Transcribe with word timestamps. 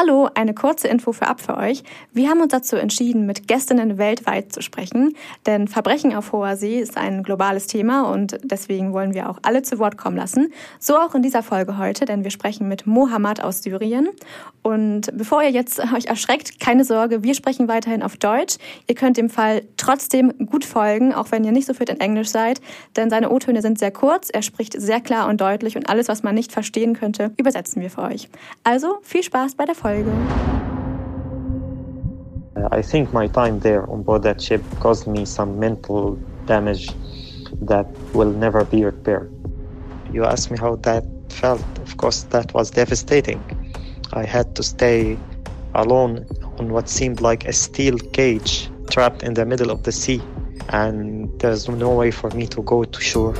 Hallo, 0.00 0.28
eine 0.32 0.54
kurze 0.54 0.86
Info 0.86 1.12
für 1.12 1.26
ab 1.26 1.40
für 1.40 1.56
euch. 1.56 1.82
Wir 2.12 2.28
haben 2.28 2.40
uns 2.40 2.52
dazu 2.52 2.76
entschieden, 2.76 3.26
mit 3.26 3.48
Gästinnen 3.48 3.98
weltweit 3.98 4.52
zu 4.52 4.62
sprechen, 4.62 5.16
denn 5.44 5.66
Verbrechen 5.66 6.14
auf 6.14 6.30
hoher 6.30 6.54
See 6.54 6.78
ist 6.78 6.96
ein 6.96 7.24
globales 7.24 7.66
Thema 7.66 8.08
und 8.08 8.38
deswegen 8.44 8.92
wollen 8.92 9.12
wir 9.12 9.28
auch 9.28 9.40
alle 9.42 9.62
zu 9.62 9.80
Wort 9.80 9.98
kommen 9.98 10.16
lassen. 10.16 10.52
So 10.78 10.96
auch 10.98 11.16
in 11.16 11.22
dieser 11.22 11.42
Folge 11.42 11.78
heute, 11.78 12.04
denn 12.04 12.22
wir 12.22 12.30
sprechen 12.30 12.68
mit 12.68 12.86
Mohammed 12.86 13.42
aus 13.42 13.64
Syrien. 13.64 14.08
Und 14.62 15.10
bevor 15.14 15.42
ihr 15.42 15.50
jetzt 15.50 15.80
euch 15.92 16.06
erschreckt, 16.06 16.60
keine 16.60 16.84
Sorge, 16.84 17.24
wir 17.24 17.34
sprechen 17.34 17.66
weiterhin 17.66 18.04
auf 18.04 18.16
Deutsch. 18.16 18.58
Ihr 18.86 18.94
könnt 18.94 19.16
dem 19.16 19.28
Fall 19.28 19.62
trotzdem 19.76 20.32
gut 20.46 20.64
folgen, 20.64 21.12
auch 21.12 21.32
wenn 21.32 21.42
ihr 21.42 21.50
nicht 21.50 21.66
so 21.66 21.74
fit 21.74 21.88
in 21.88 21.98
Englisch 21.98 22.28
seid, 22.28 22.60
denn 22.94 23.10
seine 23.10 23.30
O-Töne 23.30 23.62
sind 23.62 23.80
sehr 23.80 23.90
kurz, 23.90 24.30
er 24.30 24.42
spricht 24.42 24.80
sehr 24.80 25.00
klar 25.00 25.28
und 25.28 25.40
deutlich 25.40 25.74
und 25.74 25.88
alles, 25.88 26.06
was 26.06 26.22
man 26.22 26.36
nicht 26.36 26.52
verstehen 26.52 26.94
könnte, 26.94 27.32
übersetzen 27.36 27.82
wir 27.82 27.90
für 27.90 28.02
euch. 28.02 28.28
Also 28.62 28.98
viel 29.02 29.24
Spaß 29.24 29.56
bei 29.56 29.64
der 29.64 29.74
Folge. 29.74 29.87
Uh, 32.56 32.68
I 32.70 32.82
think 32.82 33.12
my 33.12 33.26
time 33.26 33.60
there 33.60 33.88
on 33.90 34.02
board 34.02 34.22
that 34.22 34.42
ship 34.42 34.62
caused 34.80 35.06
me 35.06 35.24
some 35.24 35.58
mental 35.58 36.16
damage 36.44 36.90
that 37.62 37.86
will 38.12 38.30
never 38.30 38.64
be 38.64 38.84
repaired. 38.84 39.32
You 40.12 40.24
asked 40.24 40.50
me 40.50 40.58
how 40.58 40.76
that 40.76 41.04
felt. 41.30 41.64
Of 41.78 41.96
course, 41.96 42.24
that 42.24 42.52
was 42.52 42.70
devastating. 42.70 43.40
I 44.12 44.24
had 44.24 44.54
to 44.56 44.62
stay 44.62 45.16
alone 45.74 46.26
on 46.58 46.68
what 46.70 46.88
seemed 46.88 47.20
like 47.22 47.46
a 47.46 47.52
steel 47.52 47.96
cage 48.12 48.70
trapped 48.90 49.22
in 49.22 49.34
the 49.34 49.46
middle 49.46 49.70
of 49.70 49.84
the 49.84 49.92
sea, 49.92 50.20
and 50.68 51.30
there's 51.40 51.66
no 51.66 51.94
way 51.94 52.10
for 52.10 52.30
me 52.30 52.46
to 52.48 52.62
go 52.62 52.84
to 52.84 53.00
shore. 53.00 53.34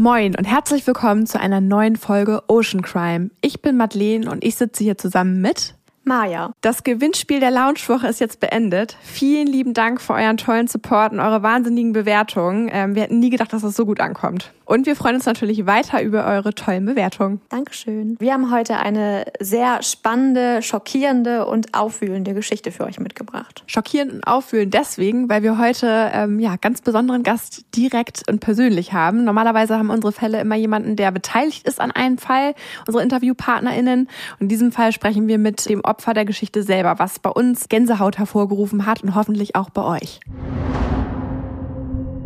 Moin 0.00 0.34
und 0.34 0.46
herzlich 0.46 0.86
willkommen 0.86 1.26
zu 1.26 1.38
einer 1.38 1.60
neuen 1.60 1.94
Folge 1.94 2.42
Ocean 2.48 2.80
Crime. 2.80 3.28
Ich 3.42 3.60
bin 3.60 3.76
Madeleine 3.76 4.30
und 4.30 4.42
ich 4.42 4.54
sitze 4.54 4.82
hier 4.82 4.96
zusammen 4.96 5.42
mit 5.42 5.74
Maja. 6.04 6.52
Das 6.62 6.84
Gewinnspiel 6.84 7.38
der 7.38 7.50
Loungewoche 7.50 8.06
ist 8.06 8.18
jetzt 8.18 8.40
beendet. 8.40 8.96
Vielen 9.02 9.46
lieben 9.46 9.74
Dank 9.74 10.00
für 10.00 10.14
euren 10.14 10.38
tollen 10.38 10.68
Support 10.68 11.12
und 11.12 11.20
eure 11.20 11.42
wahnsinnigen 11.42 11.92
Bewertungen. 11.92 12.70
Ähm, 12.72 12.94
wir 12.94 13.02
hätten 13.02 13.18
nie 13.18 13.28
gedacht, 13.28 13.52
dass 13.52 13.60
das 13.60 13.76
so 13.76 13.84
gut 13.84 14.00
ankommt. 14.00 14.50
Und 14.70 14.86
wir 14.86 14.94
freuen 14.94 15.16
uns 15.16 15.26
natürlich 15.26 15.66
weiter 15.66 16.00
über 16.00 16.24
eure 16.26 16.54
tollen 16.54 16.86
Bewertungen. 16.86 17.40
Dankeschön. 17.48 18.16
Wir 18.20 18.34
haben 18.34 18.52
heute 18.52 18.76
eine 18.76 19.24
sehr 19.40 19.82
spannende, 19.82 20.62
schockierende 20.62 21.44
und 21.46 21.74
aufwühlende 21.76 22.34
Geschichte 22.34 22.70
für 22.70 22.84
euch 22.84 23.00
mitgebracht. 23.00 23.64
Schockierend 23.66 24.12
und 24.12 24.22
aufwühlend 24.28 24.72
deswegen, 24.72 25.28
weil 25.28 25.42
wir 25.42 25.58
heute 25.58 26.12
ähm, 26.14 26.38
ja 26.38 26.54
ganz 26.54 26.82
besonderen 26.82 27.24
Gast 27.24 27.64
direkt 27.74 28.22
und 28.30 28.38
persönlich 28.38 28.92
haben. 28.92 29.24
Normalerweise 29.24 29.76
haben 29.76 29.90
unsere 29.90 30.12
Fälle 30.12 30.40
immer 30.40 30.54
jemanden, 30.54 30.94
der 30.94 31.10
beteiligt 31.10 31.66
ist 31.66 31.80
an 31.80 31.90
einem 31.90 32.18
Fall, 32.18 32.54
unsere 32.86 33.02
InterviewpartnerInnen. 33.02 34.02
Und 34.02 34.38
in 34.38 34.48
diesem 34.48 34.70
Fall 34.70 34.92
sprechen 34.92 35.26
wir 35.26 35.38
mit 35.38 35.68
dem 35.68 35.80
Opfer 35.80 36.14
der 36.14 36.24
Geschichte 36.24 36.62
selber, 36.62 37.00
was 37.00 37.18
bei 37.18 37.30
uns 37.30 37.68
Gänsehaut 37.68 38.18
hervorgerufen 38.18 38.86
hat 38.86 39.02
und 39.02 39.16
hoffentlich 39.16 39.56
auch 39.56 39.70
bei 39.70 39.82
euch. 39.82 40.20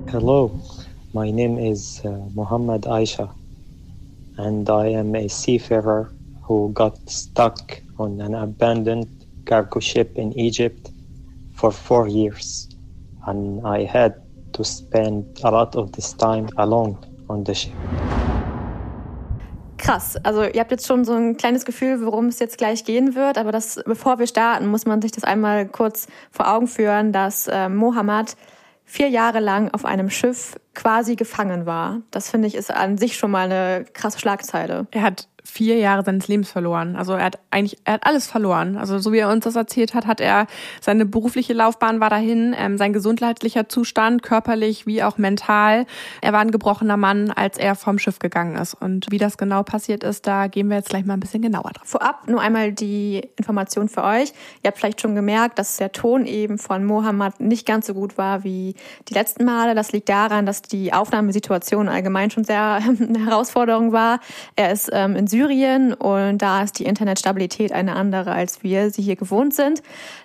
Hello, 0.08 0.60
my 1.14 1.30
name 1.30 1.58
is 1.58 2.02
uh, 2.04 2.10
Muhammad 2.34 2.82
Aisha, 2.82 3.30
and 4.36 4.68
I 4.68 4.88
am 4.88 5.14
a 5.14 5.28
seafarer 5.28 6.10
who 6.42 6.72
got 6.74 6.98
stuck 7.08 7.80
on 7.98 8.20
an 8.20 8.34
abandoned 8.34 9.06
cargo 9.46 9.78
ship 9.78 10.18
in 10.18 10.36
Egypt 10.36 10.90
for 11.54 11.70
four 11.70 12.08
years. 12.08 12.68
And 13.26 13.64
I 13.64 13.84
had 13.84 14.14
to 14.54 14.64
spend 14.64 15.38
a 15.44 15.50
lot 15.52 15.76
of 15.76 15.92
this 15.92 16.12
time 16.12 16.48
alone 16.58 16.98
on 17.30 17.44
the 17.44 17.54
ship. 17.54 17.72
Krass. 19.78 20.16
Also 20.24 20.42
ihr 20.44 20.60
habt 20.60 20.72
jetzt 20.72 20.86
schon 20.86 21.04
so 21.04 21.12
ein 21.12 21.36
kleines 21.36 21.64
Gefühl, 21.64 22.04
worum 22.04 22.26
es 22.26 22.40
jetzt 22.40 22.58
gleich 22.58 22.84
gehen 22.84 23.14
wird. 23.14 23.38
Aber 23.38 23.52
das, 23.52 23.80
bevor 23.86 24.18
wir 24.18 24.26
starten, 24.26 24.66
muss 24.66 24.84
man 24.84 25.00
sich 25.00 25.12
das 25.12 25.24
einmal 25.24 25.68
kurz 25.68 26.08
vor 26.32 26.52
Augen 26.52 26.66
führen, 26.66 27.12
dass 27.12 27.46
äh, 27.46 27.68
Mohammed 27.68 28.36
vier 28.84 29.08
Jahre 29.08 29.40
lang 29.40 29.70
auf 29.72 29.84
einem 29.84 30.10
Schiff 30.10 30.56
quasi 30.74 31.16
gefangen 31.16 31.66
war. 31.66 32.02
Das 32.10 32.30
finde 32.30 32.48
ich 32.48 32.54
ist 32.54 32.70
an 32.70 32.98
sich 32.98 33.16
schon 33.16 33.30
mal 33.30 33.50
eine 33.50 33.84
krasse 33.92 34.18
Schlagzeile. 34.18 34.86
Er 34.90 35.02
hat 35.02 35.28
vier 35.46 35.76
Jahre 35.76 36.02
seines 36.02 36.26
Lebens 36.26 36.50
verloren. 36.50 36.96
Also 36.96 37.12
er 37.12 37.26
hat 37.26 37.38
eigentlich, 37.50 37.78
er 37.84 37.94
hat 37.94 38.06
alles 38.06 38.26
verloren. 38.26 38.78
Also 38.78 38.98
so 38.98 39.12
wie 39.12 39.18
er 39.18 39.30
uns 39.30 39.44
das 39.44 39.56
erzählt 39.56 39.94
hat, 39.94 40.06
hat 40.06 40.20
er 40.20 40.46
seine 40.80 41.04
berufliche 41.04 41.52
Laufbahn 41.52 42.00
war 42.00 42.08
dahin, 42.08 42.56
ähm, 42.58 42.78
sein 42.78 42.94
gesundheitlicher 42.94 43.68
Zustand, 43.68 44.22
körperlich 44.22 44.86
wie 44.86 45.02
auch 45.02 45.18
mental. 45.18 45.84
Er 46.22 46.32
war 46.32 46.40
ein 46.40 46.50
gebrochener 46.50 46.96
Mann, 46.96 47.30
als 47.30 47.58
er 47.58 47.74
vom 47.74 47.98
Schiff 47.98 48.18
gegangen 48.18 48.56
ist. 48.56 48.74
Und 48.74 49.06
wie 49.10 49.18
das 49.18 49.36
genau 49.36 49.62
passiert 49.62 50.02
ist, 50.02 50.26
da 50.26 50.46
gehen 50.46 50.68
wir 50.68 50.78
jetzt 50.78 50.88
gleich 50.88 51.04
mal 51.04 51.14
ein 51.14 51.20
bisschen 51.20 51.42
genauer 51.42 51.70
drauf. 51.74 51.88
Vorab 51.88 52.26
nur 52.26 52.40
einmal 52.40 52.72
die 52.72 53.28
Information 53.36 53.90
für 53.90 54.02
euch. 54.02 54.32
Ihr 54.62 54.68
habt 54.68 54.78
vielleicht 54.78 55.02
schon 55.02 55.14
gemerkt, 55.14 55.58
dass 55.58 55.76
der 55.76 55.92
Ton 55.92 56.24
eben 56.24 56.56
von 56.56 56.84
Mohammed 56.86 57.40
nicht 57.40 57.66
ganz 57.66 57.86
so 57.86 57.92
gut 57.92 58.16
war 58.16 58.44
wie 58.44 58.74
die 59.08 59.14
letzten 59.14 59.44
Male. 59.44 59.74
Das 59.74 59.92
liegt 59.92 60.08
daran, 60.08 60.46
dass 60.46 60.62
die 60.62 60.94
Aufnahmesituation 60.94 61.90
allgemein 61.90 62.30
schon 62.30 62.44
sehr 62.44 62.80
eine 62.80 63.24
Herausforderung 63.26 63.92
war. 63.92 64.20
Er 64.56 64.72
ist 64.72 64.88
ähm, 64.90 65.16
in 65.16 65.26
Syrien 65.34 65.94
und 65.94 66.38
da 66.38 66.62
ist 66.62 66.78
die 66.78 66.84
Internetstabilität 66.84 67.72
eine 67.72 67.96
andere, 67.96 68.30
als 68.30 68.62
wir 68.62 68.90
sie 68.92 69.02
hier 69.02 69.16
gewohnt 69.16 69.52
sind. 69.52 69.82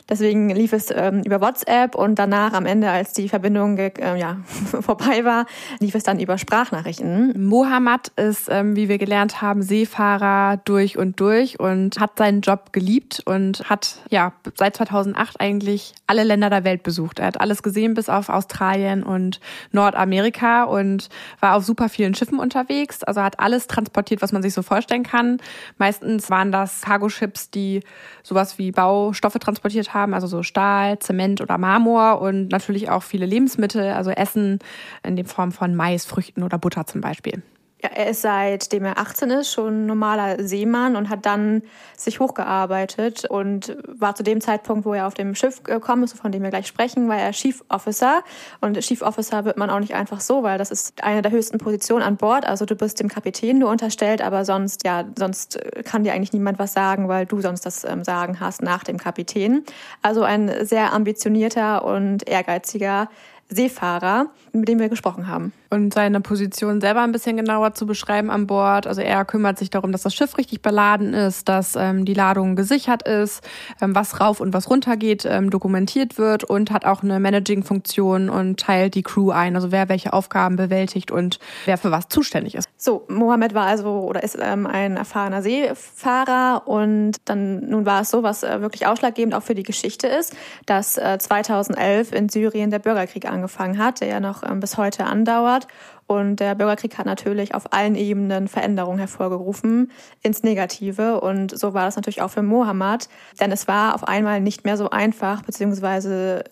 Deswegen 0.09 0.50
lief 0.50 0.74
es 0.74 0.90
ähm, 0.90 1.22
über 1.24 1.40
WhatsApp 1.40 1.94
und 1.94 2.16
danach 2.18 2.53
am 2.53 2.66
Ende, 2.66 2.90
als 2.90 3.14
die 3.14 3.30
Verbindung 3.30 3.78
äh, 3.78 4.18
ja, 4.18 4.38
vorbei 4.81 5.24
war, 5.24 5.46
lief 5.80 5.94
es 5.94 6.02
dann 6.02 6.20
über 6.20 6.40
Sprachnachrichten. 6.40 7.47
Mohammed 7.47 8.12
ist, 8.16 8.48
ähm, 8.50 8.75
wie 8.75 8.90
wir 8.90 8.98
gelernt 8.98 9.42
haben, 9.42 9.62
Seefahrer 9.62 10.58
durch 10.66 10.98
und 10.98 11.19
durch 11.19 11.59
und 11.59 12.00
hat 12.00 12.18
seinen 12.18 12.42
Job 12.42 12.74
geliebt 12.74 13.22
und 13.25 13.69
hat 13.69 13.98
ja 14.09 14.34
seit 14.56 14.78
2008 14.78 15.40
eigentlich 15.40 15.94
alle 16.08 16.24
Länder 16.24 16.50
der 16.50 16.64
Welt 16.64 16.81
besucht. 16.81 17.19
Er 17.19 17.28
hat 17.28 17.40
alles 17.40 17.62
gesehen 17.62 17.94
bis 17.94 18.09
auf 18.09 18.30
Australien 18.30 19.03
und 19.03 19.40
Nordamerika 19.72 20.64
und 20.64 21.09
war 21.40 21.56
auf 21.56 21.64
super 21.64 21.88
vielen 21.88 22.16
Schiffen 22.16 22.40
unterwegs. 22.40 23.03
Also 23.03 23.22
hat 23.22 23.40
alles 23.40 23.68
transportiert, 23.68 24.24
was 24.24 24.31
man 24.31 24.42
sich 24.42 24.56
so 24.56 24.64
vorstellen 24.64 25.03
kann. 25.03 25.40
Meistens 25.78 26.31
waren 26.31 26.52
das 26.52 26.81
Cargo-Ships, 26.81 27.52
die 27.52 27.81
sowas 28.24 28.58
wie 28.58 28.72
Baustoffe 28.72 29.38
transportiert 29.38 29.94
haben 29.94 29.99
haben, 30.00 30.14
also 30.14 30.28
so 30.28 30.44
Stahl, 30.44 31.00
Zement 31.00 31.42
oder 31.42 31.58
Marmor 31.58 32.22
und 32.22 32.50
natürlich 32.50 32.90
auch 32.90 33.04
viele 33.04 33.26
Lebensmittel, 33.26 33.92
also 33.92 34.12
Essen 34.12 34.60
in 35.04 35.16
der 35.16 35.26
Form 35.26 35.52
von 35.52 35.76
Mais, 35.76 36.06
Früchten 36.06 36.44
oder 36.44 36.58
Butter 36.58 36.86
zum 36.86 37.02
Beispiel. 37.02 37.42
Ja, 37.81 37.91
er 37.95 38.09
ist 38.09 38.23
seitdem 38.23 38.84
er 38.84 38.97
18 38.97 39.31
ist 39.31 39.53
schon 39.53 39.85
normaler 39.85 40.44
Seemann 40.44 40.97
und 40.97 41.07
hat 41.07 41.25
dann 41.25 41.63
sich 41.95 42.19
hochgearbeitet 42.19 43.23
und 43.23 43.78
war 43.88 44.16
zu 44.16 44.23
dem 44.23 44.41
Zeitpunkt, 44.41 44.85
wo 44.85 44.94
er 44.94 45.07
auf 45.07 45.13
dem 45.13 45.34
Schiff 45.34 45.63
gekommen 45.63 46.03
ist, 46.03 46.18
von 46.18 46.34
dem 46.34 46.44
wir 46.44 46.50
gleich 46.50 46.68
sprechen, 46.68 47.07
war 47.07 47.18
er 47.18 47.31
Chief 47.31 47.63
Officer. 47.69 48.22
Und 48.59 48.78
Chief 48.81 49.01
Officer 49.01 49.45
wird 49.45 49.56
man 49.56 49.69
auch 49.69 49.79
nicht 49.79 49.95
einfach 49.95 50.19
so, 50.19 50.44
weil 50.44 50.57
das 50.57 50.72
ist 50.72 51.01
eine 51.01 51.22
der 51.22 51.31
höchsten 51.31 51.57
Positionen 51.57 52.03
an 52.03 52.18
Bord. 52.18 52.45
Also 52.45 52.66
du 52.66 52.75
bist 52.75 53.00
dem 53.00 53.07
Kapitän 53.07 53.59
nur 53.59 53.69
unterstellt, 53.69 54.22
aber 54.22 54.44
sonst, 54.44 54.84
ja, 54.85 55.06
sonst 55.18 55.57
kann 55.85 56.03
dir 56.03 56.12
eigentlich 56.12 56.34
niemand 56.34 56.59
was 56.59 56.73
sagen, 56.73 57.07
weil 57.07 57.25
du 57.25 57.39
sonst 57.39 57.66
das 57.66 57.85
ähm, 57.85 58.03
Sagen 58.03 58.41
hast 58.41 58.62
nach 58.62 58.84
dem 58.84 58.97
Kapitän. 58.97 59.63
Also 60.01 60.23
ein 60.23 60.66
sehr 60.66 60.91
ambitionierter 60.91 61.85
und 61.85 62.28
ehrgeiziger 62.28 63.07
Seefahrer, 63.47 64.28
mit 64.51 64.68
dem 64.68 64.79
wir 64.79 64.89
gesprochen 64.89 65.28
haben. 65.28 65.53
Und 65.72 65.94
seine 65.94 66.19
Position 66.22 66.81
selber 66.81 67.02
ein 67.02 67.12
bisschen 67.12 67.38
genauer 67.38 67.74
zu 67.74 67.85
beschreiben 67.85 68.31
an 68.31 68.47
Bord. 68.47 68.88
Also 68.88 69.02
er 69.02 69.24
kümmert 69.25 69.59
sich 69.59 69.69
darum, 69.69 69.91
dass 69.91 70.02
das 70.02 70.16
Schiff 70.16 70.38
richtig 70.38 70.62
beladen 70.62 71.13
ist, 71.13 71.47
dass 71.47 71.75
ähm, 71.75 72.06
die 72.06 72.16
Ladung 72.16 72.56
gesichert 72.56 73.07
ist, 73.07 73.47
ähm, 73.80 73.94
was 73.94 74.19
rauf 74.19 74.40
und 74.40 74.53
was 74.53 74.69
runter 74.69 74.97
geht, 74.97 75.25
ähm, 75.25 75.52
dokumentiert 75.52 76.18
wird 76.18 76.44
und 76.44 76.72
hat 76.72 76.85
auch 76.85 77.03
eine 77.03 77.19
Managing-Funktion 77.19 78.30
und 78.30 78.59
teilt 78.59 78.95
die 78.95 79.04
Crew 79.04 79.30
ein. 79.30 79.56
Also 79.56 79.71
wer 79.71 79.89
welche 79.89 80.13
Aufgaben 80.13 80.56
bewältigt 80.56 81.12
und 81.12 81.39
wer 81.66 81.77
für 81.77 81.92
was 81.92 82.07
zuständig 82.10 82.56
ist. 82.56 82.68
So, 82.77 83.06
Mohammed 83.07 83.54
war 83.54 83.68
also 83.68 84.00
oder 84.01 84.24
ist 84.24 84.38
ähm, 84.42 84.66
ein 84.66 84.98
erfahrener 84.98 85.42
Seefahrer 85.42 86.63
und 86.66 87.18
dann 87.25 87.69
nun 87.69 87.86
war 87.86 88.01
es 88.01 88.10
so, 88.10 88.24
was 88.24 88.44
äh, 88.44 88.62
wirklich 88.62 88.88
ausschlaggebend 88.88 89.36
auch 89.36 89.44
für 89.44 89.56
die 89.56 89.63
Geschichte 89.63 90.07
ist, 90.07 90.36
dass 90.66 90.98
äh, 90.98 91.18
2011 91.19 92.12
in 92.12 92.30
Syrien 92.30 92.71
der 92.71 92.80
Bürgerkrieg 92.80 93.30
angefangen 93.30 93.77
hat, 93.77 94.01
der 94.01 94.07
ja 94.07 94.19
noch 94.19 94.44
ähm, 94.44 94.60
bis 94.60 94.77
heute 94.77 95.06
andauert. 95.06 95.58
Und 96.07 96.38
der 96.38 96.56
Bürgerkrieg 96.56 96.97
hat 96.97 97.06
natürlich 97.06 97.53
auf 97.53 97.71
allen 97.71 97.95
Ebenen 97.95 98.47
Veränderungen 98.47 99.00
hervorgerufen 99.00 99.91
ins 100.23 100.44
Negative. 100.44 101.21
Und 101.21 101.57
so 101.57 101.73
war 101.73 101.85
das 101.85 101.95
natürlich 101.95 102.21
auch 102.21 102.31
für 102.31 102.41
Mohammed. 102.41 103.09
Denn 103.39 103.51
es 103.51 103.67
war 103.67 103.94
auf 103.94 104.07
einmal 104.07 104.41
nicht 104.41 104.65
mehr 104.65 104.77
so 104.77 104.89
einfach, 104.89 105.44
beziehungsweise 105.44 106.44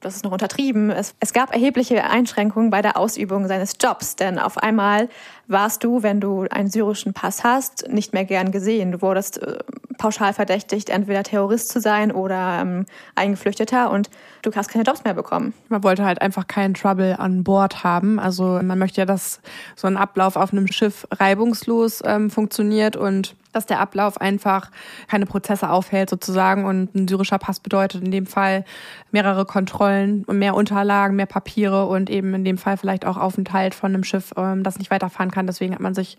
das 0.00 0.16
ist 0.16 0.24
noch 0.24 0.32
untertrieben. 0.32 0.90
Es, 0.90 1.14
es, 1.20 1.32
gab 1.32 1.52
erhebliche 1.52 2.04
Einschränkungen 2.04 2.70
bei 2.70 2.82
der 2.82 2.96
Ausübung 2.96 3.48
seines 3.48 3.74
Jobs, 3.80 4.16
denn 4.16 4.38
auf 4.38 4.58
einmal 4.58 5.08
warst 5.50 5.84
du, 5.84 6.02
wenn 6.02 6.20
du 6.20 6.46
einen 6.50 6.70
syrischen 6.70 7.12
Pass 7.12 7.44
hast, 7.44 7.88
nicht 7.88 8.12
mehr 8.12 8.24
gern 8.24 8.52
gesehen. 8.52 8.92
Du 8.92 9.02
wurdest 9.02 9.42
äh, 9.42 9.58
pauschal 9.98 10.32
verdächtigt, 10.32 10.88
entweder 10.88 11.22
Terrorist 11.22 11.68
zu 11.68 11.80
sein 11.80 12.10
oder 12.10 12.60
ähm, 12.62 12.86
Eingeflüchteter 13.16 13.90
und 13.90 14.08
du 14.42 14.50
hast 14.54 14.68
keine 14.68 14.84
Jobs 14.84 15.04
mehr 15.04 15.14
bekommen. 15.14 15.52
Man 15.68 15.84
wollte 15.84 16.04
halt 16.04 16.22
einfach 16.22 16.46
keinen 16.46 16.74
Trouble 16.74 17.18
an 17.18 17.44
Bord 17.44 17.84
haben. 17.84 18.18
Also 18.18 18.60
man 18.62 18.78
möchte 18.78 19.02
ja, 19.02 19.04
dass 19.04 19.40
so 19.76 19.86
ein 19.86 19.96
Ablauf 19.96 20.36
auf 20.36 20.52
einem 20.52 20.68
Schiff 20.68 21.06
reibungslos 21.10 22.02
ähm, 22.04 22.30
funktioniert 22.30 22.96
und 22.96 23.36
dass 23.52 23.66
der 23.66 23.80
Ablauf 23.80 24.20
einfach 24.20 24.70
keine 25.08 25.26
Prozesse 25.26 25.70
aufhält 25.70 26.10
sozusagen 26.10 26.64
und 26.64 26.94
ein 26.94 27.08
syrischer 27.08 27.38
Pass 27.38 27.60
bedeutet 27.60 28.02
in 28.02 28.10
dem 28.10 28.26
Fall 28.26 28.64
mehrere 29.10 29.44
Kontrollen 29.44 30.24
und 30.24 30.38
mehr 30.38 30.54
Unterlagen, 30.54 31.16
mehr 31.16 31.26
Papiere 31.26 31.86
und 31.86 32.10
eben 32.10 32.32
in 32.34 32.44
dem 32.44 32.58
Fall 32.58 32.76
vielleicht 32.76 33.04
auch 33.04 33.16
Aufenthalt 33.16 33.74
von 33.74 33.92
einem 33.92 34.04
Schiff, 34.04 34.32
ähm, 34.36 34.62
das 34.62 34.78
nicht 34.78 34.90
weiterfahren 34.90 35.30
kann. 35.30 35.39
Deswegen 35.46 35.74
hat 35.74 35.80
man 35.80 35.94
sich 35.94 36.18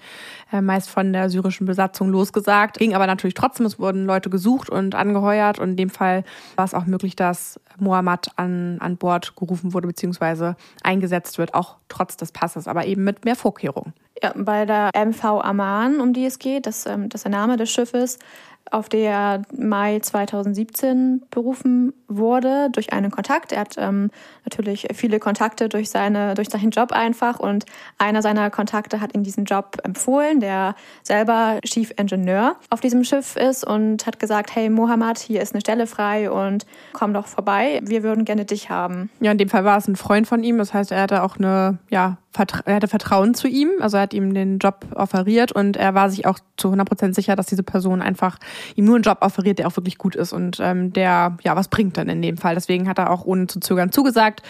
äh, 0.51 0.62
meist 0.62 0.89
von 0.89 1.13
der 1.13 1.29
syrischen 1.29 1.65
Besatzung 1.65 2.09
losgesagt. 2.09 2.77
Ging 2.77 2.94
aber 2.94 3.07
natürlich 3.07 3.33
trotzdem, 3.33 3.65
es 3.65 3.79
wurden 3.79 4.06
Leute 4.06 4.29
gesucht 4.29 4.69
und 4.69 4.95
angeheuert 4.95 5.59
und 5.59 5.71
in 5.71 5.75
dem 5.77 5.89
Fall 5.89 6.23
war 6.56 6.65
es 6.65 6.73
auch 6.73 6.85
möglich, 6.85 7.15
dass 7.15 7.59
Mohammed 7.77 8.29
an, 8.35 8.77
an 8.79 8.97
Bord 8.97 9.35
gerufen 9.35 9.73
wurde 9.73 9.88
bzw. 9.88 10.53
eingesetzt 10.83 11.38
wird, 11.38 11.53
auch 11.53 11.77
trotz 11.89 12.18
des 12.18 12.31
Passes, 12.31 12.68
aber 12.68 12.85
eben 12.85 13.03
mit 13.03 13.25
mehr 13.25 13.35
Vorkehrungen. 13.35 13.94
Ja, 14.23 14.33
bei 14.35 14.65
der 14.65 14.91
MV 14.94 15.23
Aman, 15.41 16.00
um 16.00 16.13
die 16.13 16.25
es 16.25 16.38
geht, 16.38 16.68
das, 16.68 16.85
ähm, 16.85 17.09
das 17.09 17.19
ist 17.19 17.23
der 17.23 17.31
Name 17.31 17.57
des 17.57 17.71
Schiffes, 17.71 18.19
auf 18.69 18.89
der 18.89 19.41
Mai 19.57 19.99
2017 19.99 21.23
berufen 21.29 21.93
wurde 22.07 22.69
durch 22.71 22.93
einen 22.93 23.11
Kontakt. 23.11 23.51
Er 23.51 23.61
hat 23.61 23.75
ähm, 23.77 24.11
natürlich 24.45 24.87
viele 24.93 25.19
Kontakte 25.19 25.69
durch, 25.69 25.89
seine, 25.89 26.35
durch 26.35 26.49
seinen 26.49 26.71
Job 26.71 26.91
einfach 26.91 27.39
und 27.39 27.65
einer 27.97 28.21
seiner 28.21 28.49
Kontakte 28.49 29.01
hat 29.01 29.13
ihm 29.15 29.23
diesen 29.23 29.45
Job 29.45 29.77
empfohlen, 29.83 30.39
der 30.39 30.75
selber 31.03 31.59
Chief 31.65 31.91
Engineer 31.97 32.55
auf 32.69 32.79
diesem 32.79 33.03
Schiff 33.03 33.35
ist 33.35 33.65
und 33.65 34.05
hat 34.05 34.19
gesagt, 34.19 34.55
hey 34.55 34.69
Mohammed, 34.69 35.19
hier 35.19 35.41
ist 35.41 35.53
eine 35.53 35.61
Stelle 35.61 35.87
frei 35.87 36.31
und 36.31 36.65
komm 36.93 37.13
doch 37.13 37.27
vorbei, 37.27 37.81
wir 37.83 38.03
würden 38.03 38.25
gerne 38.25 38.45
dich 38.45 38.69
haben. 38.69 39.09
Ja, 39.19 39.31
in 39.31 39.37
dem 39.37 39.49
Fall 39.49 39.65
war 39.65 39.77
es 39.77 39.87
ein 39.87 39.95
Freund 39.95 40.27
von 40.27 40.43
ihm, 40.43 40.57
das 40.57 40.73
heißt, 40.73 40.91
er 40.91 41.01
hatte 41.01 41.23
auch 41.23 41.37
eine 41.37 41.79
ja, 41.89 42.17
er 42.66 42.75
hatte 42.75 42.88
Vertrauen 42.88 43.33
zu 43.33 43.48
ihm, 43.48 43.69
also 43.80 43.98
er 43.98 44.04
hat 44.04 44.13
ihm 44.13 44.33
den 44.33 44.60
Job 44.60 44.86
offeriert 44.95 45.51
und 45.51 45.75
er 45.75 45.94
war 45.94 46.10
sich 46.10 46.25
auch 46.25 46.39
zu 46.56 46.69
100 46.69 46.88
Prozent 46.88 47.16
sicher, 47.16 47.36
dass 47.36 47.48
diese 47.48 47.63
Person 47.63 48.01
einfach 48.01 48.38
ihm 48.75 48.86
nur 48.86 48.95
einen 48.95 49.04
Job 49.04 49.18
offeriert, 49.22 49.60
der 49.60 49.68
auch 49.68 49.75
wirklich 49.75 49.98
gut 49.98 50.16
ist 50.16 50.31
und 50.31 50.60
ähm, 50.62 50.94
der 50.94 51.38
ja 51.44 51.56
was 51.56 51.68
bringt 51.68 51.98
dann 51.98 52.07
in 52.07 52.22
dem 52.22 52.38
Fall. 52.38 52.56
Deswegen 52.56 52.88
hat 52.88 53.00
er 53.00 53.10
auch 53.10 53.25
ohne 53.25 53.48
zu 53.48 53.60
zögern 53.60 53.92
zugesagt 53.92 54.44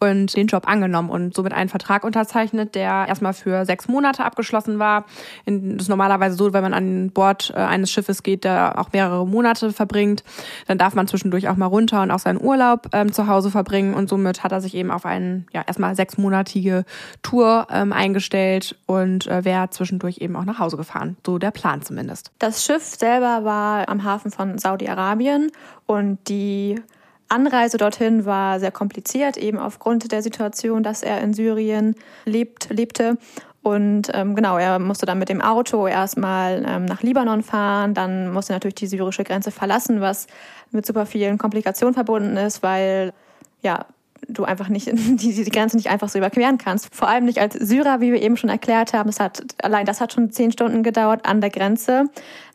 und 0.00 0.34
den 0.34 0.48
Job 0.48 0.66
angenommen 0.66 1.10
und 1.10 1.34
somit 1.34 1.52
einen 1.52 1.68
Vertrag 1.68 2.04
unterzeichnet, 2.04 2.74
der 2.74 3.06
erstmal 3.08 3.34
für 3.34 3.64
sechs 3.64 3.86
Monate 3.88 4.24
abgeschlossen 4.24 4.78
war. 4.78 5.04
das 5.46 5.82
ist 5.82 5.88
normalerweise 5.88 6.36
so, 6.36 6.52
wenn 6.52 6.62
man 6.62 6.74
an 6.74 7.10
Bord 7.10 7.52
äh, 7.54 7.58
eines 7.60 7.90
Schiffes 7.90 8.22
geht, 8.22 8.44
der 8.44 8.78
auch 8.78 8.92
mehrere 8.92 9.26
Monate 9.26 9.72
verbringt, 9.72 10.24
dann 10.66 10.78
darf 10.78 10.94
man 10.94 11.06
zwischendurch 11.06 11.48
auch 11.48 11.56
mal 11.56 11.66
runter 11.66 12.02
und 12.02 12.10
auch 12.10 12.18
seinen 12.18 12.40
Urlaub 12.40 12.88
ähm, 12.92 13.12
zu 13.12 13.28
Hause 13.28 13.50
verbringen 13.50 13.94
und 13.94 14.08
somit 14.08 14.42
hat 14.42 14.52
er 14.52 14.60
sich 14.60 14.74
eben 14.74 14.90
auf 14.90 15.06
einen 15.06 15.46
ja 15.52 15.62
erstmal 15.66 15.94
sechsmonatige 15.94 16.84
Tour 17.28 17.66
ähm, 17.70 17.92
eingestellt 17.92 18.74
und 18.86 19.26
äh, 19.26 19.44
wäre 19.44 19.68
zwischendurch 19.68 20.18
eben 20.18 20.34
auch 20.34 20.46
nach 20.46 20.58
Hause 20.58 20.78
gefahren. 20.78 21.18
So 21.26 21.36
der 21.36 21.50
Plan 21.50 21.82
zumindest. 21.82 22.30
Das 22.38 22.64
Schiff 22.64 22.84
selber 22.84 23.44
war 23.44 23.86
am 23.90 24.02
Hafen 24.02 24.30
von 24.30 24.56
Saudi-Arabien 24.56 25.52
und 25.84 26.18
die 26.28 26.80
Anreise 27.28 27.76
dorthin 27.76 28.24
war 28.24 28.58
sehr 28.60 28.70
kompliziert, 28.70 29.36
eben 29.36 29.58
aufgrund 29.58 30.10
der 30.10 30.22
Situation, 30.22 30.82
dass 30.82 31.02
er 31.02 31.20
in 31.20 31.34
Syrien 31.34 31.96
lebt, 32.24 32.70
lebte. 32.70 33.18
Und 33.62 34.08
ähm, 34.14 34.34
genau, 34.34 34.56
er 34.56 34.78
musste 34.78 35.04
dann 35.04 35.18
mit 35.18 35.28
dem 35.28 35.42
Auto 35.42 35.86
erstmal 35.86 36.64
ähm, 36.66 36.86
nach 36.86 37.02
Libanon 37.02 37.42
fahren, 37.42 37.92
dann 37.92 38.32
musste 38.32 38.54
er 38.54 38.56
natürlich 38.56 38.76
die 38.76 38.86
syrische 38.86 39.24
Grenze 39.24 39.50
verlassen, 39.50 40.00
was 40.00 40.28
mit 40.70 40.86
super 40.86 41.04
vielen 41.04 41.36
Komplikationen 41.36 41.92
verbunden 41.92 42.38
ist, 42.38 42.62
weil 42.62 43.12
ja, 43.60 43.84
du 44.26 44.44
einfach 44.44 44.68
nicht 44.68 44.86
die, 44.92 45.44
die 45.44 45.50
Grenze 45.50 45.76
nicht 45.76 45.90
einfach 45.90 46.08
so 46.08 46.18
überqueren 46.18 46.58
kannst. 46.58 46.94
Vor 46.94 47.08
allem 47.08 47.24
nicht 47.24 47.38
als 47.38 47.54
Syrer, 47.54 48.00
wie 48.00 48.12
wir 48.12 48.22
eben 48.22 48.36
schon 48.36 48.50
erklärt 48.50 48.92
haben. 48.92 49.08
Das 49.08 49.20
hat, 49.20 49.42
allein 49.62 49.86
das 49.86 50.00
hat 50.00 50.12
schon 50.12 50.30
zehn 50.30 50.52
Stunden 50.52 50.82
gedauert 50.82 51.26
an 51.26 51.40
der 51.40 51.50
Grenze. 51.50 52.04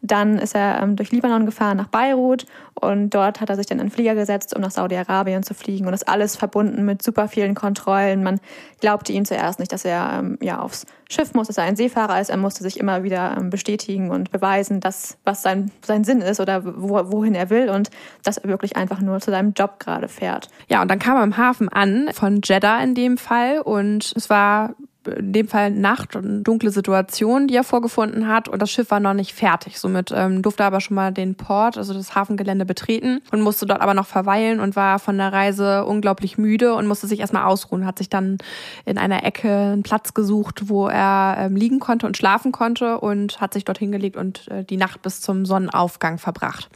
Dann 0.01 0.37
ist 0.37 0.55
er 0.55 0.81
ähm, 0.81 0.95
durch 0.95 1.11
Libanon 1.11 1.45
gefahren 1.45 1.77
nach 1.77 1.87
Beirut 1.87 2.45
und 2.73 3.11
dort 3.11 3.39
hat 3.39 3.49
er 3.49 3.55
sich 3.55 3.65
dann 3.65 3.79
in 3.79 3.87
den 3.87 3.91
Flieger 3.91 4.15
gesetzt, 4.15 4.55
um 4.55 4.61
nach 4.61 4.71
Saudi-Arabien 4.71 5.43
zu 5.43 5.53
fliegen. 5.53 5.85
Und 5.85 5.91
das 5.91 6.03
alles 6.03 6.35
verbunden 6.35 6.85
mit 6.85 7.01
super 7.01 7.27
vielen 7.27 7.55
Kontrollen. 7.55 8.23
Man 8.23 8.39
glaubte 8.81 9.13
ihm 9.13 9.25
zuerst 9.25 9.59
nicht, 9.59 9.71
dass 9.71 9.85
er 9.85 10.19
ähm, 10.19 10.37
ja 10.41 10.59
aufs 10.59 10.85
Schiff 11.09 11.33
muss, 11.33 11.47
dass 11.47 11.57
er 11.57 11.63
ein 11.63 11.75
Seefahrer 11.75 12.19
ist. 12.19 12.29
Er 12.29 12.37
musste 12.37 12.63
sich 12.63 12.79
immer 12.79 13.03
wieder 13.03 13.35
ähm, 13.37 13.49
bestätigen 13.49 14.09
und 14.11 14.31
beweisen, 14.31 14.79
dass 14.79 15.17
was 15.23 15.41
sein, 15.41 15.71
sein 15.85 16.03
Sinn 16.03 16.21
ist 16.21 16.39
oder 16.39 16.63
wo, 16.65 17.11
wohin 17.11 17.35
er 17.35 17.49
will 17.49 17.69
und 17.69 17.89
dass 18.23 18.37
er 18.37 18.49
wirklich 18.49 18.75
einfach 18.75 18.99
nur 18.99 19.19
zu 19.19 19.31
seinem 19.31 19.53
Job 19.53 19.79
gerade 19.79 20.07
fährt. 20.07 20.49
Ja, 20.67 20.81
und 20.81 20.89
dann 20.89 20.99
kam 20.99 21.17
er 21.17 21.23
im 21.23 21.37
Hafen 21.37 21.69
an, 21.69 22.09
von 22.13 22.41
Jeddah 22.43 22.81
in 22.83 22.95
dem 22.95 23.17
Fall. 23.17 23.59
Und 23.59 24.13
es 24.15 24.29
war 24.29 24.75
in 25.07 25.33
dem 25.33 25.47
Fall 25.47 25.71
Nacht 25.71 26.15
und 26.15 26.43
dunkle 26.43 26.69
Situation, 26.69 27.47
die 27.47 27.55
er 27.55 27.63
vorgefunden 27.63 28.27
hat. 28.27 28.47
Und 28.47 28.61
das 28.61 28.71
Schiff 28.71 28.91
war 28.91 28.99
noch 28.99 29.13
nicht 29.13 29.33
fertig. 29.33 29.79
Somit 29.79 30.11
ähm, 30.15 30.41
durfte 30.41 30.63
er 30.63 30.67
aber 30.67 30.81
schon 30.81 30.95
mal 30.95 31.11
den 31.11 31.35
Port, 31.35 31.77
also 31.77 31.93
das 31.93 32.15
Hafengelände 32.15 32.65
betreten 32.65 33.21
und 33.31 33.41
musste 33.41 33.65
dort 33.65 33.81
aber 33.81 33.93
noch 33.93 34.07
verweilen 34.07 34.59
und 34.59 34.75
war 34.75 34.99
von 34.99 35.17
der 35.17 35.33
Reise 35.33 35.85
unglaublich 35.85 36.37
müde 36.37 36.73
und 36.75 36.87
musste 36.87 37.07
sich 37.07 37.19
erstmal 37.19 37.43
ausruhen. 37.43 37.85
Hat 37.85 37.97
sich 37.97 38.09
dann 38.09 38.37
in 38.85 38.97
einer 38.97 39.23
Ecke 39.23 39.49
einen 39.49 39.83
Platz 39.83 40.13
gesucht, 40.13 40.69
wo 40.69 40.87
er 40.87 41.35
ähm, 41.39 41.55
liegen 41.55 41.79
konnte 41.79 42.05
und 42.05 42.17
schlafen 42.17 42.51
konnte 42.51 42.99
und 42.99 43.41
hat 43.41 43.53
sich 43.53 43.65
dort 43.65 43.77
hingelegt 43.77 44.17
und 44.17 44.47
äh, 44.49 44.63
die 44.63 44.77
Nacht 44.77 45.01
bis 45.01 45.21
zum 45.21 45.45
Sonnenaufgang 45.45 46.17
verbracht. 46.17 46.69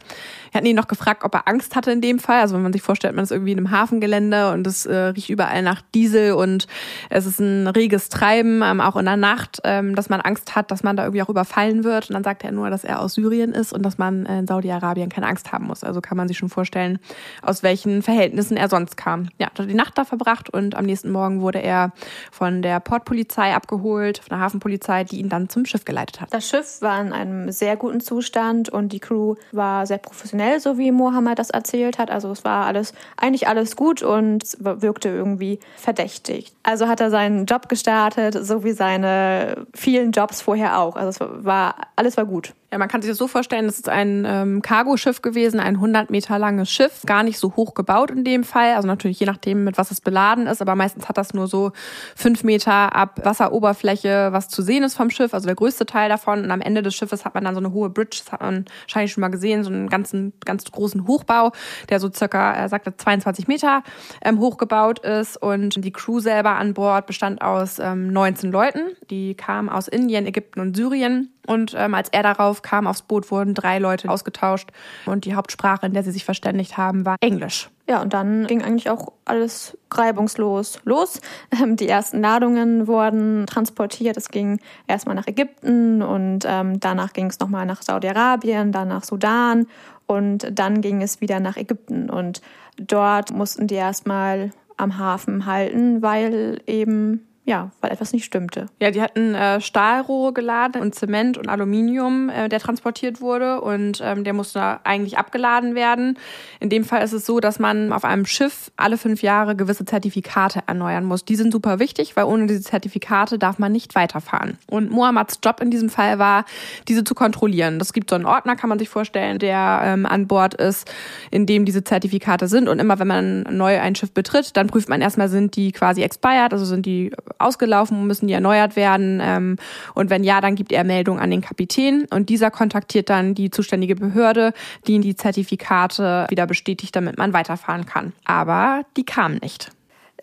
Wir 0.50 0.58
hatten 0.58 0.66
ihn 0.66 0.76
noch 0.76 0.88
gefragt, 0.88 1.24
ob 1.24 1.34
er 1.34 1.48
Angst 1.48 1.76
hatte 1.76 1.90
in 1.92 2.00
dem 2.00 2.18
Fall. 2.18 2.40
Also 2.40 2.54
wenn 2.54 2.62
man 2.62 2.72
sich 2.72 2.82
vorstellt, 2.82 3.14
man 3.14 3.24
ist 3.24 3.32
irgendwie 3.32 3.52
in 3.52 3.58
einem 3.58 3.70
Hafengelände 3.70 4.52
und 4.52 4.66
es 4.66 4.86
äh, 4.86 4.96
riecht 4.96 5.30
überall 5.30 5.62
nach 5.62 5.82
Diesel 5.94 6.32
und 6.32 6.66
es 7.10 7.26
ist 7.26 7.40
ein 7.40 7.66
reges 7.68 8.08
Treiben, 8.08 8.62
ähm, 8.62 8.80
auch 8.80 8.96
in 8.96 9.04
der 9.04 9.16
Nacht, 9.16 9.60
ähm, 9.64 9.94
dass 9.94 10.08
man 10.08 10.20
Angst 10.20 10.56
hat, 10.56 10.70
dass 10.70 10.82
man 10.82 10.96
da 10.96 11.04
irgendwie 11.04 11.22
auch 11.22 11.28
überfallen 11.28 11.84
wird. 11.84 12.08
Und 12.08 12.14
dann 12.14 12.24
sagt 12.24 12.44
er 12.44 12.52
nur, 12.52 12.70
dass 12.70 12.84
er 12.84 13.00
aus 13.00 13.14
Syrien 13.14 13.52
ist 13.52 13.72
und 13.72 13.82
dass 13.82 13.98
man 13.98 14.26
in 14.26 14.46
Saudi-Arabien 14.46 15.08
keine 15.08 15.26
Angst 15.26 15.52
haben 15.52 15.66
muss. 15.66 15.84
Also 15.84 16.00
kann 16.00 16.16
man 16.16 16.28
sich 16.28 16.38
schon 16.38 16.48
vorstellen, 16.48 16.98
aus 17.42 17.62
welchen 17.62 18.02
Verhältnissen 18.02 18.56
er 18.56 18.68
sonst 18.68 18.96
kam. 18.96 19.28
Ja, 19.38 19.46
hat 19.46 19.68
die 19.68 19.74
Nacht 19.74 19.98
da 19.98 20.04
verbracht 20.04 20.50
und 20.50 20.76
am 20.76 20.84
nächsten 20.84 21.10
Morgen 21.10 21.40
wurde 21.40 21.60
er 21.60 21.92
von 22.30 22.62
der 22.62 22.80
Portpolizei 22.80 23.54
abgeholt, 23.54 24.18
von 24.18 24.30
der 24.30 24.40
Hafenpolizei, 24.40 25.04
die 25.04 25.18
ihn 25.18 25.28
dann 25.28 25.48
zum 25.48 25.66
Schiff 25.66 25.84
geleitet 25.84 26.20
hat. 26.20 26.32
Das 26.32 26.48
Schiff 26.48 26.80
war 26.80 27.00
in 27.00 27.12
einem 27.12 27.50
sehr 27.50 27.76
guten 27.76 28.00
Zustand 28.00 28.68
und 28.68 28.92
die 28.92 29.00
Crew 29.00 29.34
war 29.52 29.86
sehr 29.86 29.98
professionell 29.98 30.37
professionell, 30.38 30.60
so 30.60 30.78
wie 30.78 30.92
Mohammed 30.92 31.38
das 31.38 31.50
erzählt 31.50 31.98
hat. 31.98 32.10
Also 32.10 32.30
es 32.30 32.44
war 32.44 32.66
alles, 32.66 32.92
eigentlich 33.16 33.48
alles 33.48 33.76
gut 33.76 34.02
und 34.02 34.56
wirkte 34.60 35.08
irgendwie 35.08 35.58
verdächtig. 35.76 36.52
Also 36.62 36.88
hat 36.88 37.00
er 37.00 37.10
seinen 37.10 37.46
Job 37.46 37.68
gestartet, 37.68 38.34
so 38.40 38.64
wie 38.64 38.72
seine 38.72 39.66
vielen 39.74 40.12
Jobs 40.12 40.40
vorher 40.40 40.78
auch. 40.78 40.96
Also 40.96 41.24
es 41.24 41.44
war, 41.44 41.74
alles 41.96 42.16
war 42.16 42.24
gut. 42.24 42.54
Ja, 42.70 42.76
man 42.76 42.88
kann 42.88 43.00
sich 43.00 43.10
das 43.10 43.16
so 43.16 43.28
vorstellen, 43.28 43.64
es 43.64 43.78
ist 43.78 43.88
ein 43.88 44.26
ähm, 44.26 44.60
Cargoschiff 44.60 45.22
gewesen, 45.22 45.58
ein 45.58 45.76
100 45.76 46.10
Meter 46.10 46.38
langes 46.38 46.70
Schiff, 46.70 47.00
gar 47.06 47.22
nicht 47.22 47.38
so 47.38 47.56
hoch 47.56 47.72
gebaut 47.72 48.10
in 48.10 48.24
dem 48.24 48.44
Fall, 48.44 48.74
also 48.74 48.86
natürlich 48.86 49.18
je 49.18 49.24
nachdem, 49.24 49.64
mit 49.64 49.78
was 49.78 49.90
es 49.90 50.02
beladen 50.02 50.46
ist, 50.46 50.60
aber 50.60 50.74
meistens 50.74 51.08
hat 51.08 51.16
das 51.16 51.32
nur 51.32 51.46
so 51.46 51.72
fünf 52.14 52.44
Meter 52.44 52.94
ab 52.94 53.20
Wasseroberfläche, 53.24 54.28
was 54.32 54.50
zu 54.50 54.60
sehen 54.60 54.82
ist 54.84 54.96
vom 54.96 55.08
Schiff, 55.08 55.32
also 55.32 55.46
der 55.46 55.54
größte 55.54 55.86
Teil 55.86 56.10
davon. 56.10 56.44
Und 56.44 56.50
am 56.50 56.60
Ende 56.60 56.82
des 56.82 56.94
Schiffes 56.94 57.24
hat 57.24 57.32
man 57.32 57.44
dann 57.44 57.54
so 57.54 57.60
eine 57.60 57.72
hohe 57.72 57.88
Bridge, 57.88 58.20
das 58.22 58.32
hat 58.32 58.42
man 58.42 58.66
wahrscheinlich 58.82 59.12
schon 59.12 59.22
mal 59.22 59.28
gesehen, 59.28 59.64
so 59.64 59.70
einen 59.70 59.88
ganzen, 59.88 60.34
ganz 60.44 60.70
großen 60.70 61.06
Hochbau, 61.06 61.52
der 61.88 62.00
so 62.00 62.12
circa, 62.12 62.52
er 62.52 62.68
sagte, 62.68 62.94
22 62.94 63.48
Meter 63.48 63.82
ähm, 64.22 64.40
hochgebaut 64.40 64.98
ist. 64.98 65.38
Und 65.38 65.82
die 65.82 65.92
Crew 65.92 66.20
selber 66.20 66.56
an 66.56 66.74
Bord 66.74 67.06
bestand 67.06 67.40
aus 67.40 67.78
ähm, 67.78 68.08
19 68.12 68.52
Leuten, 68.52 68.80
die 69.08 69.34
kamen 69.34 69.70
aus 69.70 69.88
Indien, 69.88 70.26
Ägypten 70.26 70.60
und 70.60 70.76
Syrien. 70.76 71.32
Und 71.48 71.74
ähm, 71.76 71.94
als 71.94 72.10
er 72.10 72.22
darauf 72.22 72.60
kam 72.60 72.86
aufs 72.86 73.00
Boot, 73.00 73.30
wurden 73.30 73.54
drei 73.54 73.78
Leute 73.78 74.10
ausgetauscht. 74.10 74.68
Und 75.06 75.24
die 75.24 75.34
Hauptsprache, 75.34 75.86
in 75.86 75.94
der 75.94 76.02
sie 76.02 76.10
sich 76.10 76.26
verständigt 76.26 76.76
haben, 76.76 77.06
war 77.06 77.16
Englisch. 77.20 77.70
Ja, 77.88 78.02
und 78.02 78.12
dann 78.12 78.46
ging 78.46 78.62
eigentlich 78.62 78.90
auch 78.90 79.12
alles 79.24 79.78
reibungslos 79.90 80.80
los. 80.84 81.22
Ähm, 81.50 81.76
die 81.76 81.88
ersten 81.88 82.20
Ladungen 82.20 82.86
wurden 82.86 83.46
transportiert. 83.46 84.18
Es 84.18 84.28
ging 84.28 84.60
erstmal 84.86 85.14
nach 85.14 85.26
Ägypten 85.26 86.02
und 86.02 86.44
ähm, 86.46 86.80
danach 86.80 87.14
ging 87.14 87.26
es 87.26 87.38
nochmal 87.38 87.64
nach 87.64 87.80
Saudi-Arabien, 87.80 88.70
dann 88.70 88.88
nach 88.88 89.04
Sudan 89.04 89.66
und 90.06 90.46
dann 90.52 90.82
ging 90.82 91.00
es 91.00 91.22
wieder 91.22 91.40
nach 91.40 91.56
Ägypten. 91.56 92.10
Und 92.10 92.42
dort 92.76 93.32
mussten 93.32 93.66
die 93.66 93.76
erstmal 93.76 94.50
am 94.76 94.98
Hafen 94.98 95.46
halten, 95.46 96.02
weil 96.02 96.60
eben 96.66 97.27
ja, 97.48 97.70
weil 97.80 97.90
etwas 97.90 98.12
nicht 98.12 98.26
stimmte. 98.26 98.66
Ja, 98.78 98.90
die 98.90 99.00
hatten 99.00 99.34
äh, 99.34 99.62
Stahlrohre 99.62 100.34
geladen 100.34 100.82
und 100.82 100.94
Zement 100.94 101.38
und 101.38 101.48
Aluminium, 101.48 102.28
äh, 102.28 102.50
der 102.50 102.60
transportiert 102.60 103.22
wurde 103.22 103.62
und 103.62 104.02
ähm, 104.04 104.22
der 104.22 104.34
musste 104.34 104.80
eigentlich 104.84 105.16
abgeladen 105.16 105.74
werden. 105.74 106.18
In 106.60 106.68
dem 106.68 106.84
Fall 106.84 107.02
ist 107.02 107.14
es 107.14 107.24
so, 107.24 107.40
dass 107.40 107.58
man 107.58 107.90
auf 107.94 108.04
einem 108.04 108.26
Schiff 108.26 108.70
alle 108.76 108.98
fünf 108.98 109.22
Jahre 109.22 109.56
gewisse 109.56 109.86
Zertifikate 109.86 110.60
erneuern 110.66 111.06
muss. 111.06 111.24
Die 111.24 111.36
sind 111.36 111.50
super 111.50 111.78
wichtig, 111.78 112.16
weil 112.16 112.24
ohne 112.24 112.48
diese 112.48 112.60
Zertifikate 112.60 113.38
darf 113.38 113.58
man 113.58 113.72
nicht 113.72 113.94
weiterfahren. 113.94 114.58
Und 114.68 114.90
Mohammads 114.90 115.38
Job 115.42 115.60
in 115.62 115.70
diesem 115.70 115.88
Fall 115.88 116.18
war, 116.18 116.44
diese 116.86 117.02
zu 117.02 117.14
kontrollieren. 117.14 117.78
Das 117.78 117.94
gibt 117.94 118.10
so 118.10 118.16
einen 118.16 118.26
Ordner, 118.26 118.56
kann 118.56 118.68
man 118.68 118.78
sich 118.78 118.90
vorstellen, 118.90 119.38
der 119.38 119.80
ähm, 119.84 120.04
an 120.04 120.26
Bord 120.26 120.52
ist, 120.52 120.86
in 121.30 121.46
dem 121.46 121.64
diese 121.64 121.82
Zertifikate 121.82 122.46
sind. 122.46 122.68
Und 122.68 122.78
immer 122.78 122.98
wenn 122.98 123.08
man 123.08 123.42
neu 123.44 123.80
ein 123.80 123.94
Schiff 123.94 124.12
betritt, 124.12 124.54
dann 124.58 124.66
prüft 124.66 124.90
man 124.90 125.00
erstmal, 125.00 125.30
sind 125.30 125.56
die 125.56 125.72
quasi 125.72 126.02
expired, 126.02 126.52
also 126.52 126.66
sind 126.66 126.84
die 126.84 127.10
ausgelaufen, 127.38 128.06
müssen 128.06 128.26
die 128.26 128.34
erneuert 128.34 128.76
werden. 128.76 129.20
Ähm, 129.22 129.56
und 129.94 130.10
wenn 130.10 130.24
ja, 130.24 130.40
dann 130.40 130.54
gibt 130.54 130.72
er 130.72 130.84
Meldung 130.84 131.18
an 131.18 131.30
den 131.30 131.40
Kapitän 131.40 132.06
und 132.10 132.28
dieser 132.28 132.50
kontaktiert 132.50 133.10
dann 133.10 133.34
die 133.34 133.50
zuständige 133.50 133.96
Behörde, 133.96 134.52
die 134.86 134.94
ihn 134.94 135.02
die 135.02 135.16
Zertifikate 135.16 136.26
wieder 136.28 136.46
bestätigt, 136.46 136.94
damit 136.96 137.18
man 137.18 137.32
weiterfahren 137.32 137.86
kann. 137.86 138.12
Aber 138.24 138.82
die 138.96 139.04
kamen 139.04 139.38
nicht. 139.42 139.70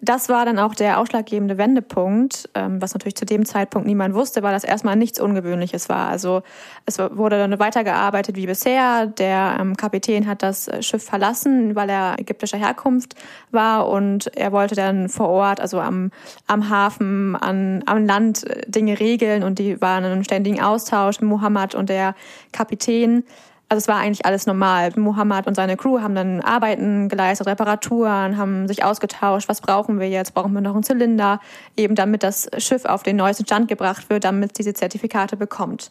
Das 0.02 0.28
war 0.28 0.46
dann 0.46 0.60
auch 0.60 0.75
der 0.75 1.00
ausschlaggebende 1.00 1.58
Wendepunkt, 1.58 2.50
ähm, 2.54 2.82
was 2.82 2.94
natürlich 2.94 3.16
zu 3.16 3.25
dem 3.25 3.46
Zeitpunkt 3.46 3.88
niemand 3.88 4.14
wusste, 4.14 4.44
weil 4.44 4.52
das 4.52 4.66
erstmal 4.66 4.98
nichts 4.98 5.22
Ungewöhnliches 5.22 5.88
war. 5.88 6.10
Also 6.10 6.44
es 6.86 7.00
wurde 7.00 7.38
dann 7.38 7.58
weitergearbeitet 7.60 8.36
wie 8.36 8.46
bisher. 8.46 9.08
Der 9.08 9.58
ähm, 9.60 9.78
Kapitän 9.78 10.28
hat 10.28 10.44
das 10.44 10.70
Schiff 10.82 11.04
verlassen, 11.04 11.75
weil 11.75 11.90
er 11.90 12.20
ägyptischer 12.20 12.58
Herkunft 12.58 13.16
war 13.52 13.88
und 13.88 14.28
er 14.36 14.52
wollte 14.52 14.75
dann 14.75 15.08
vor 15.08 15.30
Ort, 15.30 15.62
also 15.62 15.80
am, 15.80 16.12
am 16.46 16.70
Hafen, 16.70 17.38
an, 17.38 17.82
am 17.86 18.06
Land 18.06 18.44
äh, 18.44 18.70
Dinge 18.70 19.00
regeln 19.00 19.44
und 19.44 19.60
die 19.60 19.80
waren 19.82 20.04
in 20.04 20.12
einem 20.12 20.24
ständigen 20.25 20.62
Austausch, 20.62 21.22
Muhammad 21.22 21.74
und 21.74 21.90
der 21.90 22.16
Kapitän. 22.52 23.24
Also 23.67 23.79
es 23.79 23.88
war 23.88 23.98
eigentlich 23.98 24.25
alles 24.25 24.45
normal. 24.45 24.91
Muhammad 24.95 25.48
und 25.48 25.55
seine 25.55 25.75
Crew 25.75 26.00
haben 26.00 26.13
dann 26.13 26.41
Arbeiten 26.41 27.10
geleistet, 27.10 27.48
Reparaturen, 27.48 28.38
haben 28.38 28.67
sich 28.67 28.84
ausgetauscht, 28.84 29.50
was 29.50 29.62
brauchen 29.62 30.00
wir 30.00 30.07
jetzt, 30.07 30.34
brauchen 30.36 30.53
wir 30.53 30.62
noch 30.62 30.75
einen 30.75 30.84
Zylinder, 30.84 31.39
eben 31.75 31.95
damit 31.95 32.22
das 32.22 32.48
Schiff 32.57 32.86
auf 32.86 33.01
den 33.01 33.15
neuesten 33.15 33.45
Stand 33.45 33.67
gebracht 33.67 34.10
wird, 34.10 34.24
damit 34.24 34.51
es 34.51 34.53
diese 34.53 34.74
Zertifikate 34.74 35.36
bekommt. 35.36 35.89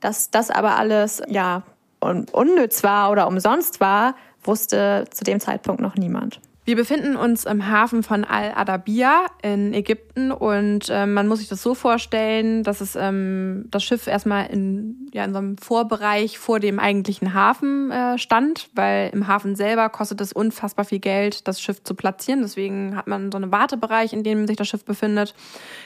Dass 0.00 0.30
das 0.30 0.50
aber 0.50 0.76
alles 0.76 1.22
ja 1.28 1.62
unnütz 2.00 2.84
war 2.84 3.10
oder 3.10 3.26
umsonst 3.26 3.80
war, 3.80 4.14
wusste 4.42 5.06
zu 5.10 5.24
dem 5.24 5.40
Zeitpunkt 5.40 5.80
noch 5.80 5.96
niemand. 5.96 6.40
Wir 6.66 6.76
befinden 6.76 7.14
uns 7.14 7.44
im 7.44 7.68
Hafen 7.68 8.02
von 8.02 8.24
Al-Adabia 8.24 9.26
in 9.42 9.74
Ägypten 9.74 10.32
und 10.32 10.88
äh, 10.88 11.04
man 11.04 11.28
muss 11.28 11.40
sich 11.40 11.48
das 11.48 11.62
so 11.62 11.74
vorstellen, 11.74 12.62
dass 12.62 12.80
es 12.80 12.96
ähm, 12.96 13.66
das 13.70 13.84
Schiff 13.84 14.06
erstmal 14.06 14.46
in, 14.46 15.10
ja, 15.12 15.24
in 15.26 15.32
so 15.32 15.38
einem 15.38 15.58
Vorbereich 15.58 16.38
vor 16.38 16.60
dem 16.60 16.78
eigentlichen 16.78 17.34
Hafen 17.34 17.90
äh, 17.90 18.16
stand, 18.16 18.70
weil 18.74 19.10
im 19.12 19.26
Hafen 19.26 19.56
selber 19.56 19.90
kostet 19.90 20.22
es 20.22 20.32
unfassbar 20.32 20.86
viel 20.86 21.00
Geld, 21.00 21.46
das 21.46 21.60
Schiff 21.60 21.82
zu 21.84 21.94
platzieren. 21.94 22.40
Deswegen 22.40 22.96
hat 22.96 23.08
man 23.08 23.30
so 23.30 23.36
einen 23.36 23.52
Wartebereich, 23.52 24.14
in 24.14 24.22
dem 24.22 24.46
sich 24.46 24.56
das 24.56 24.66
Schiff 24.66 24.86
befindet. 24.86 25.34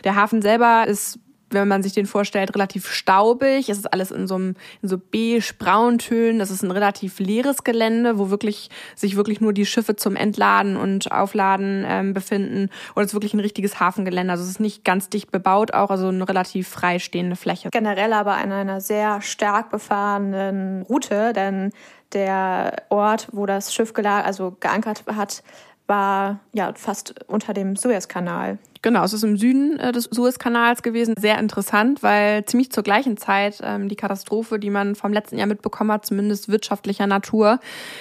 Der 0.04 0.14
Hafen 0.14 0.42
selber 0.42 0.87
ist 0.87 1.18
wenn 1.50 1.69
man 1.69 1.83
sich 1.83 1.93
den 1.93 2.07
vorstellt, 2.07 2.55
relativ 2.55 2.90
staubig. 2.90 3.69
Es 3.69 3.78
ist 3.78 3.93
alles 3.93 4.11
in 4.11 4.26
so 4.26 4.35
einem 4.35 4.55
in 4.83 4.88
so 4.88 4.99
beige-brauntönen. 4.99 6.38
Das 6.38 6.50
ist 6.50 6.62
ein 6.62 6.71
relativ 6.71 7.19
leeres 7.19 7.64
Gelände, 7.64 8.19
wo 8.19 8.31
wirklich 8.31 8.71
sich 8.95 9.17
wirklich 9.17 9.40
nur 9.40 9.52
die 9.52 9.67
Schiffe 9.67 9.97
zum 9.97 10.17
Entladen 10.17 10.76
und 10.76 11.11
Aufladen 11.12 11.85
ähm, 11.87 12.14
befinden. 12.14 12.71
Und 12.95 13.02
es 13.02 13.09
ist 13.09 13.14
wirklich 13.14 13.35
ein 13.35 13.40
richtiges 13.40 13.81
Hafengelände. 13.81 14.33
Also 14.33 14.45
es 14.45 14.50
ist 14.50 14.61
nicht 14.61 14.85
ganz 14.85 15.09
dicht 15.09 15.31
bebaut, 15.31 15.73
auch 15.75 15.90
also 15.90 16.09
eine 16.09 16.28
relativ 16.28 16.69
freistehende 16.69 17.37
Fläche. 17.37 17.71
Generell 17.71 18.12
aber 18.12 18.35
an 18.35 18.52
einer 18.52 18.81
sehr 18.81 19.21
stark 19.21 19.71
befahrenen 19.71 20.83
Route, 20.83 21.33
denn 21.33 21.73
der 22.12 22.85
Ort, 22.88 23.28
wo 23.33 23.47
das 23.47 23.75
Schiff 23.75 23.93
gelag, 23.93 24.25
also 24.25 24.57
geankert 24.61 25.05
hat, 25.14 25.43
war 25.87 26.40
ja 26.52 26.73
fast 26.75 27.14
unter 27.26 27.55
dem 27.55 27.76
Suezkanal. 27.76 28.59
Genau, 28.88 29.04
es 29.04 29.12
ist 29.12 29.23
im 29.23 29.37
Süden 29.37 29.78
äh, 29.80 29.92
des 29.92 30.04
Suezkanals 30.04 30.83
gewesen. 30.83 31.12
Sehr 31.18 31.38
interessant, 31.38 32.02
weil 32.02 32.47
ziemlich 32.47 32.73
zur 32.73 32.83
gleichen 32.83 33.18
Zeit 33.18 33.61
ähm, 33.62 33.90
die 33.90 33.97
Katastrophe, 33.97 34.59
die 34.59 34.71
man 34.71 34.95
vom 34.95 35.12
letzten 35.12 35.37
Jahr 35.37 35.47
mitbekommen 35.47 35.92
hat, 35.92 36.07
zumindest 36.07 36.49
wirtschaftlicher 36.49 37.07
Natur, 37.07 37.61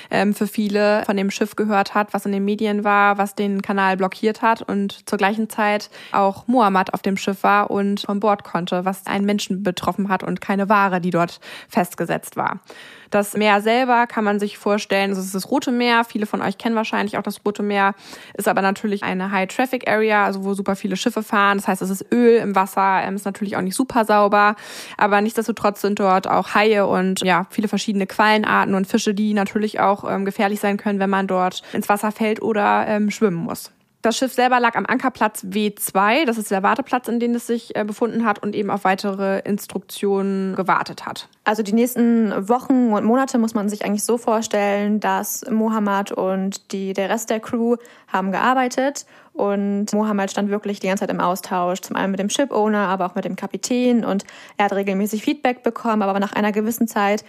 ähm, 0.10 0.34
für 0.34 0.48
viele 0.48 1.03
von 1.06 1.17
dem 1.17 1.29
Schiff 1.29 1.58
gehört 1.58 1.94
hat, 1.94 2.13
was 2.13 2.25
in 2.25 2.32
den 2.32 2.46
Medien 2.46 2.86
war, 2.86 3.17
was 3.17 3.36
den 3.36 3.62
Kanal 3.62 3.98
blockiert 3.98 4.41
hat 4.41 4.62
und 4.62 5.10
zur 5.10 5.17
gleichen 5.17 5.50
Zeit 5.50 5.89
auch 6.13 6.48
Mohammed 6.48 6.94
auf 6.94 7.01
dem 7.01 7.17
Schiff 7.17 7.44
war 7.44 7.70
und 7.70 8.00
von 8.06 8.22
Bord 8.22 8.46
konnte, 8.46 8.86
was 8.86 9.08
einen 9.08 9.25
Menschen 9.25 9.63
betroffen 9.63 10.08
hat 10.08 10.24
und 10.24 10.39
keine 10.39 10.70
Ware, 10.70 11.01
die 11.01 11.10
dort 11.10 11.41
festgesetzt 11.67 12.38
war. 12.38 12.62
Das 13.10 13.36
Meer 13.36 13.62
selber 13.62 14.08
kann 14.08 14.24
man 14.24 14.39
sich 14.39 14.58
vorstellen, 14.58 15.12
das 15.12 15.20
ist 15.20 15.36
das 15.36 15.50
Rote 15.50 15.72
Meer. 15.72 16.03
Viele 16.03 16.25
von 16.25 16.41
euch 16.41 16.58
kennen 16.58 16.75
wahrscheinlich 16.75 17.17
auch 17.17 17.24
das 17.24 17.39
Rote 17.46 17.63
Meer, 17.63 17.96
ist 18.34 18.48
aber 18.48 18.62
natürlich 18.62 19.03
eine 19.03 19.32
High-Traffic-Area, 19.32 20.25
also 20.25 20.44
wo 20.44 20.53
super 20.53 20.75
viele 20.77 20.96
Schiffe 20.96 21.24
fahren. 21.24 21.57
Das 21.57 21.67
heißt, 21.67 21.81
es 21.81 21.89
ist 21.89 22.05
Öl 22.13 22.38
im 22.38 22.55
Wasser, 22.55 23.01
ähm, 23.03 23.15
ist 23.15 23.25
natürlich 23.25 23.57
auch 23.57 23.62
nicht 23.62 23.75
super 23.75 24.05
sauber, 24.05 24.55
aber 24.98 25.22
nichtsdestotrotz 25.22 25.81
sind 25.81 26.00
dort 26.00 26.27
auch 26.27 26.53
Haie 26.53 26.86
und 26.86 27.22
ja, 27.22 27.46
viele 27.50 27.67
verschiedene 27.67 28.07
Quallenarten 28.07 28.75
und 28.75 28.88
Fische, 28.88 29.13
die 29.13 29.34
natürlich 29.34 29.79
auch 29.79 30.10
ähm, 30.10 30.25
gefährlich 30.25 30.60
sein 30.60 30.77
können, 30.77 31.00
wenn 31.00 31.10
man 31.10 31.27
dort 31.27 31.62
ins 31.74 31.89
Wasser 31.89 32.12
fällt 32.12 32.41
oder 32.41 32.86
ähm, 32.88 33.12
schwimmen 33.12 33.38
muss. 33.38 33.72
Das 34.03 34.15
Schiff 34.15 34.31
selber 34.31 34.60
lag 34.60 34.75
am 34.75 34.86
Ankerplatz 34.86 35.43
W2, 35.43 36.25
das 36.25 36.38
ist 36.38 36.51
der 36.51 36.62
Warteplatz, 36.62 37.07
in 37.07 37.19
dem 37.19 37.34
es 37.34 37.48
sich 37.48 37.75
äh, 37.75 37.84
befunden 37.84 38.25
hat 38.25 38.41
und 38.41 38.55
eben 38.55 38.69
auf 38.69 38.84
weitere 38.84 39.39
Instruktionen 39.39 40.55
gewartet 40.55 41.05
hat. 41.05 41.27
Also 41.43 41.63
die 41.63 41.74
nächsten 41.74 42.48
Wochen 42.48 42.93
und 42.93 43.03
Monate 43.03 43.39
muss 43.39 43.55
man 43.55 43.69
sich 43.69 43.84
eigentlich 43.84 44.05
so 44.05 44.17
vorstellen, 44.17 45.00
dass 45.00 45.43
Mohammed 45.50 46.12
und 46.12 46.72
die, 46.72 46.93
der 46.93 47.10
Rest 47.10 47.31
der 47.31 47.39
Crew 47.39 47.77
haben 48.07 48.31
gearbeitet 48.31 49.05
und 49.38 49.94
Mohammed 49.94 50.32
stand 50.32 50.50
wirklich 50.50 50.79
die 50.79 50.88
ganze 50.88 51.01
Zeit 51.01 51.12
im 51.12 51.20
Austausch, 51.20 51.82
zum 51.82 51.96
einen 51.96 52.12
mit 52.12 52.20
dem 52.20 52.29
Ship-Owner, 52.29 52.88
aber 52.88 53.06
auch 53.06 53.15
mit 53.15 53.25
dem 53.25 53.36
Kapitän 53.36 54.03
und 54.03 54.25
er 54.58 54.65
hat 54.65 54.74
regelmäßig 54.74 55.24
Feedback 55.24 55.63
bekommen, 55.63 56.01
aber 56.01 56.20
nach 56.20 56.34
einer 56.34 56.51
gewissen 56.51 56.88
Zeit 56.88 57.24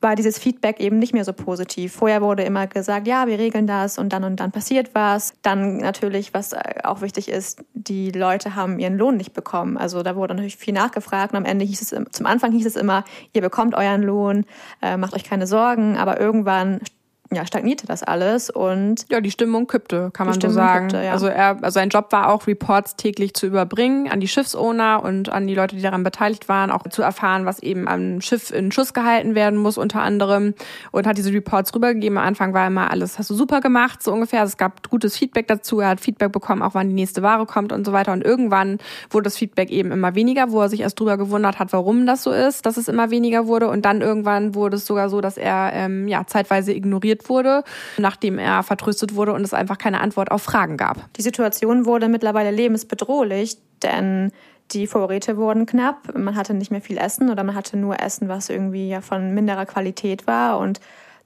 war 0.00 0.14
dieses 0.14 0.38
Feedback 0.38 0.78
eben 0.78 0.98
nicht 0.98 1.14
mehr 1.14 1.24
so 1.24 1.32
positiv. 1.32 1.94
Vorher 1.94 2.20
wurde 2.20 2.42
immer 2.42 2.66
gesagt, 2.66 3.06
ja, 3.06 3.26
wir 3.26 3.38
regeln 3.38 3.66
das 3.66 3.98
und 3.98 4.12
dann 4.12 4.24
und 4.24 4.40
dann 4.40 4.52
passiert 4.52 4.90
was. 4.94 5.32
Dann 5.42 5.78
natürlich, 5.78 6.34
was 6.34 6.54
auch 6.84 7.00
wichtig 7.00 7.28
ist, 7.28 7.64
die 7.72 8.10
Leute 8.10 8.54
haben 8.54 8.78
ihren 8.78 8.98
Lohn 8.98 9.16
nicht 9.16 9.32
bekommen. 9.32 9.76
Also 9.76 10.02
da 10.02 10.14
wurde 10.14 10.34
natürlich 10.34 10.56
viel 10.56 10.74
nachgefragt 10.74 11.32
und 11.32 11.38
am 11.38 11.44
Ende 11.44 11.64
hieß 11.64 11.80
es, 11.80 12.12
zum 12.12 12.26
Anfang 12.26 12.52
hieß 12.52 12.66
es 12.66 12.76
immer, 12.76 13.04
ihr 13.32 13.40
bekommt 13.40 13.74
euren 13.74 14.02
Lohn, 14.02 14.44
äh, 14.82 14.96
macht 14.96 15.14
euch 15.14 15.24
keine 15.24 15.46
Sorgen, 15.46 15.96
aber 15.96 16.20
irgendwann 16.20 16.80
ja, 17.32 17.44
stagnierte 17.44 17.86
das 17.86 18.02
alles 18.02 18.50
und 18.50 19.06
ja, 19.10 19.20
die 19.20 19.30
Stimmung 19.30 19.66
kippte, 19.66 20.10
kann 20.12 20.28
man 20.28 20.40
so 20.40 20.48
sagen. 20.48 20.88
Kippte, 20.88 21.04
ja. 21.04 21.12
Also 21.12 21.26
er, 21.26 21.58
also 21.62 21.74
sein 21.74 21.88
Job 21.88 22.12
war 22.12 22.28
auch 22.28 22.46
Reports 22.46 22.96
täglich 22.96 23.34
zu 23.34 23.46
überbringen 23.46 24.08
an 24.08 24.20
die 24.20 24.28
Schiffsowner 24.28 25.02
und 25.02 25.28
an 25.28 25.46
die 25.46 25.54
Leute, 25.54 25.74
die 25.74 25.82
daran 25.82 26.04
beteiligt 26.04 26.48
waren, 26.48 26.70
auch 26.70 26.86
zu 26.88 27.02
erfahren, 27.02 27.44
was 27.44 27.60
eben 27.60 27.88
am 27.88 28.20
Schiff 28.20 28.52
in 28.52 28.70
Schuss 28.70 28.94
gehalten 28.94 29.34
werden 29.34 29.58
muss 29.58 29.76
unter 29.76 30.02
anderem 30.02 30.54
und 30.92 31.06
hat 31.06 31.18
diese 31.18 31.32
Reports 31.32 31.74
rübergegeben. 31.74 32.16
Am 32.16 32.24
Anfang 32.24 32.54
war 32.54 32.66
immer 32.66 32.90
alles, 32.90 33.18
hast 33.18 33.30
du 33.30 33.34
super 33.34 33.60
gemacht, 33.60 34.02
so 34.02 34.12
ungefähr. 34.12 34.44
Es 34.44 34.56
gab 34.56 34.88
gutes 34.88 35.16
Feedback 35.16 35.48
dazu. 35.48 35.80
Er 35.80 35.88
hat 35.88 36.00
Feedback 36.00 36.30
bekommen, 36.30 36.62
auch 36.62 36.74
wann 36.74 36.88
die 36.88 36.94
nächste 36.94 37.22
Ware 37.22 37.46
kommt 37.46 37.72
und 37.72 37.84
so 37.84 37.92
weiter. 37.92 38.12
Und 38.12 38.24
irgendwann 38.24 38.78
wurde 39.10 39.24
das 39.24 39.36
Feedback 39.36 39.70
eben 39.70 39.90
immer 39.90 40.14
weniger, 40.14 40.52
wo 40.52 40.60
er 40.60 40.68
sich 40.68 40.80
erst 40.80 41.00
drüber 41.00 41.16
gewundert 41.16 41.58
hat, 41.58 41.72
warum 41.72 42.06
das 42.06 42.22
so 42.22 42.30
ist, 42.30 42.66
dass 42.66 42.76
es 42.76 42.86
immer 42.86 43.10
weniger 43.10 43.46
wurde. 43.48 43.68
Und 43.68 43.84
dann 43.84 44.00
irgendwann 44.00 44.54
wurde 44.54 44.76
es 44.76 44.86
sogar 44.86 45.08
so, 45.08 45.20
dass 45.20 45.36
er 45.36 45.72
ähm, 45.72 46.06
ja 46.06 46.24
zeitweise 46.26 46.72
ignoriert 46.72 47.15
ignoriert 47.16 47.28
wurde, 47.28 47.64
nachdem 47.98 48.38
er 48.38 48.62
vertröstet 48.62 49.14
wurde 49.14 49.32
und 49.32 49.42
es 49.42 49.54
einfach 49.54 49.78
keine 49.78 50.00
Antwort 50.00 50.30
auf 50.30 50.42
Fragen 50.42 50.76
gab. 50.76 51.12
Die 51.14 51.22
Situation 51.22 51.86
wurde 51.86 52.08
mittlerweile 52.08 52.50
lebensbedrohlich, 52.50 53.58
denn 53.82 54.32
die 54.72 54.86
Vorräte 54.86 55.36
wurden 55.36 55.66
knapp, 55.66 56.16
man 56.16 56.34
hatte 56.34 56.54
nicht 56.54 56.70
mehr 56.70 56.80
viel 56.80 56.98
Essen 56.98 57.30
oder 57.30 57.44
man 57.44 57.54
hatte 57.54 57.76
nur 57.76 58.00
Essen, 58.00 58.28
was 58.28 58.48
irgendwie 58.48 58.88
ja 58.88 59.00
von 59.00 59.32
minderer 59.32 59.66
Qualität 59.66 60.26
war 60.26 60.58
und 60.58 60.80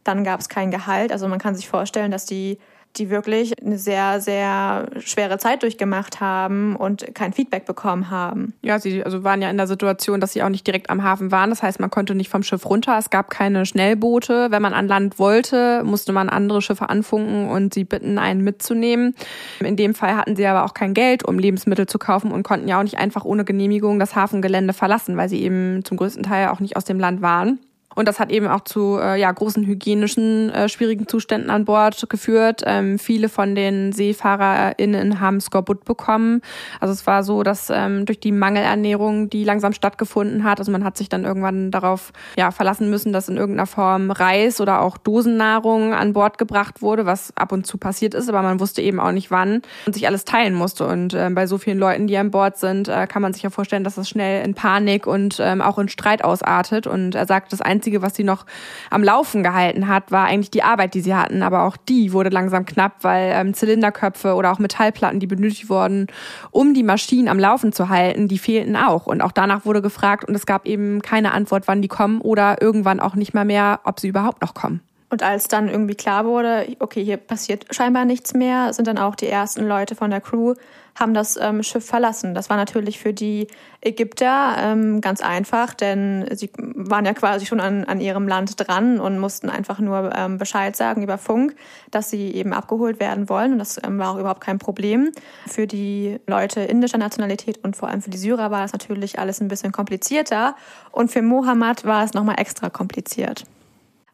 dann 0.05 0.25
gab 0.25 0.41
es 0.41 0.49
kein 0.49 0.71
Gehalt. 0.71 1.13
Also 1.13 1.29
man 1.29 1.39
kann 1.39 1.55
sich 1.55 1.69
vorstellen, 1.69 2.11
dass 2.11 2.25
die 2.25 2.59
die 2.97 3.09
wirklich 3.09 3.55
eine 3.65 3.79
sehr, 3.79 4.21
sehr 4.21 4.89
schwere 4.99 5.39
Zeit 5.39 5.63
durchgemacht 5.63 6.21
haben 6.21 6.75
und 6.77 7.15
kein 7.15 7.33
Feedback 7.33 7.65
bekommen 7.65 8.11
haben. 8.11 8.53
Ja, 8.63 8.79
sie 8.79 9.05
also 9.05 9.23
waren 9.23 9.41
ja 9.41 9.51
in 9.51 9.57
der 9.57 9.69
Situation, 9.69 10.21
dass 10.21 10.33
sie 10.33 10.43
auch 10.43 10.49
nicht 10.49 10.67
direkt 10.67 10.91
am 10.91 11.03
Hafen 11.03 11.31
waren. 11.31 11.51
Das 11.51 11.63
heißt, 11.63 11.79
man 11.79 11.91
konnte 11.91 12.15
nicht 12.15 12.29
vom 12.29 12.43
Schiff 12.43 12.67
runter. 12.67 12.99
Es 12.99 13.11
gab 13.11 13.31
keine 13.31 13.65
Schnellboote. 13.65 14.51
Wenn 14.51 14.63
man 14.63 14.75
an 14.75 14.89
Land 14.89 15.19
wollte, 15.19 15.83
musste 15.85 16.13
man 16.13 16.29
andere 16.29 16.63
Schiffe 16.63 16.89
anfunken 16.89 17.49
und 17.49 17.75
sie 17.75 17.85
bitten, 17.85 18.19
einen 18.19 18.43
mitzunehmen. 18.43 19.15
In 19.61 19.77
dem 19.77 19.95
Fall 19.95 20.17
hatten 20.17 20.35
sie 20.35 20.47
aber 20.47 20.65
auch 20.65 20.75
kein 20.75 20.93
Geld, 20.95 21.25
um 21.25 21.39
Lebensmittel 21.39 21.87
zu 21.87 21.99
kaufen 21.99 22.33
und 22.33 22.43
konnten 22.43 22.67
ja 22.67 22.79
auch 22.79 22.85
nicht 22.85 22.99
einfach 22.99 23.25
ohne 23.25 23.45
Genehmigung 23.45 24.01
das 24.01 24.17
Hafengelände 24.17 24.73
verlassen, 24.73 25.17
weil 25.17 25.29
sie 25.29 25.43
eben 25.43 25.85
zum 25.85 25.97
größten 25.97 26.25
Teil 26.25 26.49
auch 26.49 26.61
nicht 26.61 26.77
aus 26.77 26.85
dem 26.85 26.99
Land 26.99 27.23
waren. 27.23 27.61
Und 27.97 28.07
das 28.07 28.21
hat 28.21 28.31
eben 28.31 28.47
auch 28.47 28.61
zu 28.61 28.99
äh, 29.01 29.19
ja, 29.21 29.33
großen 29.33 29.67
hygienischen 29.67 30.51
äh, 30.51 30.69
schwierigen 30.69 31.09
Zuständen 31.09 31.51
an 31.51 31.65
Bord 31.65 32.09
geführt. 32.09 32.63
Ähm, 32.65 33.01
viele 33.01 33.29
von 33.29 33.57
den 33.57 33.93
SeefahrerInnen 33.93 35.19
haben 35.19 35.41
Skorbut 35.41 35.85
bekommen. 35.85 36.41
Also 36.79 36.93
es 36.93 37.07
war 37.09 37.25
so, 37.25 37.43
dass 37.43 37.69
ähm, 37.69 38.07
durch 38.07 38.21
die 38.21 38.31
Mangelernährung, 38.31 39.29
die 39.29 39.43
langsam 39.43 39.73
stattgefunden 39.73 40.45
hat, 40.45 40.61
also 40.61 40.71
man 40.71 40.85
hat 40.85 40.97
sich 40.97 41.09
dann 41.09 41.25
irgendwann 41.25 41.73
darauf 41.73 42.13
ja, 42.37 42.53
verlassen 42.53 42.91
müssen, 42.91 43.13
dass 43.13 43.29
in 43.29 43.37
irgendeiner 43.37 43.67
Form 43.67 44.13
Reis 44.13 44.61
oder 44.61 44.83
auch 44.83 44.97
Dosennahrung 44.97 45.93
an 45.93 46.13
Bord 46.13 46.39
gebracht 46.39 46.83
wurde, 46.83 47.07
was 47.07 47.37
ab 47.37 47.51
und 47.51 47.67
zu 47.67 47.77
passiert 47.77 48.15
ist, 48.15 48.29
aber 48.29 48.43
man 48.43 48.61
wusste 48.61 48.83
eben 48.83 49.01
auch 49.01 49.13
nicht 49.13 49.33
wann 49.33 49.63
und 49.87 49.95
sich 49.95 50.07
alles 50.07 50.25
teilen 50.25 50.55
musste. 50.55 50.87
Und 50.87 51.13
äh, 51.13 51.29
bei 51.33 51.49
so 51.49 51.59
vielen 51.59 51.79
Leuten, 51.79 52.07
die 52.07 52.17
an 52.17 52.31
Bord 52.31 52.57
sind, 52.57 52.87
äh, 52.87 53.09
kann 53.09 53.21
man 53.21 53.33
sich 53.33 53.43
ja 53.43 53.51
vorstellen, 53.51 53.83
dass 53.83 53.97
das 53.97 54.09
schnell 54.09 54.45
in 54.45 54.55
Panik 54.55 55.09
und 55.09 55.39
ähm, 55.41 55.61
auch 55.61 55.79
in 55.79 55.89
Streit 55.89 56.23
ausartet. 56.23 56.87
Und 56.87 57.17
er 57.17 57.27
sagt, 57.27 57.53
das 57.53 57.61
Einzige, 57.81 58.03
was 58.03 58.15
sie 58.15 58.25
noch 58.25 58.45
am 58.91 59.03
Laufen 59.03 59.43
gehalten 59.43 59.89
hat, 59.89 60.13
war 60.13 60.27
eigentlich 60.27 60.51
die 60.51 60.63
Arbeit, 60.63 60.93
die 60.93 61.01
sie 61.01 61.15
hatten. 61.15 61.43
Aber 61.43 61.65
auch 61.65 61.79
die 61.79 62.13
wurde 62.13 62.29
langsam 62.29 62.67
knapp, 62.67 62.97
weil 63.01 63.33
ähm, 63.35 63.55
Zylinderköpfe 63.55 64.35
oder 64.35 64.53
auch 64.53 64.59
Metallplatten, 64.59 65.19
die 65.19 65.27
benötigt 65.27 65.71
wurden, 65.71 66.09
um 66.51 66.75
die 66.75 66.83
Maschinen 66.83 67.29
am 67.29 67.39
Laufen 67.39 67.73
zu 67.73 67.89
halten, 67.89 68.29
die 68.29 68.39
fehlten 68.39 68.77
auch. 68.77 69.07
Und 69.07 69.23
auch 69.23 69.33
danach 69.33 69.65
wurde 69.65 69.81
gefragt 69.81 70.27
und 70.29 70.35
es 70.35 70.45
gab 70.45 70.67
eben 70.67 71.01
keine 71.01 71.33
Antwort, 71.33 71.69
wann 71.69 71.81
die 71.81 71.89
kommen 71.89 72.21
oder 72.21 72.61
irgendwann 72.61 73.01
auch 73.01 73.15
nicht 73.15 73.33
mal 73.33 73.47
mehr, 73.47 73.81
ob 73.85 73.99
sie 73.99 74.09
überhaupt 74.09 74.43
noch 74.43 74.53
kommen. 74.53 74.83
Und 75.11 75.23
als 75.23 75.49
dann 75.49 75.69
irgendwie 75.69 75.97
klar 75.97 76.25
wurde, 76.25 76.67
okay, 76.79 77.05
hier 77.05 77.17
passiert 77.17 77.67
scheinbar 77.71 78.05
nichts 78.05 78.33
mehr, 78.33 78.73
sind 78.73 78.87
dann 78.87 78.99
auch 78.99 79.17
die 79.17 79.27
ersten 79.27 79.67
Leute 79.67 79.95
von 79.95 80.11
der 80.11 80.21
Crew 80.21 80.55
haben 81.01 81.15
das 81.15 81.39
ähm, 81.41 81.63
Schiff 81.63 81.85
verlassen. 81.85 82.35
Das 82.35 82.51
war 82.51 82.57
natürlich 82.57 82.99
für 82.99 83.13
die 83.13 83.47
Ägypter 83.81 84.57
ähm, 84.59 85.01
ganz 85.01 85.23
einfach, 85.23 85.75
denn 85.75 86.27
sie 86.33 86.51
waren 86.57 87.07
ja 87.07 87.15
quasi 87.15 87.47
schon 87.47 87.61
an, 87.61 87.85
an 87.85 88.01
ihrem 88.01 88.29
Land 88.29 88.55
dran 88.57 89.01
und 89.01 89.19
mussten 89.19 89.49
einfach 89.49 89.79
nur 89.79 90.13
ähm, 90.15 90.39
Bescheid 90.39 90.77
sagen 90.77 91.03
über 91.03 91.19
Funk, 91.19 91.57
dass 91.91 92.11
sie 92.11 92.31
eben 92.33 92.53
abgeholt 92.53 93.01
werden 93.01 93.29
wollen. 93.29 93.53
Und 93.53 93.59
das 93.59 93.81
ähm, 93.83 93.99
war 93.99 94.13
auch 94.13 94.19
überhaupt 94.19 94.43
kein 94.43 94.59
Problem. 94.59 95.11
Für 95.47 95.67
die 95.67 96.19
Leute 96.27 96.61
indischer 96.61 96.99
Nationalität 96.99 97.59
und 97.65 97.77
vor 97.77 97.89
allem 97.89 98.03
für 98.03 98.11
die 98.11 98.19
Syrer 98.19 98.51
war 98.51 98.63
das 98.63 98.73
natürlich 98.73 99.19
alles 99.19 99.41
ein 99.41 99.49
bisschen 99.49 99.73
komplizierter. 99.73 100.55
Und 100.93 101.11
für 101.11 101.23
Mohammed 101.23 101.85
war 101.85 102.05
es 102.05 102.13
nochmal 102.13 102.39
extra 102.39 102.69
kompliziert. 102.69 103.45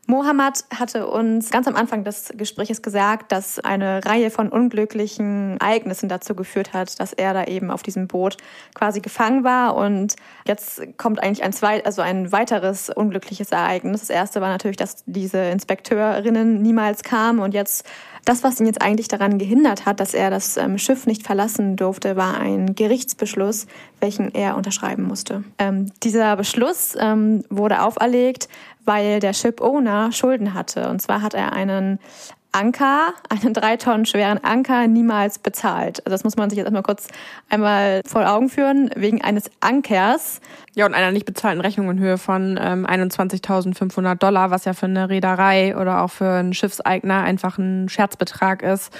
Mohammed 0.09 0.65
hatte 0.73 1.09
uns 1.09 1.51
ganz 1.51 1.67
am 1.67 1.75
Anfang 1.75 2.05
des 2.05 2.33
Gesprächs 2.37 2.81
gesagt, 2.81 3.33
dass 3.33 3.59
eine 3.59 4.05
Reihe 4.05 4.31
von 4.31 4.49
unglücklichen 4.49 5.59
Ereignissen 5.59 6.09
dazu 6.09 6.37
geführt 6.37 6.73
hat, 6.73 7.01
dass 7.01 7.13
er 7.13 7.35
da 7.35 7.45
eben 7.45 7.73
auf 7.73 7.83
diesem 7.83 8.07
Boot 8.07 8.37
quasi 8.75 9.01
gefangen 9.01 9.43
war. 9.43 9.75
Und 9.75 10.15
jetzt 10.47 10.97
kommt 10.97 11.21
eigentlich 11.21 11.43
ein 11.43 11.53
zweit, 11.53 11.87
also 11.87 12.03
ein 12.03 12.31
weiteres 12.31 12.89
unglückliches 12.89 13.51
Ereignis. 13.51 14.01
Das 14.01 14.11
erste 14.11 14.41
war 14.41 14.49
natürlich, 14.49 14.77
dass 14.77 15.03
diese 15.07 15.39
Inspekteurinnen 15.39 16.63
niemals 16.63 17.03
kamen 17.03 17.41
und 17.41 17.53
jetzt 17.53 17.85
das, 18.27 18.43
was 18.43 18.61
ihn 18.61 18.67
jetzt 18.67 18.83
eigentlich 18.83 19.09
daran 19.09 19.39
gehindert 19.39 19.87
hat, 19.87 20.01
dass 20.01 20.13
er 20.13 20.31
das 20.31 20.57
ähm, 20.57 20.79
Schiff 20.79 21.07
nicht 21.07 21.23
verlassen 21.23 21.77
durfte, 21.77 22.17
war 22.17 22.39
ein 22.39 22.75
Gerichtsbeschluss, 22.75 23.67
welchen 24.01 24.35
er 24.35 24.57
unterschreiben 24.57 25.05
musste. 25.05 25.45
Ähm, 25.59 25.93
dieser 26.03 26.37
Beschluss 26.37 26.97
ähm, 26.99 27.45
wurde 27.49 27.83
auferlegt, 27.83 28.49
weil 28.85 29.21
der 29.21 29.33
Ship-Owner 29.33 30.13
Schulden 30.13 30.55
hatte. 30.55 30.91
Und 30.91 31.01
zwar 31.01 31.23
hat 31.23 31.35
er 31.35 31.53
einen 31.53 31.99
Anker, 32.57 33.13
einen 33.29 33.53
drei 33.53 33.77
Tonnen 33.77 34.07
schweren 34.07 34.43
Anker 34.43 34.87
niemals 34.87 35.39
bezahlt. 35.39 35.99
Also 36.07 36.11
das 36.15 36.25
muss 36.25 36.37
man 36.37 36.49
sich 36.49 36.57
jetzt 36.57 36.65
erstmal 36.65 36.83
kurz 36.83 37.09
einmal 37.51 38.01
vor 38.07 38.27
Augen 38.27 38.49
führen. 38.49 38.91
Wegen 38.97 39.21
eines 39.21 39.51
Ankers. 39.61 40.41
Ja, 40.75 40.87
und 40.87 40.95
einer 40.95 41.13
nicht 41.13 41.27
bezahlten 41.27 41.61
Rechnung 41.61 41.91
in 41.91 41.99
Höhe 41.99 42.17
von 42.17 42.59
ähm, 42.59 42.87
21.500 42.87 44.15
Dollar, 44.15 44.51
was 44.51 44.65
ja 44.65 44.73
für 44.73 44.87
eine 44.87 45.11
Reederei 45.11 45.77
oder 45.77 46.01
auch 46.01 46.11
für 46.11 46.31
einen 46.31 46.55
Schiffseigner 46.55 47.23
einfach 47.23 47.59
ein 47.59 47.91
Scherzbetrag 47.91 48.63
ist, 48.63 48.91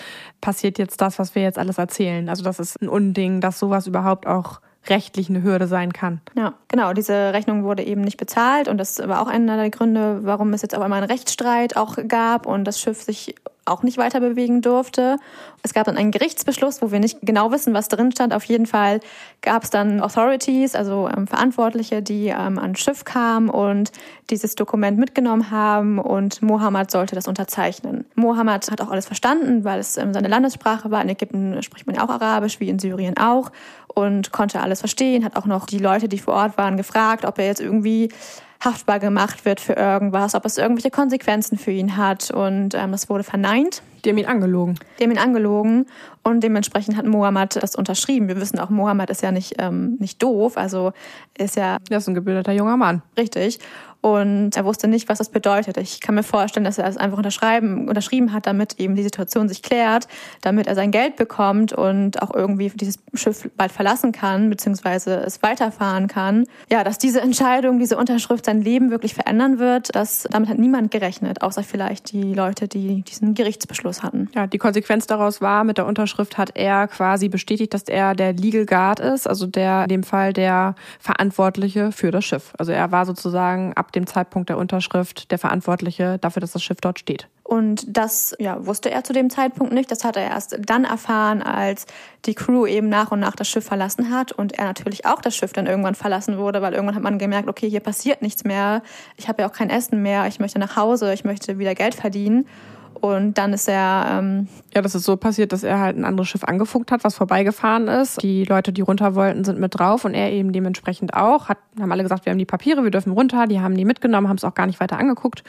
passiert 0.43 0.79
jetzt 0.79 1.01
das, 1.01 1.19
was 1.19 1.35
wir 1.35 1.43
jetzt 1.43 1.59
alles 1.59 1.79
erzählen. 1.79 2.29
Also 2.29 2.45
das 2.45 2.61
ist 2.61 2.83
ein 2.83 2.89
Unding, 2.89 3.41
dass 3.41 3.59
sowas 3.59 3.87
überhaupt 3.87 4.27
auch 4.27 4.61
rechtlich 4.89 5.29
eine 5.29 5.43
Hürde 5.43 5.67
sein 5.67 5.93
kann. 5.93 6.21
Ja, 6.35 6.55
genau. 6.69 6.93
Diese 6.93 7.33
Rechnung 7.33 7.65
wurde 7.65 7.85
eben 7.85 8.01
nicht 8.01 8.17
bezahlt 8.17 8.69
und 8.69 8.79
das 8.79 8.99
war 8.99 9.23
auch 9.23 9.29
einer 9.29 9.57
der 9.57 9.71
Gründe, 9.71 10.21
warum 10.23 10.53
es 10.53 10.63
jetzt 10.63 10.75
auf 10.75 10.83
einmal 10.83 11.03
einen 11.03 11.11
Rechtsstreit 11.11 11.77
auch 11.77 11.97
gab 12.09 12.47
und 12.47 12.65
das 12.65 12.81
Schiff 12.81 13.03
sich 13.03 13.35
auch 13.67 13.83
nicht 13.83 13.99
weiter 13.99 14.21
bewegen 14.21 14.63
durfte. 14.63 15.17
Es 15.63 15.75
gab 15.75 15.87
dann 15.87 15.97
einen 15.97 16.13
Gerichtsbeschluss, 16.13 16.81
wo 16.81 16.93
wir 16.93 17.01
nicht 17.01 17.19
genau 17.23 17.51
wissen, 17.51 17.75
was 17.75 17.89
drin 17.89 18.13
stand. 18.13 18.33
Auf 18.33 18.45
jeden 18.45 18.67
Fall 18.67 19.01
gab 19.43 19.65
es 19.65 19.71
dann 19.71 20.01
Authorities, 20.01 20.75
also 20.75 21.09
ähm, 21.09 21.27
Verantwortliche, 21.27 22.01
die 22.01 22.29
ähm, 22.29 22.59
ans 22.59 22.79
Schiff 22.81 23.05
kamen 23.05 23.51
und 23.51 23.91
dieses 24.31 24.55
Dokument 24.55 24.99
mitgenommen 24.99 25.51
haben 25.51 25.99
und 25.99 26.43
Mohammed 26.43 26.91
sollte 26.91 27.17
das 27.17 27.27
unterzeichnen. 27.27 28.07
Mohammed 28.15 28.71
hat 28.71 28.81
auch 28.81 28.91
alles 28.91 29.07
verstanden, 29.07 29.65
weil 29.65 29.81
es 29.81 29.97
ähm, 29.97 30.15
seine 30.15 30.29
Landessprache 30.29 30.91
war. 30.93 31.03
In 31.03 31.09
Ägypten 31.09 31.61
spricht 31.63 31.87
man 31.87 31.97
ja 31.97 32.05
auch 32.05 32.11
Arabisch, 32.11 32.61
wie 32.61 32.69
in 32.69 32.79
Syrien 32.79 33.17
auch 33.19 33.51
und 33.99 34.31
konnte 34.31 34.61
alles 34.61 34.81
verstehen, 34.81 35.25
hat 35.25 35.37
auch 35.37 35.47
noch 35.47 35.67
die 35.67 35.79
Leute, 35.79 36.07
die 36.07 36.19
vor 36.19 36.35
Ort 36.35 36.59
waren, 36.59 36.77
gefragt, 36.77 37.25
ob 37.25 37.39
er 37.39 37.47
jetzt 37.47 37.61
irgendwie 37.61 38.11
haftbar 38.63 38.99
gemacht 38.99 39.45
wird 39.45 39.59
für 39.59 39.73
irgendwas, 39.73 40.35
ob 40.35 40.45
es 40.45 40.59
irgendwelche 40.59 40.91
Konsequenzen 40.91 41.59
für 41.59 41.71
ihn 41.71 41.97
hat. 41.97 42.31
Und 42.31 42.75
ähm, 42.75 42.93
das 42.93 43.09
wurde 43.09 43.25
verneint. 43.25 43.83
Die 44.05 44.11
haben 44.11 44.19
ihn 44.19 44.27
angelogen. 44.27 44.79
Die 44.99 45.05
haben 45.05 45.11
ihn 45.11 45.19
angelogen 45.19 45.87
und 46.23 46.43
dementsprechend 46.43 46.97
hat 46.97 47.07
Mohammed 47.07 47.57
das 47.57 47.75
unterschrieben. 47.75 48.29
Wir 48.29 48.41
wissen 48.41 48.59
auch, 48.59 48.71
Mohammed 48.71 49.11
ist 49.11 49.23
ja 49.23 49.33
nicht, 49.33 49.55
ähm, 49.59 49.97
nicht 49.99 50.23
doof, 50.23 50.57
also 50.57 50.93
ist 51.37 51.57
ja... 51.57 51.79
Er 51.89 51.99
ist 51.99 52.09
ein 52.09 52.15
gebildeter 52.15 52.53
junger 52.53 52.77
Mann. 52.77 53.03
Richtig 53.17 53.59
und 54.07 54.57
er 54.57 54.65
wusste 54.65 54.87
nicht, 54.87 55.09
was 55.09 55.19
das 55.19 55.31
bedeutet. 55.31 55.77
Ich 55.79 56.01
kann 56.01 56.15
mir 56.15 56.23
vorstellen, 56.23 56.63
dass 56.63 56.79
er 56.79 56.87
es 56.87 56.97
einfach 56.97 57.19
unterschreiben, 57.19 57.89
unterschrieben 57.89 58.33
hat, 58.33 58.47
damit 58.47 58.79
eben 58.79 58.95
die 58.95 59.03
Situation 59.03 59.49
sich 59.49 59.65
klärt, 59.65 60.07
damit 60.43 60.69
er 60.69 60.77
sein 60.77 60.93
Geld 60.93 61.17
bekommt 61.17 61.73
und 61.73 62.23
auch 62.23 62.33
irgendwie 62.33 62.69
dieses 62.69 63.01
Schiff 63.15 63.51
bald 63.57 63.73
verlassen 63.73 64.13
kann, 64.13 64.49
beziehungsweise 64.49 65.17
es 65.27 65.43
weiterfahren 65.43 66.07
kann. 66.07 66.47
Ja, 66.71 66.85
dass 66.85 66.99
diese 66.99 67.21
Entscheidung, 67.21 67.81
diese 67.81 67.97
Unterschrift 67.97 68.45
sein 68.45 68.63
Leben 68.63 68.93
wirklich 68.93 69.13
verändern 69.13 69.59
wird, 69.59 69.93
das, 69.97 70.29
damit 70.31 70.51
hat 70.51 70.59
niemand 70.59 70.93
gerechnet, 70.93 71.43
außer 71.43 71.65
vielleicht 71.65 72.13
die 72.13 72.33
Leute, 72.33 72.69
die 72.69 73.03
diesen 73.03 73.35
Gerichtsbeschluss 73.35 74.05
hatten. 74.05 74.31
Ja, 74.37 74.47
die 74.47 74.59
Konsequenz 74.59 75.09
daraus 75.09 75.41
war, 75.41 75.65
mit 75.65 75.79
der 75.79 75.87
Unterschrift 75.87 76.39
hat 76.39 76.53
er 76.55 76.87
quasi 76.87 77.29
bestätigt, 77.29 77.75
dass 77.75 77.83
er 77.83 78.15
der 78.15 78.35
Legal 78.35 78.67
Guard 78.67 79.01
ist, 79.01 79.27
also 79.27 79.49
der, 79.49 79.83
in 79.83 79.89
dem 79.89 80.03
Fall 80.05 80.33
der 80.33 80.77
Verantwortliche 81.01 81.91
für 81.91 82.13
das 82.13 82.25
Schiff. 82.25 82.53
Also 82.57 82.71
er 82.71 82.93
war 82.93 83.05
sozusagen 83.05 83.73
ab 83.73 83.91
dem 83.97 84.07
Zeitpunkt 84.07 84.49
der 84.49 84.59
Unterschrift 84.59 85.31
der 85.31 85.39
Verantwortliche 85.39 86.19
dafür, 86.19 86.41
dass 86.41 86.53
das 86.53 86.63
Schiff 86.63 86.79
dort 86.81 86.99
steht. 86.99 87.29
Und 87.43 87.85
das 87.89 88.35
ja, 88.39 88.65
wusste 88.67 88.91
er 88.91 89.05
zu 89.05 89.13
dem 89.13 89.31
Zeitpunkt 89.31 89.73
nicht. 89.73 89.91
Das 89.91 90.05
hat 90.05 90.17
er 90.17 90.25
erst 90.25 90.59
dann 90.61 90.85
erfahren, 90.85 91.43
als 91.43 91.87
die 92.25 92.35
Crew 92.35 92.67
eben 92.67 92.89
nach 92.89 93.13
und 93.13 93.21
nach 93.21 93.37
das 93.37 93.49
Schiff 93.49 93.65
verlassen 93.65 94.11
hat 94.11 94.33
und 94.33 94.53
er 94.59 94.65
natürlich 94.65 95.07
auch 95.07 95.21
das 95.21 95.37
Schiff 95.37 95.53
dann 95.53 95.67
irgendwann 95.67 95.95
verlassen 95.95 96.39
wurde, 96.39 96.61
weil 96.61 96.75
irgendwann 96.75 96.97
hat 96.97 97.03
man 97.03 97.19
gemerkt, 97.19 97.49
okay, 97.49 97.71
hier 97.71 97.81
passiert 97.81 98.21
nichts 98.21 98.45
mehr. 98.45 98.83
Ich 99.17 99.29
habe 99.29 99.43
ja 99.43 99.49
auch 99.49 99.53
kein 99.53 99.71
Essen 99.71 100.03
mehr. 100.03 100.27
Ich 100.27 100.41
möchte 100.41 100.59
nach 100.59 100.77
Hause. 100.77 101.13
Ich 101.15 101.25
möchte 101.25 101.59
wieder 101.59 101.75
Geld 101.75 101.95
verdienen. 101.95 102.47
Und 103.01 103.39
dann 103.39 103.53
ist 103.53 103.69
er. 103.69 104.07
Ähm 104.19 104.49
ja, 104.75 104.83
das 104.83 104.95
ist 104.95 105.05
so 105.05 105.17
passiert, 105.17 105.53
dass 105.53 105.63
er 105.63 105.81
halt 105.81 105.97
ein 105.97 106.05
anderes 106.05 106.29
Schiff 106.29 106.45
angefunkt 106.45 106.91
hat, 106.91 107.05
was 107.05 107.15
vorbeigefahren 107.15 107.89
ist. 107.89 108.23
Die 108.23 108.45
Leute, 108.45 108.73
die 108.73 108.83
runter 108.83 109.15
wollten, 109.15 109.45
sind 109.45 109.59
mit 109.59 109.79
drauf 109.79 110.05
und 110.05 110.15
er 110.15 110.33
eben 110.33 110.53
dementsprechend 110.53 111.15
auch. 111.15 111.49
Hat, 111.49 111.59
haben 111.81 111.93
alle 111.93 112.03
gesagt, 112.03 112.27
wir 112.27 112.31
haben 112.31 112.39
die 112.39 112.45
Papiere, 112.45 112.85
wir 112.85 112.91
dürfen 112.91 113.13
runter. 113.13 113.47
Die 113.47 113.61
haben 113.61 113.77
die 113.77 113.85
mitgenommen, 113.85 114.29
haben 114.29 114.37
es 114.37 114.45
auch 114.45 114.55
gar 114.55 114.67
nicht 114.67 114.81
weiter 114.81 114.99
angeguckt. 114.99 115.45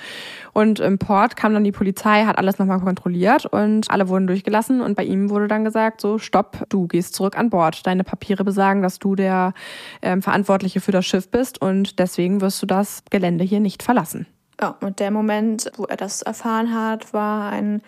Und 0.54 0.80
im 0.80 0.98
Port 0.98 1.36
kam 1.36 1.54
dann 1.54 1.64
die 1.64 1.72
Polizei, 1.72 2.26
hat 2.26 2.38
alles 2.38 2.60
nochmal 2.60 2.80
kontrolliert 2.80 3.46
und 3.46 3.90
alle 3.92 4.10
wurden 4.10 4.28
durchgelassen. 4.28 4.82
Und 4.82 4.96
bei 4.96 5.04
ihm 5.04 5.30
wurde 5.30 5.48
dann 5.48 5.64
gesagt, 5.64 6.02
so, 6.02 6.18
stopp, 6.18 6.66
du 6.70 6.88
gehst 6.88 7.16
zurück 7.16 7.38
an 7.38 7.50
Bord. 7.50 7.86
Deine 7.86 8.04
Papiere 8.04 8.44
besagen, 8.44 8.82
dass 8.82 9.00
du 9.00 9.16
der 9.16 9.54
ähm, 10.02 10.22
Verantwortliche 10.22 10.80
für 10.80 10.92
das 10.92 11.06
Schiff 11.06 11.30
bist 11.30 11.62
und 11.62 12.00
deswegen 12.00 12.42
wirst 12.42 12.62
du 12.62 12.66
das 12.66 13.04
Gelände 13.10 13.44
hier 13.44 13.60
nicht 13.60 13.84
verlassen. 13.84 14.28
Ja, 14.60 14.76
und 14.82 15.00
der 15.00 15.12
Moment, 15.12 15.72
wo 15.78 15.86
er 15.86 15.98
das 15.98 16.24
erfahren 16.24 16.74
hat, 16.74 17.13
war 17.13 17.52
ein, 17.52 17.82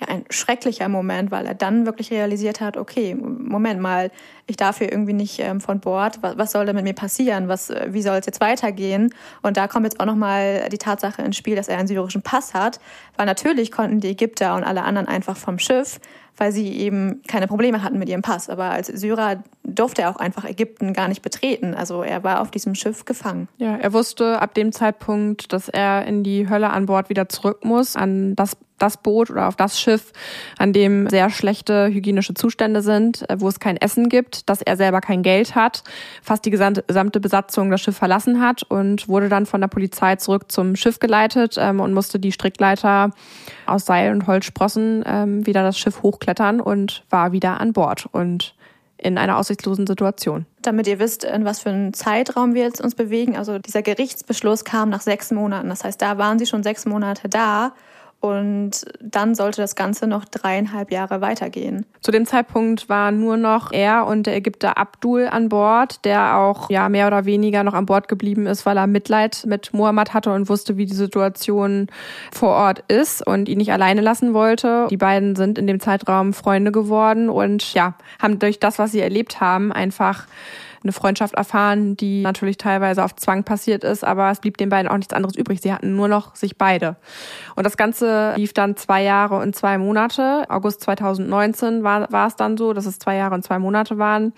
ja, 0.00 0.08
ein 0.08 0.24
schrecklicher 0.30 0.88
Moment, 0.88 1.30
weil 1.30 1.46
er 1.46 1.54
dann 1.54 1.84
wirklich 1.84 2.10
realisiert 2.10 2.62
hat, 2.62 2.78
okay, 2.78 3.14
Moment 3.14 3.80
mal, 3.80 4.10
ich 4.46 4.56
darf 4.56 4.78
hier 4.78 4.90
irgendwie 4.90 5.12
nicht 5.12 5.38
ähm, 5.40 5.60
von 5.60 5.80
Bord, 5.80 6.22
was, 6.22 6.38
was 6.38 6.52
soll 6.52 6.64
da 6.64 6.72
mit 6.72 6.84
mir 6.84 6.94
passieren, 6.94 7.48
was, 7.48 7.68
äh, 7.68 7.88
wie 7.90 8.00
soll 8.00 8.16
es 8.16 8.26
jetzt 8.26 8.40
weitergehen? 8.40 9.14
Und 9.42 9.58
da 9.58 9.68
kommt 9.68 9.84
jetzt 9.84 10.00
auch 10.00 10.06
nochmal 10.06 10.68
die 10.70 10.78
Tatsache 10.78 11.20
ins 11.20 11.36
Spiel, 11.36 11.56
dass 11.56 11.68
er 11.68 11.76
einen 11.76 11.88
syrischen 11.88 12.22
Pass 12.22 12.54
hat, 12.54 12.80
weil 13.16 13.26
natürlich 13.26 13.70
konnten 13.70 14.00
die 14.00 14.08
Ägypter 14.08 14.54
und 14.54 14.64
alle 14.64 14.82
anderen 14.82 15.08
einfach 15.08 15.36
vom 15.36 15.58
Schiff 15.58 16.00
weil 16.36 16.52
sie 16.52 16.68
eben 16.72 17.22
keine 17.26 17.46
Probleme 17.46 17.82
hatten 17.82 17.98
mit 17.98 18.08
ihrem 18.08 18.22
Pass. 18.22 18.48
Aber 18.48 18.64
als 18.64 18.88
Syrer 18.88 19.42
durfte 19.62 20.02
er 20.02 20.10
auch 20.10 20.16
einfach 20.16 20.44
Ägypten 20.44 20.92
gar 20.92 21.08
nicht 21.08 21.22
betreten. 21.22 21.74
Also 21.74 22.02
er 22.02 22.24
war 22.24 22.40
auf 22.40 22.50
diesem 22.50 22.74
Schiff 22.74 23.04
gefangen. 23.04 23.48
Ja, 23.58 23.76
er 23.76 23.92
wusste 23.92 24.40
ab 24.40 24.54
dem 24.54 24.72
Zeitpunkt, 24.72 25.52
dass 25.52 25.68
er 25.68 26.06
in 26.06 26.22
die 26.22 26.48
Hölle 26.48 26.70
an 26.70 26.86
Bord 26.86 27.08
wieder 27.08 27.28
zurück 27.28 27.64
muss, 27.64 27.96
an 27.96 28.34
das 28.34 28.56
das 28.78 28.96
Boot 28.96 29.30
oder 29.30 29.48
auf 29.48 29.56
das 29.56 29.80
Schiff, 29.80 30.12
an 30.58 30.72
dem 30.72 31.08
sehr 31.08 31.30
schlechte 31.30 31.88
hygienische 31.88 32.34
Zustände 32.34 32.82
sind, 32.82 33.28
äh, 33.30 33.40
wo 33.40 33.48
es 33.48 33.60
kein 33.60 33.76
Essen 33.76 34.08
gibt, 34.08 34.48
dass 34.48 34.62
er 34.62 34.76
selber 34.76 35.00
kein 35.00 35.22
Geld 35.22 35.54
hat, 35.54 35.84
fast 36.22 36.44
die 36.44 36.50
gesamte 36.50 37.20
Besatzung 37.20 37.70
das 37.70 37.80
Schiff 37.80 37.96
verlassen 37.96 38.40
hat 38.40 38.62
und 38.64 39.08
wurde 39.08 39.28
dann 39.28 39.46
von 39.46 39.60
der 39.60 39.68
Polizei 39.68 40.16
zurück 40.16 40.50
zum 40.50 40.76
Schiff 40.76 40.98
geleitet 40.98 41.56
ähm, 41.58 41.80
und 41.80 41.94
musste 41.94 42.18
die 42.18 42.32
Strickleiter 42.32 43.10
aus 43.66 43.86
Seil 43.86 44.12
und 44.12 44.26
Holzsprossen 44.26 45.04
ähm, 45.06 45.46
wieder 45.46 45.62
das 45.62 45.78
Schiff 45.78 46.02
hochklettern 46.02 46.60
und 46.60 47.04
war 47.10 47.32
wieder 47.32 47.60
an 47.60 47.72
Bord 47.72 48.06
und 48.12 48.54
in 48.96 49.18
einer 49.18 49.36
aussichtslosen 49.36 49.86
Situation. 49.86 50.46
Damit 50.62 50.86
ihr 50.86 50.98
wisst, 50.98 51.24
in 51.24 51.44
was 51.44 51.60
für 51.60 51.68
einen 51.68 51.92
Zeitraum 51.92 52.54
wir 52.54 52.62
jetzt 52.62 52.80
uns 52.80 52.94
bewegen. 52.94 53.36
Also 53.36 53.58
dieser 53.58 53.82
Gerichtsbeschluss 53.82 54.64
kam 54.64 54.88
nach 54.88 55.02
sechs 55.02 55.30
Monaten. 55.30 55.68
Das 55.68 55.84
heißt, 55.84 56.00
da 56.00 56.16
waren 56.16 56.38
sie 56.38 56.46
schon 56.46 56.62
sechs 56.62 56.86
Monate 56.86 57.28
da 57.28 57.74
und 58.24 58.86
dann 59.02 59.34
sollte 59.34 59.60
das 59.60 59.76
Ganze 59.76 60.06
noch 60.06 60.24
dreieinhalb 60.24 60.90
Jahre 60.90 61.20
weitergehen. 61.20 61.84
Zu 62.00 62.10
dem 62.10 62.24
Zeitpunkt 62.24 62.88
waren 62.88 63.20
nur 63.20 63.36
noch 63.36 63.70
er 63.70 64.06
und 64.06 64.26
der 64.26 64.34
Ägypter 64.34 64.78
Abdul 64.78 65.28
an 65.30 65.50
Bord, 65.50 66.02
der 66.06 66.38
auch 66.38 66.70
ja 66.70 66.88
mehr 66.88 67.06
oder 67.06 67.26
weniger 67.26 67.64
noch 67.64 67.74
an 67.74 67.84
Bord 67.84 68.08
geblieben 68.08 68.46
ist, 68.46 68.64
weil 68.64 68.78
er 68.78 68.86
Mitleid 68.86 69.44
mit 69.46 69.74
Mohammed 69.74 70.14
hatte 70.14 70.32
und 70.32 70.48
wusste, 70.48 70.78
wie 70.78 70.86
die 70.86 70.94
Situation 70.94 71.88
vor 72.32 72.54
Ort 72.54 72.82
ist 72.88 73.26
und 73.26 73.46
ihn 73.46 73.58
nicht 73.58 73.72
alleine 73.72 74.00
lassen 74.00 74.32
wollte. 74.32 74.86
Die 74.90 74.96
beiden 74.96 75.36
sind 75.36 75.58
in 75.58 75.66
dem 75.66 75.80
Zeitraum 75.80 76.32
Freunde 76.32 76.72
geworden 76.72 77.28
und 77.28 77.74
ja, 77.74 77.94
haben 78.22 78.38
durch 78.38 78.58
das, 78.58 78.78
was 78.78 78.92
sie 78.92 79.00
erlebt 79.00 79.42
haben, 79.42 79.70
einfach 79.70 80.26
eine 80.84 80.92
Freundschaft 80.92 81.34
erfahren, 81.34 81.96
die 81.96 82.22
natürlich 82.22 82.58
teilweise 82.58 83.04
auf 83.04 83.16
Zwang 83.16 83.42
passiert 83.42 83.84
ist, 83.84 84.04
aber 84.04 84.30
es 84.30 84.40
blieb 84.40 84.58
den 84.58 84.68
beiden 84.68 84.90
auch 84.90 84.96
nichts 84.96 85.14
anderes 85.14 85.34
übrig. 85.34 85.60
Sie 85.60 85.72
hatten 85.72 85.96
nur 85.96 86.08
noch 86.08 86.36
sich 86.36 86.58
beide. 86.58 86.96
Und 87.56 87.64
das 87.64 87.76
Ganze 87.76 88.34
lief 88.36 88.52
dann 88.52 88.76
zwei 88.76 89.02
Jahre 89.02 89.38
und 89.38 89.56
zwei 89.56 89.78
Monate. 89.78 90.44
August 90.48 90.82
2019 90.82 91.82
war, 91.82 92.12
war 92.12 92.28
es 92.28 92.36
dann 92.36 92.56
so, 92.56 92.72
dass 92.72 92.86
es 92.86 92.98
zwei 92.98 93.16
Jahre 93.16 93.34
und 93.34 93.42
zwei 93.42 93.58
Monate 93.58 93.98
waren. 93.98 94.34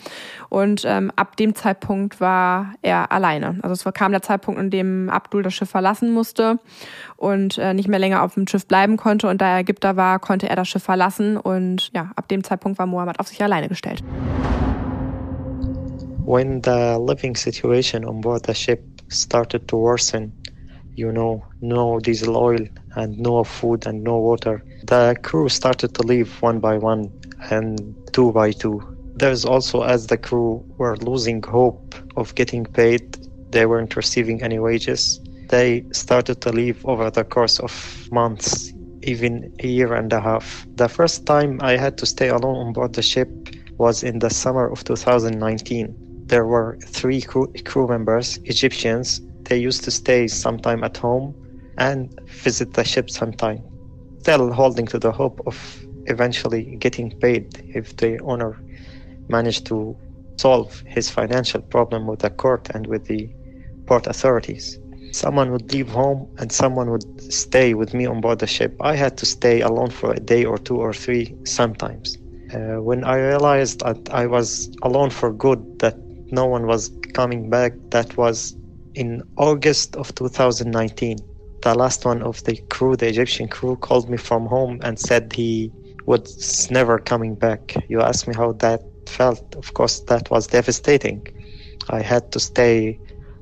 Und 0.49 0.85
ähm, 0.87 1.11
ab 1.17 1.37
dem 1.37 1.55
Zeitpunkt 1.55 2.21
war 2.21 2.75
er 2.83 3.11
alleine. 3.11 3.59
Also 3.63 3.73
es 3.73 3.95
kam 3.95 4.13
der 4.13 4.23
Zeitpunkt, 4.23 4.61
in 4.61 4.71
dem 4.71 5.11
Abdul 5.11 5.43
das 5.43 5.55
Schiff 5.55 5.71
verlassen 5.71 6.13
musste 6.13 6.59
und 7.17 7.59
äh, 7.59 7.75
nicht 7.75 7.89
mehr 7.89 7.99
länger 7.99 8.23
auf 8.23 8.35
dem 8.35 8.47
Schiff 8.47 8.67
bleiben 8.67 8.97
konnte. 8.97 9.29
Und 9.29 9.41
da 9.41 9.49
er 9.49 9.59
Ägypter 9.59 9.97
war, 9.97 10.21
konnte 10.21 10.49
er 10.49 10.57
das 10.57 10.69
Schiff 10.69 10.85
verlassen. 10.85 11.37
Und 11.37 11.91
ja, 11.93 12.13
ab 12.15 12.29
dem 12.29 12.45
Zeitpunkt 12.45 12.79
war 12.79 12.87
Mohammed 12.87 13.19
auf 13.19 13.27
sich 13.27 13.43
alleine 13.43 13.69
gestellt. 13.69 14.05
When 16.27 16.61
the 16.62 16.99
living 16.99 17.37
situation 17.37 18.05
on 18.05 18.21
board 18.21 18.43
the 18.47 18.53
ship 18.53 18.83
started 19.11 19.69
to 19.69 19.77
worsen, 19.77 20.33
you 20.97 21.12
know, 21.12 21.45
no 21.61 22.01
diesel 22.01 22.37
oil 22.37 22.67
and 22.97 23.17
no 23.17 23.45
food 23.45 23.87
and 23.87 24.03
no 24.03 24.19
water, 24.19 24.65
the 24.83 25.15
crew 25.23 25.49
started 25.49 25.95
to 25.95 26.03
leave 26.03 26.43
one 26.43 26.59
by 26.59 26.79
one 26.79 27.12
and 27.53 27.95
two 28.12 28.33
by 28.33 28.51
two. 28.51 28.83
There's 29.15 29.45
also, 29.45 29.83
as 29.83 30.09
the 30.09 30.17
crew 30.17 30.65
were 30.79 30.97
losing 30.97 31.45
hope 31.45 31.95
of 32.17 32.35
getting 32.35 32.65
paid, 32.65 33.05
they 33.53 33.65
weren't 33.65 33.95
receiving 33.95 34.43
any 34.43 34.59
wages. 34.59 35.21
They 35.49 35.85
started 35.93 36.41
to 36.41 36.51
leave 36.51 36.85
over 36.87 37.09
the 37.09 37.23
course 37.23 37.61
of 37.61 38.09
months, 38.11 38.73
even 39.03 39.55
a 39.61 39.69
year 39.69 39.95
and 39.95 40.12
a 40.12 40.21
half. 40.21 40.67
The 40.75 40.89
first 40.89 41.25
time 41.25 41.61
I 41.62 41.77
had 41.77 41.97
to 41.99 42.07
stay 42.07 42.31
alone 42.31 42.67
on 42.67 42.73
board 42.73 42.95
the 42.95 43.03
ship 43.03 43.29
was 43.79 44.03
in 44.03 44.19
the 44.19 44.31
summer 44.31 44.67
of 44.69 44.83
2019 44.83 46.06
there 46.29 46.47
were 46.47 46.79
three 46.87 47.21
crew, 47.23 47.53
crew 47.65 47.87
members, 47.89 48.39
Egyptians. 48.45 49.21
They 49.45 49.59
used 49.59 49.85
to 49.85 49.91
stay 49.91 50.27
sometime 50.29 50.83
at 50.85 50.97
home 50.99 51.35
and 51.79 52.19
visit 52.45 52.75
the 52.75 52.85
ship 52.85 53.11
sometime, 53.11 53.62
still 54.21 54.53
holding 54.53 54.87
to 54.87 54.99
the 54.99 55.12
hope 55.12 55.41
of 55.47 55.57
eventually 56.07 56.77
getting 56.81 57.11
paid 57.21 57.49
if 57.75 57.97
the 57.97 58.19
owner 58.21 58.59
managed 59.29 59.67
to 59.67 59.97
solve 60.39 60.83
his 60.87 61.11
financial 61.11 61.61
problem 61.62 62.07
with 62.07 62.21
the 62.21 62.31
court 62.31 62.69
and 62.75 62.87
with 62.87 63.07
the 63.07 63.29
port 63.87 64.07
authorities. 64.07 64.79
Someone 65.12 65.51
would 65.53 65.73
leave 65.73 65.89
home 65.89 66.29
and 66.39 66.53
someone 66.53 66.91
would 66.91 67.05
stay 67.33 67.75
with 67.75 67.95
me 67.95 68.07
on 68.07 68.21
board 68.21 68.39
the 68.41 68.47
ship. 68.47 68.77
I 68.81 68.97
had 68.97 69.17
to 69.19 69.27
stay 69.27 69.61
alone 69.61 69.91
for 69.91 70.12
a 70.12 70.21
day 70.21 70.45
or 70.45 70.59
two 70.59 70.77
or 70.77 70.93
three 70.93 71.35
sometimes. 71.45 72.17
Uh, 72.53 72.81
when 72.83 73.05
I 73.05 73.17
realized 73.17 73.81
that 73.81 74.09
I 74.12 74.27
was 74.27 74.71
alone 74.83 75.11
for 75.11 75.33
good, 75.33 75.79
that 75.81 75.97
no 76.31 76.47
one 76.47 76.67
was 76.67 76.91
coming 77.15 77.51
back. 77.51 77.73
That 77.91 78.17
was 78.17 78.57
in 78.95 79.23
August 79.37 79.97
of 79.97 80.15
2019. 80.15 81.19
The 81.62 81.75
last 81.75 82.05
one 82.05 82.23
of 82.23 82.43
the 82.45 82.57
crew, 82.71 82.97
the 82.97 83.09
Egyptian 83.09 83.49
crew, 83.49 83.77
called 83.77 84.09
me 84.09 84.17
from 84.17 84.47
home 84.47 84.79
and 84.83 84.99
said 84.99 85.33
he 85.33 85.73
was 86.07 86.69
never 86.71 86.99
coming 86.99 87.35
back. 87.35 87.75
You 87.89 88.01
asked 88.03 88.27
me 88.29 88.35
how 88.35 88.53
that 88.53 88.83
felt. 89.07 89.55
Of 89.57 89.73
course, 89.75 90.01
that 90.09 90.31
was 90.31 90.47
devastating. 90.49 91.27
I 91.91 92.01
had 92.03 92.31
to 92.33 92.41
stay 92.41 93.01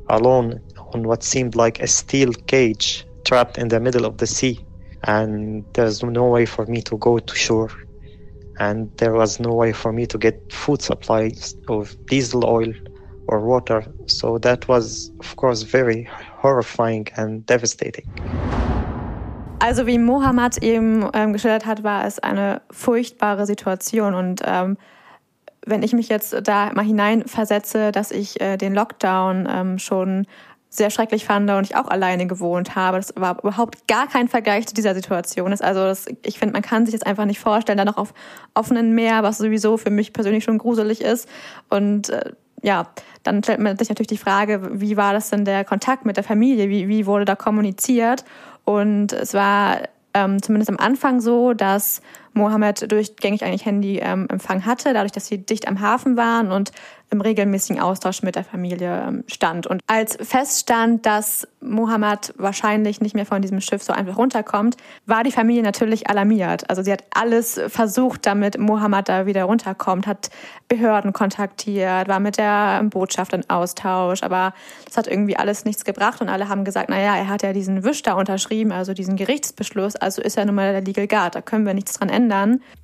alone 0.09 0.61
on 0.93 1.03
what 1.09 1.23
seemed 1.23 1.55
like 1.55 1.81
a 1.81 1.87
steel 1.87 2.33
cage 2.47 3.05
trapped 3.25 3.59
in 3.59 3.69
the 3.69 3.81
middle 3.81 4.05
of 4.05 4.19
the 4.19 4.27
sea. 4.27 4.59
And 5.05 5.65
there's 5.75 6.03
no 6.03 6.25
way 6.27 6.47
for 6.47 6.67
me 6.67 6.83
to 6.83 6.97
go 6.99 7.19
to 7.19 7.35
shore 7.35 7.71
and 8.59 8.89
there 8.99 9.13
was 9.13 9.39
no 9.41 9.53
way 9.53 9.73
for 9.73 9.93
me 9.93 10.07
to 10.07 10.19
get 10.19 10.35
food 10.53 10.83
supplies 10.83 11.57
of 11.69 11.95
diesel 12.07 12.45
oil 12.45 12.73
or 13.27 13.41
water. 13.41 13.85
So 14.07 14.39
that 14.39 14.69
was, 14.69 15.11
of 15.21 15.37
course, 15.37 15.63
very 15.63 16.09
horrifying 16.43 17.09
and 17.17 17.45
devastating. 17.47 18.07
Also 19.61 19.87
wie 19.87 19.99
Mohammed 19.99 20.59
eben 20.63 21.09
ähm, 21.15 21.33
geschildert 21.33 21.65
hat, 21.65 21.83
war 21.85 22.05
es 22.05 22.19
eine 22.19 22.61
furchtbare 22.71 23.47
Situation 23.47 24.15
und 24.15 24.43
ähm, 24.45 24.77
wenn 25.67 25.83
ich 25.83 25.95
mich 25.95 26.11
jetzt 26.11 26.37
da 26.47 26.73
mal 26.75 26.85
hineinversetze, 26.85 27.91
dass 27.91 28.11
ich 28.11 28.41
äh, 28.43 28.59
den 28.59 28.75
Lockdown 28.75 29.49
ähm, 29.51 29.79
schon 29.79 30.27
sehr 30.77 30.91
schrecklich 30.91 31.25
fand 31.25 31.49
und 31.51 31.65
ich 31.65 31.77
auch 31.77 31.87
alleine 31.87 32.27
gewohnt 32.27 32.75
habe. 32.75 32.97
Das 32.97 33.13
war 33.17 33.39
überhaupt 33.39 33.87
gar 33.87 34.09
kein 34.09 34.29
Vergleich 34.29 34.67
zu 34.67 34.75
dieser 34.75 34.95
Situation. 34.95 35.51
Das, 35.51 35.61
also 35.61 35.81
das, 35.81 36.07
ich 36.25 36.39
finde, 36.39 36.53
man 36.53 36.63
kann 36.63 36.85
sich 36.85 36.95
das 36.95 37.03
einfach 37.03 37.27
nicht 37.27 37.39
vorstellen, 37.39 37.79
da 37.79 37.85
noch 37.85 37.97
auf 37.97 38.13
offenen 38.55 38.95
Meer, 38.95 39.23
was 39.23 39.39
sowieso 39.39 39.77
für 39.77 39.91
mich 39.91 40.13
persönlich 40.13 40.43
schon 40.43 40.59
gruselig 40.59 41.01
ist. 41.01 41.29
Und 41.71 42.09
äh, 42.09 42.33
ja, 42.63 42.89
dann 43.23 43.43
stellt 43.43 43.61
man 43.61 43.77
sich 43.77 43.89
natürlich 43.89 44.09
die 44.09 44.19
Frage, 44.19 44.81
wie 44.81 44.97
war 44.97 45.13
das 45.13 45.31
denn 45.31 45.45
der 45.45 45.65
Kontakt 45.65 46.07
mit 46.07 46.17
der 46.17 46.25
Familie? 46.25 46.69
Wie, 46.69 46.89
wie 46.89 47.07
wurde 47.07 47.25
da 47.25 47.37
kommuniziert? 47.37 48.25
Und 48.65 49.13
es 49.13 49.33
war 49.33 49.79
ähm, 50.13 50.43
zumindest 50.43 50.71
am 50.71 50.79
Anfang 50.79 51.21
so, 51.21 51.53
dass 51.53 52.01
Mohammed 52.35 52.91
durchgängig 52.91 53.45
eigentlich 53.45 53.65
Handyempfang 53.65 54.59
ähm, 54.59 54.67
hatte, 54.67 54.93
dadurch, 54.93 55.13
dass 55.13 55.27
sie 55.27 55.39
dicht 55.39 55.67
am 55.67 55.81
Hafen 55.81 56.17
waren 56.17 56.53
und 56.53 56.73
im 57.11 57.21
regelmäßigen 57.21 57.81
Austausch 57.81 58.23
mit 58.23 58.35
der 58.35 58.45
Familie 58.45 59.05
ähm, 59.07 59.25
stand. 59.29 59.67
Und 59.67 59.81
als 59.87 60.19
feststand, 60.21 61.07
dass 61.07 61.47
Mohammed 61.61 62.35
wahrscheinlich 62.37 63.01
nicht 63.01 63.15
mehr 63.15 63.25
von 63.25 63.41
diesem 63.41 63.61
Schiff 63.61 63.83
so 63.83 63.93
einfach 63.93 64.19
runterkommt, 64.19 64.77
war 65.07 65.23
die 65.23 65.31
Familie 65.31 65.63
natürlich 65.63 66.11
alarmiert. 66.11 66.69
Also 66.69 66.83
sie 66.83 66.93
hat 66.93 67.05
alles 67.15 67.61
versucht, 67.69 68.27
damit 68.27 68.59
Mohammed 68.59 69.09
da 69.09 69.27
wieder 69.27 69.45
runterkommt, 69.45 70.07
hat 70.07 70.31
Behörden 70.69 71.13
kontaktiert, 71.13 72.09
war 72.09 72.21
mit 72.21 72.37
der 72.37 72.83
Botschaft 72.85 73.33
in 73.33 73.49
Austausch, 73.49 74.23
aber 74.23 74.53
das 74.87 74.97
hat 74.97 75.07
irgendwie 75.07 75.37
alles 75.37 75.65
nichts 75.65 75.85
gebracht 75.85 76.21
und 76.21 76.29
alle 76.29 76.49
haben 76.49 76.65
gesagt, 76.65 76.89
naja, 76.89 77.17
er 77.17 77.29
hat 77.29 77.43
ja 77.43 77.53
diesen 77.53 77.85
Wisch 77.85 78.03
da 78.03 78.15
unterschrieben, 78.15 78.73
also 78.73 78.93
diesen 78.93 79.17
Gerichtsbeschluss, 79.17 79.95
also 79.97 80.21
ist 80.21 80.37
er 80.37 80.47
nun 80.47 80.57
mal 80.57 80.73
der 80.73 80.83
Legal 80.83 81.07
Guard, 81.07 81.35
da 81.35 81.43
können 81.43 81.65
wir 81.65 81.75
nichts 81.75 81.93
dran 81.93 82.09
ändern. 82.09 82.24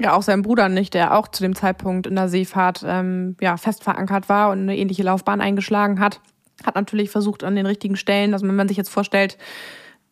Ja, 0.00 0.14
auch 0.14 0.22
sein 0.22 0.42
Bruder 0.42 0.68
nicht, 0.68 0.94
der 0.94 1.16
auch 1.16 1.29
zu 1.29 1.42
dem 1.42 1.55
Zeitpunkt 1.55 2.07
in 2.07 2.16
der 2.16 2.29
Seefahrt 2.29 2.85
ähm, 2.87 3.37
ja, 3.40 3.57
fest 3.57 3.83
verankert 3.83 4.00
verankert 4.00 4.29
war 4.29 4.50
und 4.50 4.61
eine 4.61 4.76
ähnliche 4.76 5.03
Laufbahn 5.03 5.40
eingeschlagen 5.40 6.00
hat, 6.00 6.20
hat 6.64 6.74
natürlich 6.74 7.11
versucht 7.11 7.44
an 7.44 7.57
den 7.57 7.66
richtigen 7.66 7.96
Stellen, 7.96 8.33
also 8.33 8.46
wenn 8.46 8.57
man 8.57 8.68
sich 8.68 8.76
jetzt 8.76 8.90
vorstellt, 8.90 9.38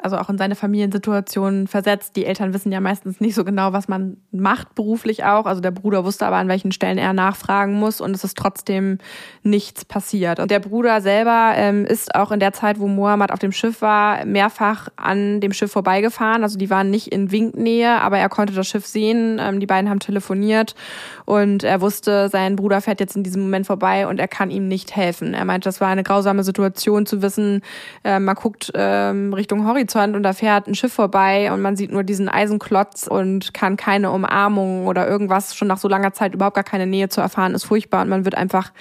also 0.00 0.16
auch 0.16 0.28
in 0.28 0.38
seine 0.38 0.54
Familiensituation 0.54 1.66
versetzt. 1.66 2.14
Die 2.14 2.24
Eltern 2.24 2.54
wissen 2.54 2.70
ja 2.70 2.80
meistens 2.80 3.20
nicht 3.20 3.34
so 3.34 3.44
genau, 3.44 3.72
was 3.72 3.88
man 3.88 4.16
macht 4.30 4.76
beruflich 4.76 5.24
auch. 5.24 5.44
Also 5.44 5.60
der 5.60 5.72
Bruder 5.72 6.04
wusste 6.04 6.24
aber, 6.24 6.36
an 6.36 6.46
welchen 6.46 6.70
Stellen 6.70 6.98
er 6.98 7.12
nachfragen 7.12 7.74
muss 7.74 8.00
und 8.00 8.14
es 8.14 8.22
ist 8.22 8.38
trotzdem 8.38 8.98
nichts 9.42 9.84
passiert. 9.84 10.38
Und 10.38 10.52
der 10.52 10.60
Bruder 10.60 11.00
selber 11.00 11.52
ähm, 11.56 11.84
ist 11.84 12.14
auch 12.14 12.30
in 12.30 12.38
der 12.38 12.52
Zeit, 12.52 12.78
wo 12.78 12.86
Mohammed 12.86 13.32
auf 13.32 13.40
dem 13.40 13.50
Schiff 13.50 13.82
war, 13.82 14.24
mehrfach 14.24 14.88
an 14.94 15.40
dem 15.40 15.52
Schiff 15.52 15.72
vorbeigefahren. 15.72 16.44
Also 16.44 16.58
die 16.58 16.70
waren 16.70 16.90
nicht 16.90 17.08
in 17.08 17.32
Winknähe, 17.32 18.00
aber 18.00 18.18
er 18.18 18.28
konnte 18.28 18.54
das 18.54 18.68
Schiff 18.68 18.86
sehen. 18.86 19.38
Ähm, 19.40 19.58
die 19.58 19.66
beiden 19.66 19.90
haben 19.90 19.98
telefoniert 19.98 20.76
und 21.24 21.64
er 21.64 21.80
wusste, 21.80 22.28
sein 22.28 22.54
Bruder 22.54 22.80
fährt 22.80 23.00
jetzt 23.00 23.16
in 23.16 23.24
diesem 23.24 23.42
Moment 23.42 23.66
vorbei 23.66 24.06
und 24.06 24.20
er 24.20 24.28
kann 24.28 24.52
ihm 24.52 24.68
nicht 24.68 24.94
helfen. 24.94 25.34
Er 25.34 25.44
meinte, 25.44 25.68
das 25.68 25.80
war 25.80 25.88
eine 25.88 26.04
grausame 26.04 26.44
Situation 26.44 27.04
zu 27.04 27.20
wissen, 27.20 27.62
äh, 28.04 28.20
man 28.20 28.36
guckt 28.36 28.70
ähm, 28.74 29.34
Richtung 29.34 29.66
Horizont 29.66 29.87
Horizont 29.88 30.16
und 30.16 30.22
da 30.22 30.32
fährt 30.32 30.66
ein 30.66 30.74
Schiff 30.74 30.92
vorbei 30.92 31.52
und 31.52 31.62
man 31.62 31.76
sieht 31.76 31.90
nur 31.90 32.02
diesen 32.02 32.28
Eisenklotz 32.28 33.06
und 33.06 33.54
kann 33.54 33.76
keine 33.76 34.10
Umarmung 34.10 34.86
oder 34.86 35.08
irgendwas. 35.08 35.54
Schon 35.56 35.68
nach 35.68 35.78
so 35.78 35.88
langer 35.88 36.12
Zeit 36.12 36.34
überhaupt 36.34 36.54
gar 36.54 36.64
keine 36.64 36.86
Nähe 36.86 37.08
zu 37.08 37.20
erfahren, 37.20 37.54
ist 37.54 37.64
furchtbar 37.64 38.02
und 38.02 38.08
man 38.08 38.24
wird 38.24 38.34
einfach 38.34 38.72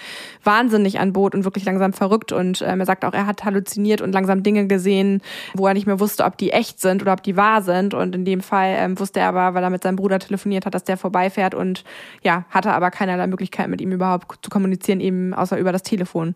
wahnsinnig 0.44 1.00
an 1.00 1.14
Boot 1.14 1.34
und 1.34 1.44
wirklich 1.44 1.66
langsam 1.66 1.94
verrückt. 1.94 2.32
Und 2.32 2.62
ähm, 2.62 2.80
er 2.80 2.86
sagt 2.86 3.06
auch, 3.06 3.14
er 3.14 3.26
hat 3.26 3.46
halluziniert 3.46 4.02
und 4.02 4.12
langsam 4.12 4.44
Dinge 4.44 4.68
gesehen, 4.68 5.22
wo 5.54 5.68
er 5.68 5.74
nicht 5.74 5.88
mehr 5.88 6.00
wusste, 6.00 6.26
ob 6.26 6.38
die 6.38 6.52
echt 6.52 6.80
sind 6.82 7.02
oder 7.02 7.14
ob 7.14 7.24
die 7.24 7.38
wahr 7.38 7.62
sind. 7.62 7.94
Und 7.94 8.16
in 8.16 8.26
dem 8.26 8.42
Fall 8.42 8.76
ähm, 8.78 9.00
wusste 9.00 9.20
er 9.20 9.30
aber, 9.30 9.54
weil 9.54 9.64
er 9.64 9.70
mit 9.70 9.84
seinem 9.84 9.96
Bruder 9.96 10.20
telefoniert 10.20 10.66
hat, 10.66 10.76
dass 10.76 10.84
der 10.84 10.98
vorbeifährt. 10.98 11.56
Und 11.56 11.84
ja, 12.22 12.46
hatte 12.50 12.74
aber 12.74 12.92
keinerlei 12.92 13.28
Möglichkeit 13.28 13.70
mit 13.70 13.82
ihm 13.82 13.92
überhaupt 13.92 14.40
zu 14.42 14.50
kommunizieren, 14.50 15.00
eben 15.00 15.34
außer 15.34 15.58
über 15.58 15.72
das 15.72 15.84
Telefon. 15.84 16.34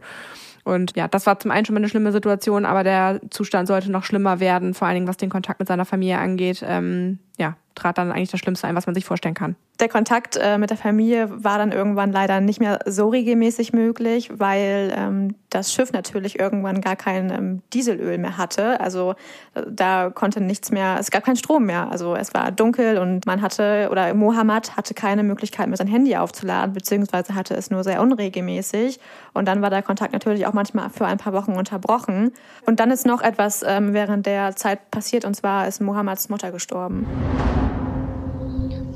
Und 0.63 0.95
ja, 0.95 1.08
das 1.08 1.26
war 1.26 1.39
zum 1.39 1.52
einen 1.52 1.65
schon 1.65 1.74
mal 1.74 1.80
eine 1.80 1.89
schlimme 1.89 2.12
Situation, 2.12 2.65
aber 2.65 2.84
der 2.84 3.21
Zustand 3.30 3.67
sollte 3.67 3.91
noch 3.91 4.04
schlimmer 4.04 4.39
werden, 4.39 4.74
vor 4.74 4.88
allen 4.88 4.95
Dingen 4.95 5.08
was 5.08 5.17
den 5.17 5.30
Kontakt 5.30 5.60
mit 5.60 5.67
seiner 5.67 5.86
Familie 5.86 6.19
angeht. 6.19 6.63
Ähm, 6.65 7.19
ja, 7.38 7.56
trat 7.76 7.98
dann 7.98 8.12
eigentlich 8.12 8.32
das 8.32 8.39
Schlimmste 8.39 8.67
ein, 8.67 8.76
was 8.76 8.86
man 8.86 8.96
sich 8.96 9.06
vorstellen 9.06 9.34
kann. 9.34 9.56
Der 9.80 9.89
Kontakt 9.89 10.38
äh, 10.39 10.60
mit 10.60 10.70
der 10.70 10.78
Familie 10.78 11.44
war 11.44 11.58
dann 11.58 11.72
irgendwann 11.72 12.12
leider 12.12 12.39
nicht 12.39 12.60
mehr 12.60 12.80
so 12.86 13.10
regelmäßig 13.10 13.74
möglich, 13.74 14.30
weil 14.32 14.94
ähm, 14.96 15.36
das 15.50 15.74
Schiff 15.74 15.91
natürlich 15.91 16.39
irgendwann 16.39 16.82
gar 16.82 16.96
kein 16.96 17.32
ähm, 17.32 17.62
Dieselöl 17.74 18.20
mehr 18.20 18.38
hatte. 18.38 18.80
Also 18.80 19.15
äh, 19.56 19.63
da 19.67 20.12
konnte 20.12 20.39
nichts 20.39 20.70
mehr, 20.70 20.98
es 21.00 21.10
gab 21.10 21.24
keinen 21.24 21.36
Strom 21.38 21.65
mehr. 21.65 21.89
Also 21.89 22.15
es 22.15 22.34
war 22.36 22.52
dunkel 22.52 23.00
und 23.00 23.26
man 23.26 23.41
hatte, 23.41 23.89
oder 23.91 24.13
Mohammed 24.13 24.78
hatte 24.78 24.94
keine 24.94 25.24
Möglichkeit 25.24 25.67
mehr 25.67 25.78
sein 25.78 25.88
Handy 25.88 26.15
aufzuladen, 26.15 26.74
beziehungsweise 26.74 27.34
hatte 27.34 27.56
es 27.56 27.72
nur 27.72 27.84
sehr 27.84 28.02
unregelmäßig. 28.02 29.00
Und 29.34 29.48
dann 29.48 29.63
war 29.63 29.72
der 29.72 29.82
Kontakt 29.82 30.13
natürlich 30.13 30.46
auch 30.46 30.54
manchmal 30.54 30.91
für 30.91 31.08
ein 31.08 31.17
paar 31.17 31.34
Wochen 31.34 31.54
unterbrochen. 31.54 32.34
Und 32.67 32.80
dann 32.80 32.91
ist 32.91 33.08
noch 33.08 33.22
etwas 33.22 33.63
ähm, 33.65 33.94
während 33.94 34.28
der 34.28 34.56
Zeit 34.56 34.91
passiert, 34.91 35.26
und 35.26 35.36
zwar 35.36 35.67
ist 35.67 35.82
Mohammeds 35.82 36.30
Mutter 36.30 36.52
gestorben. 36.52 37.08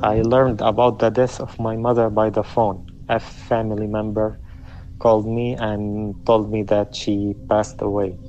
I 0.02 0.22
learned 0.22 0.62
about 0.62 1.00
the 1.00 1.10
death 1.10 1.40
of 1.42 1.60
my 1.60 1.76
mother 1.76 2.10
by 2.10 2.30
the 2.30 2.44
phone. 2.44 2.86
A 3.10 3.20
family 3.20 3.88
member 3.88 4.40
called 5.00 5.28
me 5.28 5.56
and 5.56 6.16
told 6.26 6.52
me 6.52 6.64
that 6.64 6.96
she 6.96 7.36
passed 7.50 7.82
away. 7.82 8.20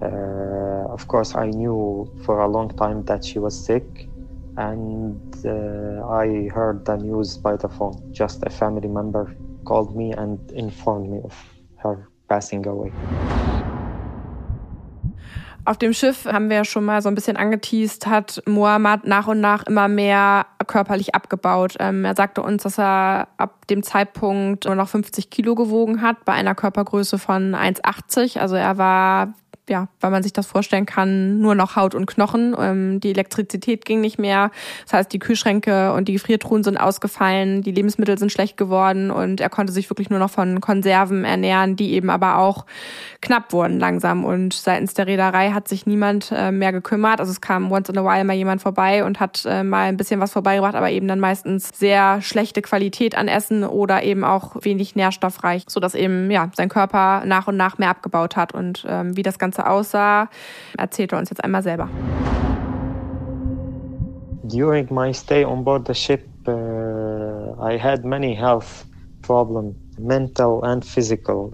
Uh, 0.00 0.86
of 0.96 1.06
course, 1.08 1.34
I 1.34 1.50
knew 1.50 2.08
for 2.24 2.40
a 2.40 2.48
long 2.48 2.70
time 2.70 3.04
that 3.04 3.24
she 3.24 3.38
was 3.38 3.56
sick, 3.56 4.08
and 4.56 5.20
uh, 5.44 6.06
I 6.08 6.48
heard 6.48 6.84
the 6.84 6.96
news 6.96 7.36
by 7.36 7.56
the 7.56 7.68
phone. 7.68 8.02
Just 8.12 8.42
a 8.44 8.50
family 8.50 8.88
member 8.88 9.32
called 9.64 9.96
me 9.96 10.12
and 10.12 10.40
informed 10.52 11.10
me 11.10 11.20
of 11.24 11.34
her 11.78 12.08
passing 12.28 12.66
away. 12.66 12.92
Auf 15.64 15.78
dem 15.78 15.92
Schiff 15.92 16.24
haben 16.24 16.50
wir 16.50 16.64
schon 16.64 16.84
mal 16.84 17.02
so 17.02 17.08
ein 17.08 17.14
bisschen 17.14 17.36
angeteased, 17.36 18.06
hat 18.06 18.42
Mohammed 18.46 19.06
nach 19.06 19.28
und 19.28 19.40
nach 19.40 19.64
immer 19.64 19.86
mehr 19.86 20.46
körperlich 20.66 21.14
abgebaut. 21.14 21.76
Ähm, 21.78 22.04
er 22.04 22.16
sagte 22.16 22.42
uns, 22.42 22.64
dass 22.64 22.78
er 22.78 23.28
ab 23.36 23.66
dem 23.68 23.84
Zeitpunkt 23.84 24.64
nur 24.64 24.74
noch 24.74 24.88
50 24.88 25.30
Kilo 25.30 25.54
gewogen 25.54 26.02
hat, 26.02 26.24
bei 26.24 26.32
einer 26.32 26.56
Körpergröße 26.56 27.16
von 27.16 27.54
1,80. 27.54 28.40
Also 28.40 28.56
er 28.56 28.76
war 28.76 29.34
ja, 29.68 29.88
weil 30.00 30.10
man 30.10 30.24
sich 30.24 30.32
das 30.32 30.46
vorstellen 30.46 30.86
kann, 30.86 31.38
nur 31.38 31.54
noch 31.54 31.76
Haut 31.76 31.94
und 31.94 32.06
Knochen. 32.06 32.54
Ähm, 32.58 32.98
die 32.98 33.10
Elektrizität 33.10 33.84
ging 33.84 34.00
nicht 34.00 34.18
mehr. 34.18 34.50
Das 34.84 34.94
heißt, 34.94 35.12
die 35.12 35.20
Kühlschränke 35.20 35.92
und 35.92 36.08
die 36.08 36.14
Gefriertruhen 36.14 36.64
sind 36.64 36.76
ausgefallen, 36.76 37.62
die 37.62 37.70
Lebensmittel 37.70 38.18
sind 38.18 38.32
schlecht 38.32 38.56
geworden 38.56 39.12
und 39.12 39.40
er 39.40 39.50
konnte 39.50 39.72
sich 39.72 39.88
wirklich 39.88 40.10
nur 40.10 40.18
noch 40.18 40.30
von 40.30 40.60
Konserven 40.60 41.24
ernähren, 41.24 41.76
die 41.76 41.92
eben 41.92 42.10
aber 42.10 42.38
auch 42.38 42.66
knapp 43.20 43.52
wurden 43.52 43.78
langsam. 43.78 44.24
Und 44.24 44.52
seitens 44.52 44.94
der 44.94 45.06
Reederei 45.06 45.52
hat 45.52 45.68
sich 45.68 45.86
niemand 45.86 46.32
äh, 46.32 46.50
mehr 46.50 46.72
gekümmert. 46.72 47.20
Also 47.20 47.30
es 47.30 47.40
kam 47.40 47.70
once 47.70 47.88
in 47.88 47.98
a 47.98 48.04
while 48.04 48.24
mal 48.24 48.34
jemand 48.34 48.62
vorbei 48.62 49.04
und 49.04 49.20
hat 49.20 49.44
äh, 49.46 49.62
mal 49.62 49.88
ein 49.88 49.96
bisschen 49.96 50.18
was 50.18 50.32
vorbeigebracht, 50.32 50.74
aber 50.74 50.90
eben 50.90 51.06
dann 51.06 51.20
meistens 51.20 51.70
sehr 51.72 52.20
schlechte 52.20 52.62
Qualität 52.62 53.16
an 53.16 53.28
Essen 53.28 53.62
oder 53.62 54.02
eben 54.02 54.24
auch 54.24 54.56
wenig 54.62 54.96
nährstoffreich, 54.96 55.64
sodass 55.68 55.94
eben 55.94 56.32
ja 56.32 56.50
sein 56.56 56.68
Körper 56.68 57.22
nach 57.26 57.46
und 57.46 57.56
nach 57.56 57.78
mehr 57.78 57.90
abgebaut 57.90 58.34
hat. 58.34 58.52
Und 58.52 58.84
ähm, 58.88 59.16
wie 59.16 59.22
das 59.22 59.38
Ganze 59.38 59.51
Ganze 59.52 59.66
aussah, 59.68 60.28
erzählt 60.78 61.12
er 61.12 61.18
uns 61.18 61.28
jetzt 61.28 61.44
einmal 61.44 61.62
selber. 61.62 61.88
During 64.44 64.88
my 64.90 65.12
stay 65.12 65.44
on 65.44 65.62
board 65.62 65.86
the 65.86 65.94
ship, 65.94 66.24
uh, 66.46 66.52
I 67.60 67.76
had 67.76 68.04
many 68.04 68.34
health 68.34 68.86
problems, 69.20 69.76
mental 69.98 70.64
and 70.64 70.82
physical. 70.82 71.52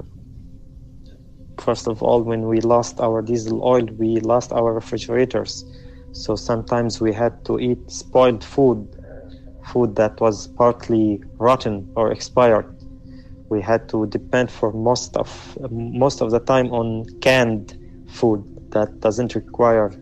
First 1.59 1.89
of 1.89 2.03
all, 2.03 2.23
when 2.23 2.47
we 2.47 2.61
lost 2.61 3.01
our 3.01 3.21
diesel 3.21 3.63
oil, 3.63 3.87
we 3.99 4.21
lost 4.21 4.53
our 4.53 4.73
refrigerators. 4.73 5.65
So 6.13 6.37
sometimes 6.37 7.01
we 7.01 7.13
had 7.13 7.45
to 7.47 7.59
eat 7.59 7.91
spoiled 7.91 8.45
food, 8.45 8.87
food 9.73 9.97
that 9.97 10.21
was 10.21 10.47
partly 10.47 11.21
rotten 11.39 11.91
or 11.97 12.13
expired. 12.13 12.73
We 13.49 13.61
had 13.61 13.89
to 13.89 14.07
depend 14.07 14.51
for 14.51 14.73
most 14.73 15.17
of 15.17 15.59
most 15.71 16.21
of 16.23 16.31
the 16.31 16.39
time 16.39 16.71
on 16.73 17.07
canned 17.21 17.77
food 18.09 18.43
that 18.73 19.01
doesn't 19.01 19.35
require 19.35 19.93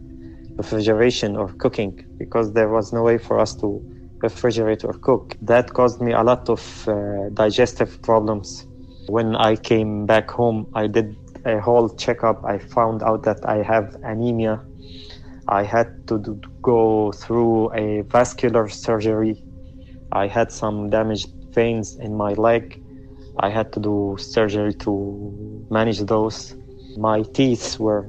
refrigeration 0.57 1.37
or 1.37 1.49
cooking 1.59 1.99
because 2.19 2.53
there 2.53 2.69
was 2.69 2.93
no 2.93 3.03
way 3.03 3.19
for 3.19 3.39
us 3.39 3.55
to 3.57 3.83
refrigerate 4.23 4.85
or 4.85 4.95
cook. 4.95 5.37
That 5.43 5.73
caused 5.73 6.01
me 6.01 6.13
a 6.13 6.23
lot 6.23 6.49
of 6.49 6.89
uh, 6.89 7.29
digestive 7.35 8.01
problems. 8.03 8.67
When 9.09 9.37
I 9.37 9.57
came 9.57 10.07
back 10.07 10.31
home, 10.31 10.67
I 10.75 10.87
did 10.87 11.15
a 11.45 11.61
whole 11.61 11.89
checkup. 11.91 12.45
I 12.45 12.59
found 12.59 13.03
out 13.03 13.23
that 13.25 13.39
I 13.45 13.63
have 13.63 13.97
anemia. 14.03 14.61
I 15.49 15.63
had 15.63 15.89
to 16.09 16.19
do, 16.19 16.41
go 16.63 17.13
through 17.13 17.73
a 17.75 18.03
vascular 18.03 18.69
surgery. 18.69 19.37
I 20.13 20.27
had 20.27 20.51
some 20.51 20.91
damaged 20.91 21.29
veins 21.55 21.97
in 21.97 22.17
my 22.17 22.33
leg. 22.33 22.83
I 23.39 23.51
had 23.51 23.73
to 23.75 23.81
do 23.81 24.17
surgery 24.19 24.75
to 24.75 25.67
manage 25.71 26.01
those. 26.01 26.57
My 26.97 27.23
teeth 27.23 27.79
were 27.79 28.09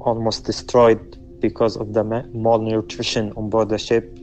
almost 0.00 0.44
destroyed 0.44 1.18
because 1.40 1.76
of 1.76 1.92
the 1.92 2.04
malnutrition 2.32 3.32
on 3.36 3.50
board 3.50 3.68
the 3.68 3.78
ship. 3.78 4.18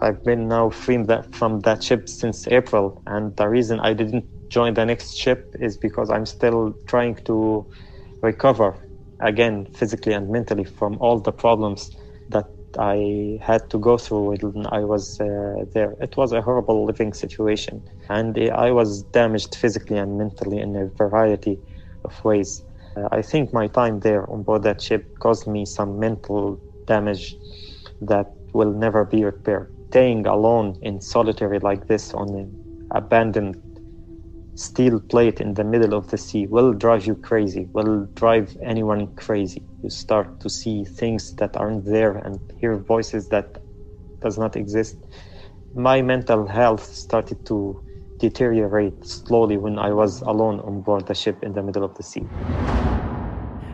I've 0.00 0.22
been 0.24 0.48
now 0.48 0.70
free 0.70 1.04
from 1.32 1.60
that 1.60 1.82
ship 1.82 2.08
since 2.08 2.48
April, 2.48 3.02
and 3.06 3.36
the 3.36 3.48
reason 3.48 3.80
I 3.80 3.92
didn't 3.92 4.24
join 4.50 4.74
the 4.74 4.84
next 4.84 5.16
ship 5.16 5.54
is 5.60 5.76
because 5.76 6.10
I'm 6.10 6.26
still 6.26 6.74
trying 6.86 7.16
to 7.26 7.66
recover 8.22 8.76
again 9.20 9.66
physically 9.74 10.12
and 10.12 10.28
mentally 10.30 10.64
from 10.64 10.96
all 11.00 11.18
the 11.20 11.32
problems 11.32 11.90
that 12.30 12.46
I 12.78 13.38
had 13.42 13.70
to 13.70 13.78
go 13.78 13.96
through 13.98 14.36
when 14.36 14.66
I 14.66 14.80
was 14.84 15.20
uh, 15.20 15.64
there. 15.74 15.94
It 16.00 16.16
was 16.16 16.32
a 16.32 16.42
horrible 16.42 16.84
living 16.86 17.12
situation, 17.12 17.82
and 18.08 18.36
I 18.50 18.72
was 18.72 19.02
damaged 19.04 19.54
physically 19.54 19.98
and 19.98 20.18
mentally 20.18 20.60
in 20.60 20.74
a 20.76 20.86
variety 20.86 21.58
of 22.04 22.24
ways. 22.24 22.62
I 23.10 23.22
think 23.22 23.52
my 23.52 23.66
time 23.68 24.00
there 24.00 24.28
on 24.30 24.42
board 24.42 24.62
that 24.64 24.80
ship 24.82 25.08
caused 25.20 25.46
me 25.46 25.64
some 25.64 25.98
mental 25.98 26.60
damage 26.86 27.36
that 28.00 28.34
will 28.52 28.72
never 28.72 29.04
be 29.04 29.24
repaired. 29.24 29.70
Staying 29.90 30.26
alone 30.26 30.78
in 30.82 31.00
solitary 31.00 31.58
like 31.60 31.86
this 31.86 32.12
on 32.14 32.28
an 32.34 32.58
abandoned 32.92 33.56
steel 34.56 35.00
plate 35.00 35.40
in 35.40 35.54
the 35.54 35.64
middle 35.64 35.94
of 35.94 36.08
the 36.08 36.18
sea 36.18 36.46
will 36.46 36.72
drive 36.72 37.06
you 37.06 37.14
crazy, 37.16 37.68
will 37.72 38.08
drive 38.14 38.56
anyone 38.62 39.08
crazy. 39.16 39.64
You 39.82 39.90
start 39.90 40.40
to 40.40 40.50
see 40.50 40.84
things 40.84 41.32
that 41.38 41.56
aren't 41.56 41.84
there 41.84 42.16
and 42.16 42.40
hear 42.58 42.76
voices 42.76 43.28
that 43.28 43.58
does 44.20 44.38
not 44.38 44.56
exist. 44.56 44.96
My 45.74 46.02
mental 46.02 46.46
health 46.46 46.84
started 46.84 47.44
to 47.46 47.82
deteriorate 48.24 49.04
slowly 49.04 49.56
when 49.56 49.78
I 49.78 49.92
was 49.92 50.22
alone 50.22 50.60
on 50.60 50.82
board 50.82 51.06
the 51.06 51.14
ship 51.14 51.42
in 51.42 51.54
the 51.54 51.62
middle 51.62 51.84
of 51.84 51.92
the 51.96 52.02
sea. 52.02 52.26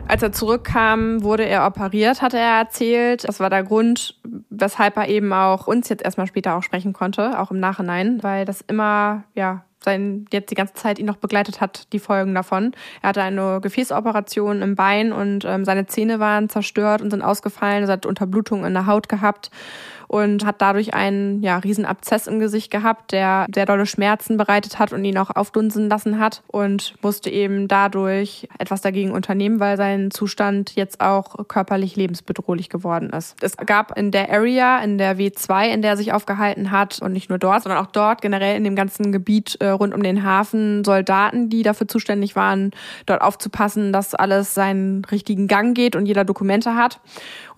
Als 0.07 0.21
er 0.21 0.33
zurückkam, 0.33 1.23
wurde 1.23 1.45
er 1.45 1.65
operiert, 1.65 2.21
hatte 2.21 2.37
er 2.37 2.59
erzählt. 2.59 3.25
Das 3.25 3.39
war 3.39 3.49
der 3.49 3.63
Grund, 3.63 4.19
weshalb 4.49 4.97
er 4.97 5.07
eben 5.07 5.31
auch 5.31 5.67
uns 5.67 5.87
jetzt 5.87 6.03
erstmal 6.03 6.27
später 6.27 6.57
auch 6.57 6.63
sprechen 6.63 6.91
konnte, 6.91 7.39
auch 7.39 7.49
im 7.51 7.61
Nachhinein, 7.61 8.21
weil 8.21 8.43
das 8.43 8.59
immer, 8.59 9.23
ja, 9.35 9.63
sein, 9.83 10.25
jetzt 10.31 10.51
die 10.51 10.55
ganze 10.55 10.73
Zeit 10.73 10.99
ihn 10.99 11.05
noch 11.05 11.15
begleitet 11.15 11.61
hat, 11.61 11.91
die 11.93 11.99
Folgen 11.99 12.35
davon. 12.35 12.73
Er 13.01 13.09
hatte 13.09 13.21
eine 13.21 13.59
Gefäßoperation 13.61 14.61
im 14.61 14.75
Bein 14.75 15.13
und 15.13 15.45
ähm, 15.45 15.65
seine 15.65 15.87
Zähne 15.87 16.19
waren 16.19 16.49
zerstört 16.49 17.01
und 17.01 17.09
sind 17.09 17.21
ausgefallen. 17.21 17.85
Er 17.85 17.93
hat 17.93 18.05
Unterblutung 18.05 18.65
in 18.65 18.73
der 18.73 18.85
Haut 18.85 19.09
gehabt 19.09 19.49
und 20.11 20.45
hat 20.45 20.61
dadurch 20.61 20.93
einen 20.93 21.41
ja, 21.41 21.57
riesen 21.59 21.85
Abzess 21.85 22.27
im 22.27 22.39
Gesicht 22.39 22.69
gehabt, 22.69 23.13
der 23.13 23.45
sehr 23.55 23.65
dolle 23.65 23.85
Schmerzen 23.85 24.35
bereitet 24.35 24.77
hat 24.77 24.91
und 24.91 25.05
ihn 25.05 25.17
auch 25.17 25.29
aufdunsen 25.29 25.87
lassen 25.87 26.19
hat 26.19 26.43
und 26.47 26.95
musste 27.01 27.29
eben 27.29 27.69
dadurch 27.69 28.49
etwas 28.59 28.81
dagegen 28.81 29.11
unternehmen, 29.11 29.61
weil 29.61 29.77
sein 29.77 30.11
Zustand 30.11 30.75
jetzt 30.75 30.99
auch 30.99 31.47
körperlich 31.47 31.95
lebensbedrohlich 31.95 32.67
geworden 32.67 33.11
ist. 33.11 33.37
Es 33.41 33.55
gab 33.55 33.97
in 33.97 34.11
der 34.11 34.29
Area, 34.29 34.79
in 34.79 34.97
der 34.97 35.17
W2, 35.17 35.69
in 35.69 35.81
der 35.81 35.91
er 35.91 35.97
sich 35.97 36.11
aufgehalten 36.11 36.71
hat 36.71 37.01
und 37.01 37.13
nicht 37.13 37.29
nur 37.29 37.39
dort, 37.39 37.63
sondern 37.63 37.81
auch 37.81 37.91
dort 37.91 38.21
generell 38.21 38.57
in 38.57 38.65
dem 38.65 38.75
ganzen 38.75 39.13
Gebiet 39.13 39.55
äh, 39.61 39.67
rund 39.67 39.93
um 39.93 40.03
den 40.03 40.23
Hafen 40.25 40.83
Soldaten, 40.83 41.47
die 41.47 41.63
dafür 41.63 41.87
zuständig 41.87 42.35
waren, 42.35 42.71
dort 43.05 43.21
aufzupassen, 43.21 43.93
dass 43.93 44.13
alles 44.13 44.55
seinen 44.55 45.05
richtigen 45.05 45.47
Gang 45.47 45.73
geht 45.73 45.95
und 45.95 46.05
jeder 46.05 46.25
Dokumente 46.25 46.75
hat. 46.75 46.99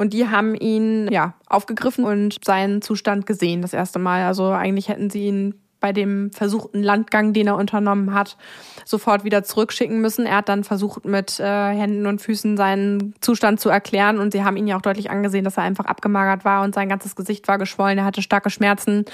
Und 0.03 0.11
die 0.11 0.27
haben 0.27 0.53
ihn 0.53 1.09
ja 1.09 1.33
aufgegriffen 1.47 2.03
und 2.03 2.43
seinen 2.43 2.81
Zustand 2.81 3.25
gesehen 3.25 3.61
das 3.61 3.71
erste 3.71 3.99
Mal. 3.99 4.25
Also 4.25 4.49
eigentlich 4.49 4.89
hätten 4.89 5.09
sie 5.09 5.27
ihn 5.27 5.53
bei 5.79 5.93
dem 5.93 6.29
versuchten 6.33 6.83
Landgang, 6.83 7.31
den 7.31 7.47
er 7.47 7.55
unternommen 7.55 8.13
hat, 8.13 8.35
sofort 8.83 9.23
wieder 9.23 9.45
zurückschicken 9.45 10.01
müssen. 10.01 10.25
Er 10.25 10.37
hat 10.37 10.49
dann 10.49 10.65
versucht, 10.65 11.05
mit 11.05 11.39
äh, 11.39 11.69
Händen 11.69 12.05
und 12.05 12.21
Füßen 12.21 12.57
seinen 12.57 13.15
Zustand 13.21 13.61
zu 13.61 13.69
erklären 13.69 14.19
und 14.19 14.33
sie 14.33 14.43
haben 14.43 14.57
ihn 14.57 14.67
ja 14.67 14.75
auch 14.75 14.81
deutlich 14.81 15.09
angesehen, 15.09 15.45
dass 15.45 15.55
er 15.55 15.63
einfach 15.63 15.85
abgemagert 15.85 16.43
war 16.43 16.65
und 16.65 16.75
sein 16.75 16.89
ganzes 16.89 17.15
Gesicht 17.15 17.47
war 17.47 17.57
geschwollen. 17.57 17.97
Er 17.97 18.03
hatte 18.03 18.21
starke 18.21 18.49
Schmerzen 18.49 19.05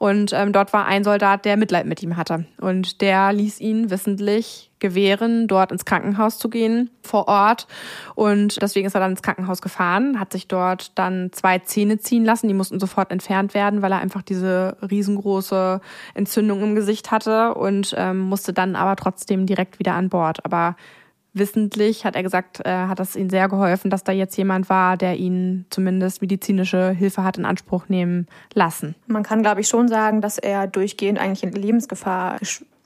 und 0.00 0.32
ähm, 0.32 0.52
dort 0.52 0.72
war 0.72 0.86
ein 0.86 1.04
Soldat, 1.04 1.44
der 1.44 1.56
Mitleid 1.56 1.86
mit 1.86 2.02
ihm 2.02 2.16
hatte. 2.16 2.44
Und 2.60 3.00
der 3.02 3.32
ließ 3.32 3.60
ihn 3.60 3.88
wissentlich 3.88 4.72
gewähren, 4.84 5.48
dort 5.48 5.72
ins 5.72 5.86
Krankenhaus 5.86 6.38
zu 6.38 6.50
gehen 6.50 6.90
vor 7.02 7.26
Ort. 7.26 7.66
Und 8.14 8.60
deswegen 8.60 8.86
ist 8.86 8.94
er 8.94 9.00
dann 9.00 9.12
ins 9.12 9.22
Krankenhaus 9.22 9.62
gefahren, 9.62 10.20
hat 10.20 10.30
sich 10.30 10.46
dort 10.46 10.98
dann 10.98 11.30
zwei 11.32 11.58
Zähne 11.58 11.98
ziehen 11.98 12.22
lassen. 12.22 12.48
Die 12.48 12.54
mussten 12.54 12.78
sofort 12.78 13.10
entfernt 13.10 13.54
werden, 13.54 13.80
weil 13.80 13.92
er 13.92 14.00
einfach 14.00 14.20
diese 14.20 14.76
riesengroße 14.82 15.80
Entzündung 16.12 16.62
im 16.62 16.74
Gesicht 16.74 17.10
hatte 17.10 17.54
und 17.54 17.94
ähm, 17.96 18.18
musste 18.18 18.52
dann 18.52 18.76
aber 18.76 18.94
trotzdem 18.96 19.46
direkt 19.46 19.78
wieder 19.78 19.94
an 19.94 20.10
Bord. 20.10 20.44
Aber 20.44 20.76
wissentlich 21.32 22.04
hat 22.04 22.14
er 22.14 22.22
gesagt, 22.22 22.60
äh, 22.66 22.70
hat 22.70 23.00
es 23.00 23.16
ihm 23.16 23.30
sehr 23.30 23.48
geholfen, 23.48 23.90
dass 23.90 24.04
da 24.04 24.12
jetzt 24.12 24.36
jemand 24.36 24.68
war, 24.68 24.98
der 24.98 25.16
ihn 25.16 25.64
zumindest 25.70 26.20
medizinische 26.20 26.90
Hilfe 26.90 27.24
hat 27.24 27.38
in 27.38 27.46
Anspruch 27.46 27.88
nehmen 27.88 28.26
lassen. 28.52 28.94
Man 29.06 29.22
kann, 29.22 29.40
glaube 29.40 29.62
ich, 29.62 29.68
schon 29.68 29.88
sagen, 29.88 30.20
dass 30.20 30.36
er 30.36 30.66
durchgehend 30.66 31.18
eigentlich 31.18 31.42
in 31.42 31.52
Lebensgefahr 31.52 32.36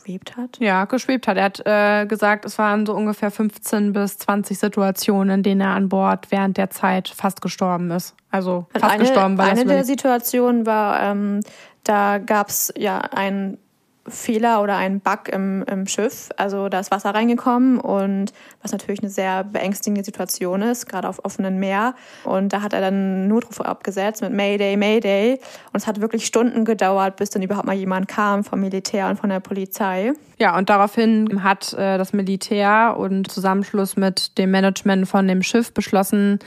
geschwebt 0.09 0.37
hat. 0.37 0.59
Ja, 0.59 0.85
geschwebt 0.87 1.29
hat. 1.29 1.37
Er 1.37 1.45
hat 1.45 1.67
äh, 1.67 2.07
gesagt, 2.07 2.45
es 2.45 2.59
waren 2.59 2.87
so 2.87 2.95
ungefähr 2.95 3.31
15 3.31 3.93
bis 3.93 4.19
20 4.19 4.59
Situationen, 4.59 5.39
in 5.39 5.43
denen 5.43 5.61
er 5.61 5.71
an 5.71 5.89
Bord 5.89 6.31
während 6.31 6.57
der 6.57 6.71
Zeit 6.71 7.09
fast 7.09 7.43
gestorben 7.43 7.91
ist. 7.91 8.15
Also 8.31 8.67
fast 8.73 8.85
eine, 8.85 8.99
gestorben. 9.05 9.39
Weil 9.39 9.51
eine 9.51 9.65
der 9.67 9.85
Situationen 9.85 10.67
war, 10.67 11.03
ähm, 11.03 11.41
da 11.85 12.19
gab 12.19 12.49
es 12.49 12.73
ja 12.77 12.99
ein 12.99 13.59
Fehler 14.11 14.63
oder 14.63 14.77
ein 14.77 15.01
Bug 15.01 15.29
im, 15.31 15.63
im 15.65 15.87
Schiff. 15.87 16.29
Also 16.37 16.69
da 16.69 16.81
ist 16.81 16.91
Wasser 16.91 17.11
reingekommen 17.11 17.79
und 17.79 18.33
was 18.63 18.73
natürlich 18.73 19.01
eine 19.01 19.11
sehr 19.11 19.45
beängstigende 19.45 20.05
Situation 20.05 20.63
ist, 20.63 20.87
gerade 20.87 21.09
auf 21.09 21.25
offenem 21.25 21.59
Meer. 21.59 21.95
Und 22.25 22.53
da 22.53 22.63
hat 22.63 22.73
er 22.73 22.81
dann 22.81 23.29
Notruf 23.29 23.61
abgesetzt 23.61 24.23
mit 24.23 24.33
Mayday, 24.33 24.77
Mayday. 24.77 25.41
Und 25.73 25.77
es 25.77 25.87
hat 25.87 26.01
wirklich 26.01 26.27
Stunden 26.27 26.65
gedauert, 26.65 27.17
bis 27.17 27.31
dann 27.31 27.43
überhaupt 27.43 27.67
mal 27.67 27.77
jemand 27.77 28.09
kam 28.09 28.45
vom 28.45 28.61
Militär 28.61 29.09
und 29.09 29.19
von 29.19 29.31
der 29.31 29.41
Polizei. 29.41 30.13
Ja, 30.41 30.57
und 30.57 30.71
daraufhin 30.71 31.43
hat 31.43 31.73
äh, 31.73 31.99
das 31.99 32.13
Militär 32.13 32.95
und 32.97 33.29
Zusammenschluss 33.29 33.97
mit 33.97 34.39
dem 34.39 34.53
Management 34.53 35.09
von 35.09 35.27
dem 35.27 35.43
Schiff 35.43 35.75
beschlossen, 35.75 36.39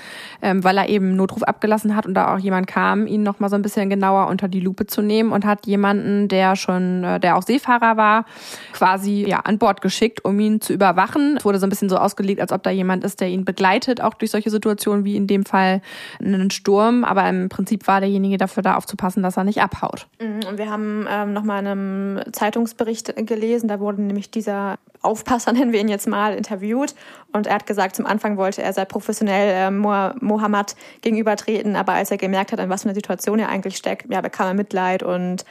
ähm, 0.41 0.63
weil 0.63 0.77
er 0.77 0.87
eben 0.87 1.17
Notruf 1.17 1.43
abgelassen 1.43 1.93
hat 1.93 2.05
und 2.05 2.13
da 2.13 2.33
auch 2.33 2.39
jemand 2.39 2.67
kam, 2.67 3.05
ihn 3.05 3.21
noch 3.21 3.41
mal 3.41 3.49
so 3.49 3.57
ein 3.57 3.61
bisschen 3.61 3.89
genauer 3.89 4.27
unter 4.27 4.47
die 4.47 4.61
Lupe 4.61 4.87
zu 4.87 5.01
nehmen 5.01 5.33
und 5.33 5.45
hat 5.45 5.67
jemanden, 5.67 6.29
der 6.29 6.55
schon, 6.55 7.03
äh, 7.03 7.19
der 7.19 7.35
auch 7.35 7.43
Seefahrer 7.51 7.97
war, 7.97 8.25
quasi 8.73 9.25
ja 9.27 9.39
an 9.41 9.57
Bord 9.57 9.81
geschickt, 9.81 10.23
um 10.23 10.39
ihn 10.39 10.61
zu 10.61 10.73
überwachen. 10.73 11.37
Es 11.37 11.45
wurde 11.45 11.59
so 11.59 11.65
ein 11.65 11.69
bisschen 11.69 11.89
so 11.89 11.97
ausgelegt, 11.97 12.39
als 12.39 12.51
ob 12.51 12.63
da 12.63 12.69
jemand 12.69 13.03
ist, 13.03 13.19
der 13.19 13.27
ihn 13.27 13.45
begleitet, 13.45 14.01
auch 14.01 14.13
durch 14.13 14.31
solche 14.31 14.49
Situationen 14.49 15.03
wie 15.03 15.15
in 15.15 15.27
dem 15.27 15.45
Fall 15.45 15.81
einen 16.19 16.51
Sturm. 16.51 17.03
Aber 17.03 17.27
im 17.27 17.49
Prinzip 17.49 17.87
war 17.87 17.99
derjenige 17.99 18.37
dafür 18.37 18.63
da 18.63 18.75
aufzupassen, 18.75 19.23
dass 19.23 19.37
er 19.37 19.43
nicht 19.43 19.61
abhaut. 19.61 20.07
Mhm, 20.19 20.47
und 20.47 20.57
wir 20.57 20.69
haben 20.69 21.05
ähm, 21.09 21.33
noch 21.33 21.43
mal 21.43 21.59
in 21.59 21.67
einem 21.67 22.33
Zeitungsbericht 22.33 23.15
gelesen, 23.27 23.67
da 23.67 23.79
wurde 23.79 24.01
nämlich 24.01 24.31
dieser 24.31 24.77
Aufpasser, 25.01 25.51
nennen 25.53 25.71
wir 25.71 25.79
ihn 25.79 25.89
jetzt 25.89 26.07
mal, 26.07 26.35
interviewt. 26.35 26.95
Und 27.33 27.47
er 27.47 27.55
hat 27.55 27.65
gesagt, 27.65 27.95
zum 27.95 28.05
Anfang 28.05 28.37
wollte 28.37 28.61
er 28.61 28.73
sehr 28.73 28.85
professionell 28.85 29.67
äh, 29.67 29.71
Mohammed 29.71 30.75
gegenübertreten, 31.01 31.75
aber 31.75 31.93
als 31.93 32.11
er 32.11 32.17
gemerkt 32.17 32.51
hat, 32.51 32.59
in 32.59 32.69
was 32.69 32.83
für 32.83 32.89
einer 32.89 32.95
Situation 32.95 33.39
er 33.39 33.49
eigentlich 33.49 33.77
steckt, 33.77 34.11
ja, 34.11 34.21
bekam 34.21 34.47
er 34.47 34.53
Mitleid 34.53 35.03
und 35.03 35.45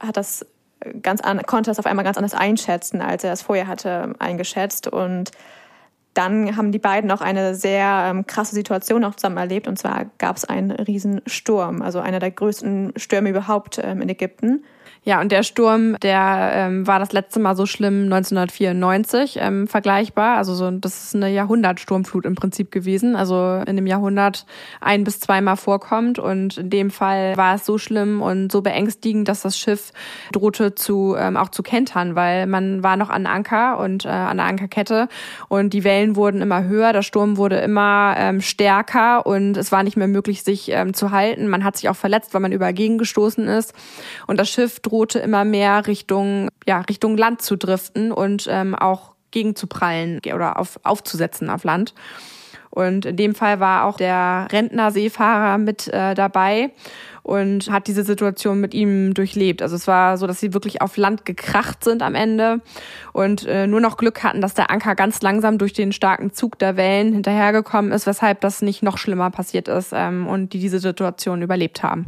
hat 0.00 0.16
das 0.16 0.46
ganz 1.02 1.20
an, 1.20 1.42
konnte 1.42 1.70
das 1.70 1.78
auf 1.78 1.86
einmal 1.86 2.04
ganz 2.04 2.16
anders 2.16 2.34
einschätzen, 2.34 3.00
als 3.00 3.24
er 3.24 3.32
es 3.32 3.42
vorher 3.42 3.66
hatte 3.66 4.14
eingeschätzt. 4.18 4.88
Und 4.88 5.30
dann 6.14 6.56
haben 6.56 6.72
die 6.72 6.78
beiden 6.78 7.10
auch 7.10 7.20
eine 7.20 7.54
sehr 7.54 8.06
ähm, 8.08 8.26
krasse 8.26 8.54
Situation 8.54 9.04
auch 9.04 9.14
zusammen 9.14 9.38
erlebt. 9.38 9.66
Und 9.66 9.78
zwar 9.78 10.06
gab 10.18 10.36
es 10.36 10.44
einen 10.44 10.70
Riesensturm, 10.70 11.82
also 11.82 12.00
einer 12.00 12.18
der 12.18 12.30
größten 12.30 12.92
Stürme 12.96 13.30
überhaupt 13.30 13.80
ähm, 13.82 14.02
in 14.02 14.08
Ägypten. 14.08 14.64
Ja, 15.04 15.20
und 15.20 15.32
der 15.32 15.42
Sturm, 15.42 15.96
der 16.00 16.52
ähm, 16.54 16.86
war 16.86 17.00
das 17.00 17.12
letzte 17.12 17.40
Mal 17.40 17.56
so 17.56 17.66
schlimm 17.66 18.04
1994 18.04 19.36
ähm, 19.40 19.66
vergleichbar. 19.66 20.36
Also 20.36 20.54
so, 20.54 20.70
das 20.70 21.02
ist 21.02 21.16
eine 21.16 21.28
Jahrhundertsturmflut 21.28 22.24
im 22.24 22.36
Prinzip 22.36 22.70
gewesen. 22.70 23.16
Also 23.16 23.64
in 23.66 23.74
dem 23.74 23.88
Jahrhundert 23.88 24.46
ein 24.80 25.02
bis 25.02 25.18
zweimal 25.18 25.56
vorkommt. 25.56 26.20
Und 26.20 26.56
in 26.56 26.70
dem 26.70 26.90
Fall 26.92 27.36
war 27.36 27.56
es 27.56 27.66
so 27.66 27.78
schlimm 27.78 28.22
und 28.22 28.52
so 28.52 28.62
beängstigend, 28.62 29.26
dass 29.26 29.42
das 29.42 29.58
Schiff 29.58 29.92
drohte 30.30 30.76
zu 30.76 31.16
ähm, 31.18 31.36
auch 31.36 31.48
zu 31.48 31.64
kentern, 31.64 32.14
weil 32.14 32.46
man 32.46 32.84
war 32.84 32.96
noch 32.96 33.10
an 33.10 33.26
Anker 33.26 33.80
und 33.80 34.04
äh, 34.04 34.08
an 34.08 34.36
der 34.36 34.46
Ankerkette 34.46 35.08
und 35.48 35.72
die 35.72 35.82
Wellen 35.82 36.14
wurden 36.14 36.40
immer 36.40 36.62
höher, 36.62 36.92
der 36.92 37.02
Sturm 37.02 37.36
wurde 37.36 37.56
immer 37.56 38.14
ähm, 38.16 38.40
stärker 38.40 39.26
und 39.26 39.56
es 39.56 39.72
war 39.72 39.82
nicht 39.82 39.96
mehr 39.96 40.06
möglich, 40.06 40.44
sich 40.44 40.70
ähm, 40.70 40.94
zu 40.94 41.10
halten. 41.10 41.48
Man 41.48 41.64
hat 41.64 41.76
sich 41.76 41.88
auch 41.88 41.96
verletzt, 41.96 42.34
weil 42.34 42.40
man 42.40 42.52
überall 42.52 42.72
gegengestoßen 42.72 43.48
ist. 43.48 43.74
Und 44.28 44.38
das 44.38 44.48
Schiff 44.48 44.78
drohte 44.78 44.91
immer 45.18 45.44
mehr 45.44 45.86
Richtung, 45.86 46.50
ja, 46.66 46.80
Richtung 46.80 47.16
Land 47.16 47.42
zu 47.42 47.56
driften 47.56 48.12
und 48.12 48.46
ähm, 48.50 48.74
auch 48.74 49.14
gegenzuprallen 49.30 50.20
oder 50.34 50.58
auf, 50.58 50.78
aufzusetzen 50.82 51.50
auf 51.50 51.64
Land. 51.64 51.94
Und 52.70 53.04
in 53.04 53.16
dem 53.16 53.34
Fall 53.34 53.60
war 53.60 53.84
auch 53.84 53.98
der 53.98 54.48
Rentner-Seefahrer 54.50 55.58
mit 55.58 55.88
äh, 55.88 56.14
dabei 56.14 56.70
und 57.22 57.70
hat 57.70 57.86
diese 57.86 58.02
Situation 58.02 58.60
mit 58.60 58.72
ihm 58.72 59.12
durchlebt. 59.12 59.60
Also 59.60 59.76
es 59.76 59.86
war 59.86 60.16
so, 60.16 60.26
dass 60.26 60.40
sie 60.40 60.54
wirklich 60.54 60.80
auf 60.80 60.96
Land 60.96 61.26
gekracht 61.26 61.84
sind 61.84 62.02
am 62.02 62.14
Ende 62.14 62.60
und 63.12 63.46
äh, 63.46 63.66
nur 63.66 63.80
noch 63.80 63.98
Glück 63.98 64.22
hatten, 64.22 64.40
dass 64.40 64.54
der 64.54 64.70
Anker 64.70 64.94
ganz 64.94 65.20
langsam 65.20 65.58
durch 65.58 65.74
den 65.74 65.92
starken 65.92 66.32
Zug 66.32 66.58
der 66.58 66.76
Wellen 66.76 67.12
hinterhergekommen 67.12 67.92
ist, 67.92 68.06
weshalb 68.06 68.40
das 68.40 68.62
nicht 68.62 68.82
noch 68.82 68.96
schlimmer 68.96 69.30
passiert 69.30 69.68
ist 69.68 69.92
ähm, 69.92 70.26
und 70.26 70.54
die 70.54 70.58
diese 70.58 70.78
Situation 70.78 71.42
überlebt 71.42 71.82
haben. 71.82 72.06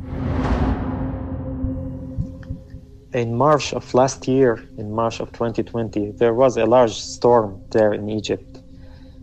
In 3.14 3.36
March 3.36 3.72
of 3.72 3.94
last 3.94 4.26
year, 4.26 4.68
in 4.76 4.90
March 4.90 5.20
of 5.20 5.30
2020, 5.32 6.10
there 6.12 6.34
was 6.34 6.56
a 6.56 6.66
large 6.66 6.94
storm 6.94 7.62
there 7.70 7.92
in 7.94 8.08
Egypt. 8.10 8.60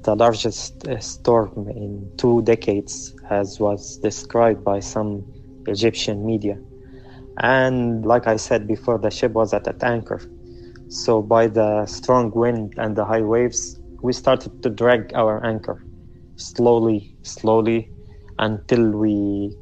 The 0.03 0.15
largest 0.15 0.87
uh, 0.87 0.99
storm 0.99 1.67
in 1.67 2.09
two 2.17 2.41
decades, 2.43 3.13
as 3.29 3.59
was 3.59 3.97
described 3.97 4.63
by 4.63 4.79
some 4.79 5.25
Egyptian 5.67 6.25
media. 6.25 6.57
And 7.39 8.05
like 8.05 8.27
I 8.27 8.37
said 8.37 8.65
before, 8.65 8.97
the 8.97 9.11
ship 9.11 9.33
was 9.33 9.53
at 9.53 9.67
a 9.67 9.85
anchor. 9.85 10.21
So, 10.87 11.21
by 11.21 11.47
the 11.47 11.85
strong 11.85 12.31
wind 12.31 12.73
and 12.77 12.95
the 12.95 13.05
high 13.05 13.21
waves, 13.21 13.79
we 14.01 14.13
started 14.13 14.63
to 14.63 14.69
drag 14.69 15.13
our 15.13 15.45
anchor 15.45 15.83
slowly, 16.37 17.15
slowly 17.23 17.89
until 18.39 18.89
we 18.89 19.55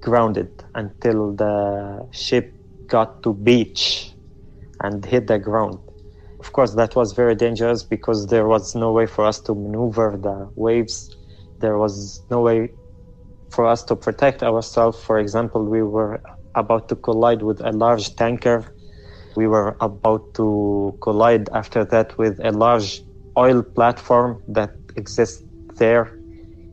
grounded, 0.00 0.64
until 0.74 1.32
the 1.32 2.06
ship 2.12 2.54
got 2.92 3.22
to 3.24 3.32
beach 3.32 4.12
and 4.84 5.04
hit 5.12 5.26
the 5.26 5.38
ground. 5.38 5.78
Of 6.40 6.52
course, 6.52 6.72
that 6.74 6.94
was 6.94 7.12
very 7.12 7.34
dangerous 7.34 7.82
because 7.82 8.26
there 8.26 8.46
was 8.46 8.74
no 8.74 8.92
way 8.92 9.06
for 9.06 9.24
us 9.24 9.40
to 9.46 9.54
maneuver 9.54 10.08
the 10.26 10.36
waves. 10.56 10.96
There 11.60 11.78
was 11.78 11.94
no 12.30 12.40
way 12.42 12.60
for 13.50 13.64
us 13.66 13.82
to 13.84 13.96
protect 13.96 14.42
ourselves. 14.42 14.98
For 15.08 15.18
example, 15.18 15.64
we 15.64 15.82
were 15.82 16.20
about 16.54 16.88
to 16.90 16.96
collide 16.96 17.42
with 17.42 17.60
a 17.60 17.72
large 17.72 18.14
tanker. 18.16 18.58
We 19.36 19.46
were 19.46 19.76
about 19.80 20.34
to 20.34 20.98
collide 21.00 21.48
after 21.60 21.84
that 21.92 22.18
with 22.18 22.34
a 22.44 22.50
large 22.50 23.00
oil 23.38 23.62
platform 23.62 24.42
that 24.48 24.72
exists 24.96 25.42
there 25.78 26.04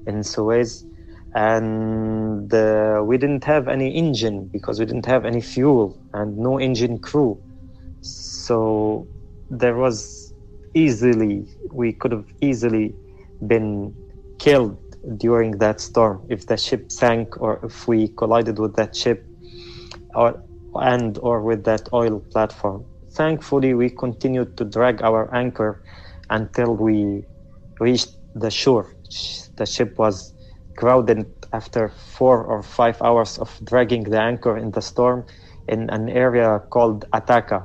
in 0.06 0.24
Suez 0.24 0.89
and 1.36 2.54
uh, 2.54 3.02
we 3.06 3.18
didn't 3.18 3.44
have 3.44 3.68
any 3.68 3.96
engine 3.96 4.48
because 4.52 4.80
we 4.80 4.86
didn't 4.86 5.06
have 5.06 5.26
any 5.26 5.42
fuel 5.42 6.00
and 6.14 6.38
no 6.38 6.60
engine 6.60 7.00
crew 7.00 7.40
so 8.02 9.08
there 9.50 9.76
was 9.76 10.34
easily 10.74 11.48
we 11.72 11.94
could 11.94 12.12
have 12.12 12.28
easily 12.42 12.96
been 13.48 13.96
killed 14.40 14.78
during 15.18 15.52
that 15.60 15.80
storm 15.80 16.26
if 16.30 16.46
the 16.48 16.58
ship 16.58 16.92
sank 16.92 17.40
or 17.42 17.60
if 17.64 17.88
we 17.88 18.10
collided 18.10 18.60
with 18.60 18.76
that 18.76 18.96
ship 18.96 19.26
or, 20.16 20.42
and 20.76 21.18
or 21.20 21.42
with 21.42 21.64
that 21.66 21.90
oil 21.94 22.20
platform. 22.32 22.86
Thankfully, 23.12 23.74
we 23.74 23.90
continued 23.90 24.58
to 24.58 24.66
drag 24.66 25.02
our 25.02 25.34
anchor 25.34 25.84
until 26.30 26.76
we 26.76 27.26
reached 27.80 28.16
the 28.36 28.52
shore. 28.52 28.96
The 29.58 29.66
ship 29.66 29.98
was 29.98 30.34
grounded 30.80 31.26
after 31.52 31.90
four 31.90 32.44
or 32.44 32.64
five 32.64 33.02
hours 33.02 33.38
of 33.38 33.50
dragging 33.66 34.04
the 34.04 34.20
anchor 34.20 34.58
in 34.58 34.72
the 34.72 34.82
storm 34.82 35.26
in 35.68 35.90
an 35.90 36.10
area 36.10 36.60
called 36.70 37.06
Ataka. 37.12 37.64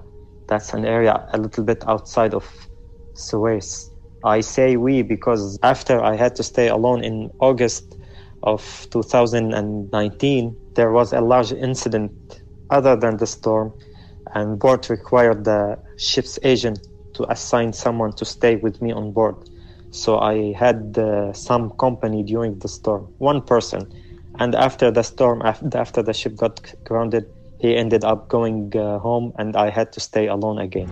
That's 0.49 0.75
an 0.75 0.85
area 0.85 1.15
a 1.33 1.39
little 1.39 1.65
bit 1.65 1.85
outside 1.87 2.35
of 2.35 2.45
Suez. 3.15 3.91
I 4.25 4.41
say 4.41 4.77
we 4.77 5.03
because 5.03 5.59
after 5.63 6.03
I 6.03 6.17
had 6.17 6.35
to 6.37 6.43
stay 6.43 6.69
alone 6.69 7.05
in 7.05 7.31
August 7.39 7.97
of 8.43 8.61
2019, 8.91 10.57
there 10.75 10.91
was 10.91 11.13
a 11.13 11.21
large 11.21 11.53
incident 11.53 12.11
other 12.71 12.97
than 12.97 13.17
the 13.17 13.27
storm, 13.27 13.73
and 14.35 14.59
board 14.59 14.91
required 14.91 15.45
the 15.45 15.79
ship's 15.99 16.39
agent 16.43 16.81
to 17.15 17.31
assign 17.31 17.73
someone 17.73 18.13
to 18.15 18.25
stay 18.25 18.57
with 18.57 18.83
me 18.83 18.93
on 18.93 19.13
board. 19.13 19.37
So 19.95 20.19
I 20.19 20.53
had 20.59 20.99
uh, 20.99 21.33
some 21.33 21.71
company 21.79 22.25
during 22.25 22.59
the 22.59 22.67
storm, 22.67 23.07
one 23.19 23.41
person. 23.41 23.87
And 24.41 24.57
after 24.57 24.93
the 24.93 25.05
storm, 25.05 25.41
after 25.41 26.03
the 26.03 26.13
ship 26.13 26.35
got 26.37 26.61
grounded, 26.83 27.27
he 27.61 27.77
ended 27.77 28.05
up 28.05 28.29
going 28.29 28.73
uh, 28.75 28.99
home 28.99 29.33
and 29.39 29.55
I 29.55 29.71
had 29.71 29.93
to 29.93 30.01
stay 30.01 30.27
alone 30.27 30.59
again. 30.59 30.91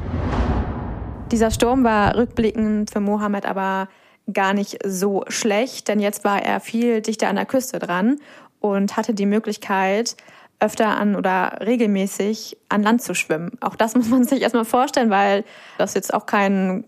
Dieser 1.32 1.50
Sturm 1.50 1.82
war 1.82 2.14
rückblickend 2.14 2.92
für 2.92 3.00
Mohammed 3.00 3.44
aber 3.44 3.88
gar 4.32 4.54
nicht 4.54 4.78
so 4.86 5.24
schlecht, 5.26 5.88
denn 5.88 5.98
jetzt 5.98 6.22
war 6.22 6.40
er 6.40 6.60
viel 6.60 7.00
dichter 7.00 7.28
an 7.28 7.34
der 7.34 7.46
Küste 7.46 7.80
dran 7.80 8.20
und 8.60 8.96
hatte 8.96 9.14
die 9.14 9.26
Möglichkeit, 9.26 10.16
öfter 10.60 10.96
an 10.96 11.16
oder 11.16 11.58
regelmäßig 11.60 12.56
an 12.68 12.84
Land 12.84 13.02
zu 13.02 13.14
schwimmen. 13.14 13.58
Auch 13.60 13.74
das 13.74 13.94
muss 13.96 14.08
man 14.08 14.22
sich 14.22 14.42
erstmal 14.42 14.64
vorstellen, 14.64 15.10
weil 15.10 15.42
das 15.76 15.94
jetzt 15.94 16.14
auch 16.14 16.26
kein 16.26 16.84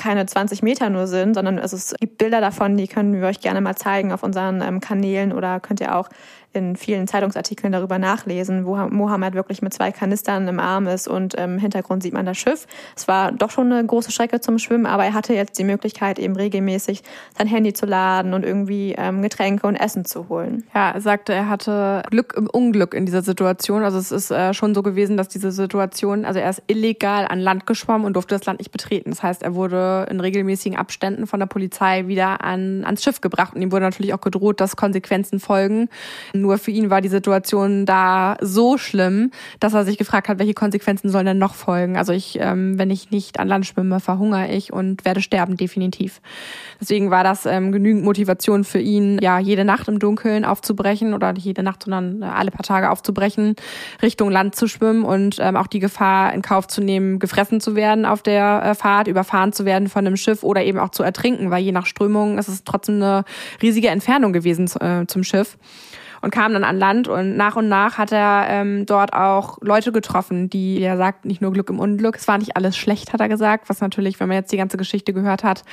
keine 0.00 0.24
20 0.24 0.62
Meter 0.62 0.88
nur 0.88 1.06
sind, 1.06 1.34
sondern 1.34 1.58
also 1.58 1.76
es 1.76 1.94
gibt 2.00 2.16
Bilder 2.16 2.40
davon, 2.40 2.76
die 2.78 2.88
können 2.88 3.12
wir 3.12 3.28
euch 3.28 3.40
gerne 3.40 3.60
mal 3.60 3.76
zeigen 3.76 4.12
auf 4.12 4.22
unseren 4.22 4.62
ähm, 4.62 4.80
Kanälen 4.80 5.32
oder 5.32 5.60
könnt 5.60 5.80
ihr 5.80 5.94
auch 5.94 6.08
in 6.52 6.76
vielen 6.76 7.06
Zeitungsartikeln 7.06 7.72
darüber 7.72 7.98
nachlesen, 7.98 8.66
wo 8.66 8.76
Mohammed 8.76 9.34
wirklich 9.34 9.62
mit 9.62 9.72
zwei 9.72 9.92
Kanistern 9.92 10.48
im 10.48 10.58
Arm 10.58 10.86
ist 10.88 11.06
und 11.06 11.34
im 11.34 11.58
Hintergrund 11.58 12.02
sieht 12.02 12.12
man 12.12 12.26
das 12.26 12.38
Schiff. 12.38 12.66
Es 12.96 13.06
war 13.06 13.30
doch 13.30 13.50
schon 13.50 13.72
eine 13.72 13.86
große 13.86 14.10
Strecke 14.10 14.40
zum 14.40 14.58
Schwimmen, 14.58 14.86
aber 14.86 15.04
er 15.04 15.14
hatte 15.14 15.32
jetzt 15.34 15.58
die 15.58 15.64
Möglichkeit, 15.64 16.18
eben 16.18 16.34
regelmäßig 16.34 17.02
sein 17.38 17.46
Handy 17.46 17.72
zu 17.72 17.86
laden 17.86 18.34
und 18.34 18.44
irgendwie 18.44 18.94
ähm, 18.98 19.22
Getränke 19.22 19.66
und 19.66 19.76
Essen 19.76 20.04
zu 20.04 20.28
holen. 20.28 20.64
Ja, 20.74 20.90
er 20.90 21.00
sagte, 21.00 21.32
er 21.32 21.48
hatte 21.48 22.02
Glück 22.10 22.34
im 22.36 22.48
Unglück 22.48 22.94
in 22.94 23.06
dieser 23.06 23.22
Situation. 23.22 23.84
Also 23.84 23.98
es 23.98 24.10
ist 24.10 24.30
äh, 24.30 24.52
schon 24.52 24.74
so 24.74 24.82
gewesen, 24.82 25.16
dass 25.16 25.28
diese 25.28 25.52
Situation, 25.52 26.24
also 26.24 26.40
er 26.40 26.50
ist 26.50 26.62
illegal 26.66 27.26
an 27.28 27.38
Land 27.38 27.66
geschwommen 27.66 28.04
und 28.04 28.14
durfte 28.14 28.34
das 28.34 28.46
Land 28.46 28.58
nicht 28.58 28.72
betreten. 28.72 29.10
Das 29.10 29.22
heißt, 29.22 29.42
er 29.42 29.54
wurde 29.54 30.06
in 30.10 30.18
regelmäßigen 30.18 30.76
Abständen 30.76 31.26
von 31.26 31.38
der 31.38 31.46
Polizei 31.46 32.08
wieder 32.08 32.42
an, 32.42 32.84
ans 32.84 33.04
Schiff 33.04 33.20
gebracht 33.20 33.54
und 33.54 33.62
ihm 33.62 33.70
wurde 33.70 33.84
natürlich 33.84 34.14
auch 34.14 34.20
gedroht, 34.20 34.60
dass 34.60 34.76
Konsequenzen 34.76 35.38
folgen. 35.38 35.88
Nur 36.40 36.58
für 36.58 36.70
ihn 36.70 36.90
war 36.90 37.00
die 37.00 37.08
Situation 37.08 37.86
da 37.86 38.36
so 38.40 38.78
schlimm, 38.78 39.30
dass 39.58 39.74
er 39.74 39.84
sich 39.84 39.98
gefragt 39.98 40.28
hat, 40.28 40.38
welche 40.38 40.54
Konsequenzen 40.54 41.10
sollen 41.10 41.26
denn 41.26 41.38
noch 41.38 41.54
folgen. 41.54 41.96
Also 41.96 42.12
ich, 42.12 42.38
ähm, 42.40 42.78
wenn 42.78 42.90
ich 42.90 43.10
nicht 43.10 43.38
an 43.38 43.48
Land 43.48 43.66
schwimme, 43.66 44.00
verhungere 44.00 44.48
ich 44.48 44.72
und 44.72 45.04
werde 45.04 45.20
sterben, 45.20 45.56
definitiv. 45.56 46.20
Deswegen 46.80 47.10
war 47.10 47.24
das 47.24 47.46
ähm, 47.46 47.72
genügend 47.72 48.04
Motivation 48.04 48.64
für 48.64 48.78
ihn, 48.78 49.18
ja, 49.20 49.38
jede 49.38 49.64
Nacht 49.64 49.88
im 49.88 49.98
Dunkeln 49.98 50.44
aufzubrechen 50.44 51.14
oder 51.14 51.32
nicht 51.32 51.44
jede 51.44 51.62
Nacht, 51.62 51.82
sondern 51.82 52.22
äh, 52.22 52.24
alle 52.24 52.50
paar 52.50 52.64
Tage 52.64 52.90
aufzubrechen, 52.90 53.56
Richtung 54.02 54.30
Land 54.30 54.54
zu 54.54 54.66
schwimmen 54.66 55.04
und 55.04 55.36
ähm, 55.40 55.56
auch 55.56 55.66
die 55.66 55.80
Gefahr 55.80 56.32
in 56.32 56.42
Kauf 56.42 56.66
zu 56.68 56.80
nehmen, 56.80 57.18
gefressen 57.18 57.60
zu 57.60 57.74
werden 57.74 58.06
auf 58.06 58.22
der 58.22 58.62
äh, 58.64 58.74
Fahrt, 58.74 59.08
überfahren 59.08 59.52
zu 59.52 59.64
werden 59.64 59.88
von 59.88 60.06
einem 60.06 60.16
Schiff 60.16 60.42
oder 60.42 60.64
eben 60.64 60.78
auch 60.78 60.90
zu 60.90 61.02
ertrinken, 61.02 61.50
weil 61.50 61.62
je 61.62 61.72
nach 61.72 61.86
Strömung 61.86 62.38
ist 62.38 62.48
es 62.48 62.64
trotzdem 62.64 62.96
eine 62.96 63.24
riesige 63.60 63.88
Entfernung 63.88 64.32
gewesen 64.32 64.70
äh, 64.80 65.06
zum 65.06 65.24
Schiff 65.24 65.58
und 66.22 66.30
kam 66.30 66.52
dann 66.52 66.64
an 66.64 66.78
Land 66.78 67.08
und 67.08 67.36
nach 67.36 67.56
und 67.56 67.68
nach 67.68 67.98
hat 67.98 68.12
er 68.12 68.46
ähm, 68.48 68.86
dort 68.86 69.12
auch 69.12 69.58
Leute 69.60 69.92
getroffen, 69.92 70.50
die, 70.50 70.80
er 70.80 70.96
sagt, 70.96 71.24
nicht 71.24 71.40
nur 71.40 71.52
Glück 71.52 71.70
im 71.70 71.78
Unglück, 71.78 72.16
es 72.16 72.28
war 72.28 72.38
nicht 72.38 72.56
alles 72.56 72.76
schlecht, 72.76 73.12
hat 73.12 73.20
er 73.20 73.28
gesagt, 73.28 73.68
was 73.68 73.80
natürlich, 73.80 74.20
wenn 74.20 74.28
man 74.28 74.36
jetzt 74.36 74.52
die 74.52 74.56
ganze 74.56 74.76
Geschichte 74.76 75.12
gehört 75.12 75.44
hat 75.44 75.64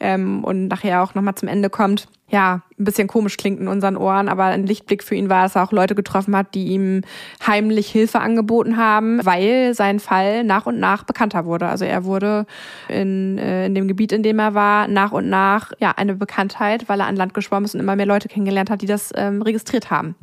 ähm, 0.00 0.44
und 0.44 0.68
nachher 0.68 1.02
auch 1.02 1.14
nochmal 1.14 1.34
zum 1.34 1.48
Ende 1.48 1.70
kommt, 1.70 2.08
ja, 2.30 2.62
ein 2.78 2.84
bisschen 2.84 3.06
komisch 3.06 3.36
klingt 3.36 3.60
in 3.60 3.68
unseren 3.68 3.96
Ohren, 3.96 4.28
aber 4.28 4.44
ein 4.44 4.66
Lichtblick 4.66 5.04
für 5.04 5.14
ihn 5.14 5.28
war, 5.28 5.42
dass 5.42 5.56
er 5.56 5.62
auch 5.62 5.72
Leute 5.72 5.94
getroffen 5.94 6.34
hat, 6.34 6.54
die 6.54 6.68
ihm 6.68 7.02
heimlich 7.46 7.88
Hilfe 7.90 8.20
angeboten 8.20 8.76
haben, 8.76 9.24
weil 9.24 9.74
sein 9.74 10.00
Fall 10.00 10.42
nach 10.42 10.66
und 10.66 10.80
nach 10.80 11.04
bekannter 11.04 11.44
wurde. 11.44 11.66
Also 11.66 11.84
er 11.84 12.04
wurde 12.04 12.46
in, 12.88 13.38
äh, 13.38 13.66
in 13.66 13.74
dem 13.74 13.88
Gebiet, 13.88 14.10
in 14.10 14.22
dem 14.22 14.38
er 14.38 14.54
war, 14.54 14.88
nach 14.88 15.12
und 15.12 15.28
nach 15.28 15.72
ja 15.78 15.92
eine 15.92 16.14
Bekanntheit, 16.14 16.88
weil 16.88 17.00
er 17.00 17.06
an 17.06 17.16
Land 17.16 17.34
geschwommen 17.34 17.66
ist 17.66 17.74
und 17.74 17.80
immer 17.80 17.94
mehr 17.94 18.06
Leute 18.06 18.28
kennengelernt 18.28 18.70
hat, 18.70 18.80
die 18.82 18.86
das 18.86 19.12
ähm, 19.14 19.42
registriert 19.42 19.90
haben. 19.90 20.16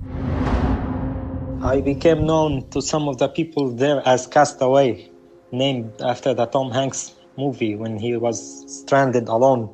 I 1.64 1.80
became 1.80 2.24
known 2.24 2.68
to 2.72 2.82
some 2.82 3.08
of 3.08 3.18
the 3.20 3.28
people 3.28 3.76
there 3.76 4.02
as 4.08 4.28
Castaway, 4.28 5.08
named 5.52 6.02
after 6.02 6.36
the 6.36 6.48
Tom 6.48 6.74
Hanks 6.74 7.14
movie 7.38 7.76
when 7.76 8.00
he 8.00 8.18
was 8.20 8.66
stranded 8.68 9.30
alone 9.30 9.70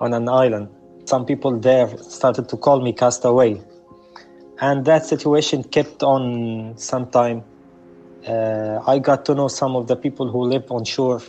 on 0.00 0.14
an 0.14 0.28
island. 0.28 0.68
Some 1.12 1.26
people 1.26 1.54
there 1.60 1.88
started 1.98 2.48
to 2.48 2.56
call 2.56 2.80
me 2.80 2.92
castaway. 2.92 3.60
And 4.60 4.84
that 4.86 5.04
situation 5.04 5.62
kept 5.76 6.02
on 6.02 6.22
some 6.90 7.10
time 7.10 7.38
uh, 8.32 8.78
i 8.92 8.94
got 9.10 9.20
to 9.28 9.34
know 9.34 9.48
some 9.48 9.74
of 9.80 9.84
the 9.90 9.96
people 10.04 10.26
who 10.32 10.40
live 10.54 10.66
on 10.76 10.84
shore 10.84 11.20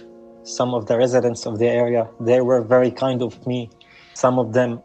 some 0.44 0.74
of 0.78 0.86
the 0.90 0.96
residents 0.98 1.46
of 1.50 1.58
the 1.58 1.68
area. 1.68 2.04
They 2.20 2.42
were 2.42 2.62
very 2.76 2.92
kind 2.92 3.22
of 3.22 3.32
me. 3.48 3.70
Some 4.14 4.38
of 4.44 4.54
them 4.54 4.82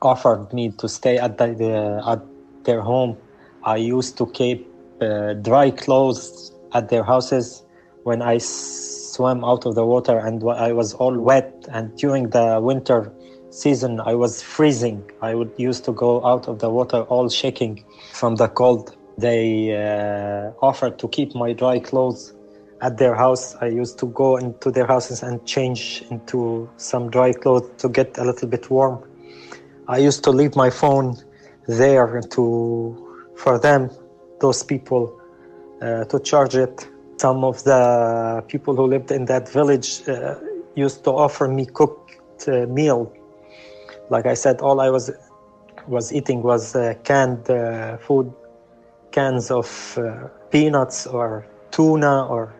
offered 0.00 0.52
me 0.52 0.64
to 0.80 0.88
stay 0.88 1.18
at, 1.18 1.38
the, 1.38 1.46
the 1.62 1.74
at 2.12 2.20
their 2.64 2.80
home. 2.80 3.16
I 3.64 3.76
used 3.76 4.16
to 4.18 4.26
keep 4.38 4.66
uh, 5.00 5.34
dry 5.34 5.70
clothes 5.70 6.52
at 6.72 6.88
their 6.88 7.04
houses 7.12 7.62
when 8.04 8.22
i 8.22 8.38
swam 8.38 9.44
out 9.44 9.66
of 9.66 9.74
the 9.74 9.84
water 9.84 10.16
and 10.26 10.34
i 10.68 10.72
was 10.72 10.94
all 10.94 11.16
wet. 11.30 11.50
And 11.76 11.84
during 11.96 12.30
the 12.30 12.60
winter 12.62 13.12
season 13.56 14.00
I 14.00 14.14
was 14.14 14.42
freezing. 14.42 15.10
I 15.22 15.34
would 15.34 15.52
used 15.56 15.84
to 15.86 15.92
go 15.92 16.24
out 16.26 16.46
of 16.46 16.58
the 16.58 16.68
water 16.68 17.00
all 17.12 17.28
shaking 17.28 17.84
from 18.12 18.36
the 18.36 18.48
cold. 18.48 18.94
They 19.16 19.72
uh, 19.72 20.52
offered 20.60 20.98
to 20.98 21.08
keep 21.08 21.34
my 21.34 21.54
dry 21.54 21.78
clothes 21.78 22.34
at 22.82 22.98
their 22.98 23.14
house. 23.14 23.54
I 23.62 23.68
used 23.68 23.98
to 24.00 24.06
go 24.06 24.36
into 24.36 24.70
their 24.70 24.86
houses 24.86 25.22
and 25.22 25.44
change 25.46 26.04
into 26.10 26.68
some 26.76 27.10
dry 27.10 27.32
clothes 27.32 27.70
to 27.78 27.88
get 27.88 28.18
a 28.18 28.24
little 28.24 28.48
bit 28.48 28.68
warm. 28.70 29.02
I 29.88 29.98
used 29.98 30.22
to 30.24 30.30
leave 30.30 30.54
my 30.54 30.68
phone 30.68 31.16
there 31.66 32.20
to 32.20 32.44
for 33.36 33.58
them, 33.58 33.90
those 34.40 34.62
people, 34.62 35.18
uh, 35.80 36.04
to 36.04 36.20
charge 36.20 36.56
it. 36.56 36.88
Some 37.18 37.44
of 37.44 37.64
the 37.64 38.44
people 38.48 38.76
who 38.76 38.86
lived 38.86 39.10
in 39.10 39.24
that 39.26 39.48
village 39.48 40.06
uh, 40.06 40.34
used 40.74 41.04
to 41.04 41.10
offer 41.10 41.48
me 41.48 41.64
cooked 41.64 42.12
uh, 42.48 42.66
meal 42.66 43.12
like 44.10 44.26
I 44.26 44.34
said, 44.34 44.60
all 44.60 44.80
I 44.80 44.90
was 44.90 45.10
was 45.86 46.12
eating 46.12 46.42
was 46.42 46.74
uh, 46.74 46.94
canned 47.04 47.48
uh, 47.48 47.96
food, 47.98 48.32
cans 49.12 49.50
of 49.50 49.98
uh, 49.98 50.28
peanuts 50.50 51.06
or 51.06 51.46
tuna 51.70 52.26
or 52.26 52.54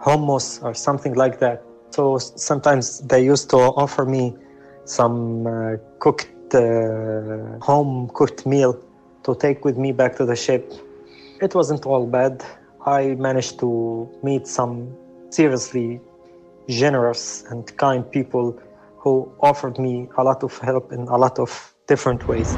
hummus 0.00 0.62
or 0.62 0.74
something 0.74 1.14
like 1.14 1.40
that. 1.40 1.62
So 1.90 2.18
sometimes 2.18 3.00
they 3.00 3.24
used 3.24 3.50
to 3.50 3.56
offer 3.56 4.04
me 4.04 4.34
some 4.84 5.46
uh, 5.46 5.76
cooked, 5.98 6.54
uh, 6.54 7.58
home 7.60 8.10
cooked 8.14 8.46
meal 8.46 8.78
to 9.24 9.34
take 9.34 9.64
with 9.64 9.76
me 9.76 9.92
back 9.92 10.16
to 10.16 10.24
the 10.24 10.36
ship. 10.36 10.72
It 11.40 11.54
wasn't 11.54 11.86
all 11.86 12.06
bad. 12.06 12.44
I 12.86 13.14
managed 13.16 13.58
to 13.60 14.08
meet 14.22 14.46
some 14.46 14.96
seriously 15.30 16.00
generous 16.68 17.44
and 17.50 17.76
kind 17.76 18.08
people 18.10 18.60
who 19.08 19.32
offered 19.40 19.78
me 19.78 20.08
a 20.16 20.22
lot 20.22 20.44
of 20.44 20.58
help 20.60 20.92
in 20.92 21.08
a 21.08 21.16
lot 21.16 21.38
of 21.38 21.74
different 21.86 22.28
ways. 22.28 22.56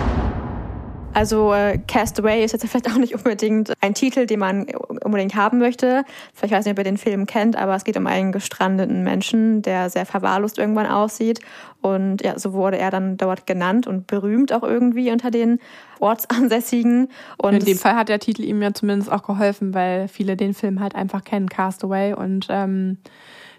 Also 1.13 1.53
äh, 1.53 1.79
Castaway 1.89 2.45
ist 2.45 2.53
jetzt 2.53 2.67
vielleicht 2.69 2.89
auch 2.89 2.97
nicht 2.97 3.15
unbedingt 3.15 3.73
ein 3.81 3.95
Titel, 3.95 4.27
den 4.27 4.39
man 4.39 4.67
unbedingt 5.05 5.35
haben 5.35 5.59
möchte. 5.59 6.05
Vielleicht 6.35 6.55
weiß 6.55 6.65
nicht, 6.65 6.73
ob 6.73 6.79
ihr 6.79 6.85
den 6.85 6.99
Film 6.99 7.27
kennt, 7.27 7.57
aber 7.57 7.75
es 7.75 7.85
geht 7.85 7.97
um 7.97 8.07
einen 8.07 8.31
gestrandeten 8.31 9.03
Menschen, 9.03 9.63
der 9.63 9.91
sehr 9.91 10.07
verwahrlost 10.07 10.59
irgendwann 10.59 10.87
aussieht. 10.87 11.41
Und 11.83 12.23
ja, 12.23 12.39
so 12.39 12.53
wurde 12.53 12.79
er 12.79 12.91
dann 12.91 13.17
dort 13.17 13.47
genannt 13.47 13.89
und 13.89 14.07
berühmt 14.07 14.53
auch 14.53 14.63
irgendwie 14.63 15.11
unter 15.11 15.33
den 15.33 15.59
Ortsansässigen. 15.99 17.09
Und 17.39 17.55
In 17.55 17.65
dem 17.65 17.79
Fall 17.79 17.97
hat 17.97 18.09
der 18.09 18.21
Titel 18.21 18.45
ihm 18.45 18.63
ja 18.63 18.73
zumindest 18.73 19.11
auch 19.11 19.23
geholfen, 19.25 19.75
weil 19.75 20.07
viele 20.07 20.37
den 20.37 20.55
Film 20.55 20.81
halt 20.81 20.95
einfach 20.95 21.25
kennen, 21.25 21.49
Castaway. 21.49 22.13
Und 22.13 22.47
ähm, 22.51 22.99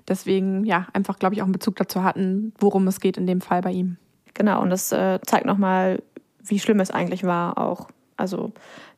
deswegen 0.08 0.66
ja 0.66 0.88
einfach, 0.94 1.20
glaube 1.20 1.36
ich, 1.36 1.42
auch 1.42 1.46
einen 1.46 1.54
Bezug 1.54 1.76
dazu 1.76 2.04
hatten, 2.04 2.54
worum 2.60 2.88
es 2.88 3.00
geht 3.00 3.18
in 3.18 3.28
dem 3.28 3.42
Fall 3.42 3.62
bei 3.62 3.72
ihm. 3.72 3.98
Genau, 4.34 4.62
und 4.62 4.70
das 4.70 4.92
äh, 4.92 5.20
zeigt 5.26 5.46
nochmal, 5.46 6.02
wie 6.44 6.60
schlimm 6.60 6.80
es 6.80 6.92
eigentlich 6.92 7.24
war 7.24 7.58
auch. 7.58 7.90
Also 8.18 8.54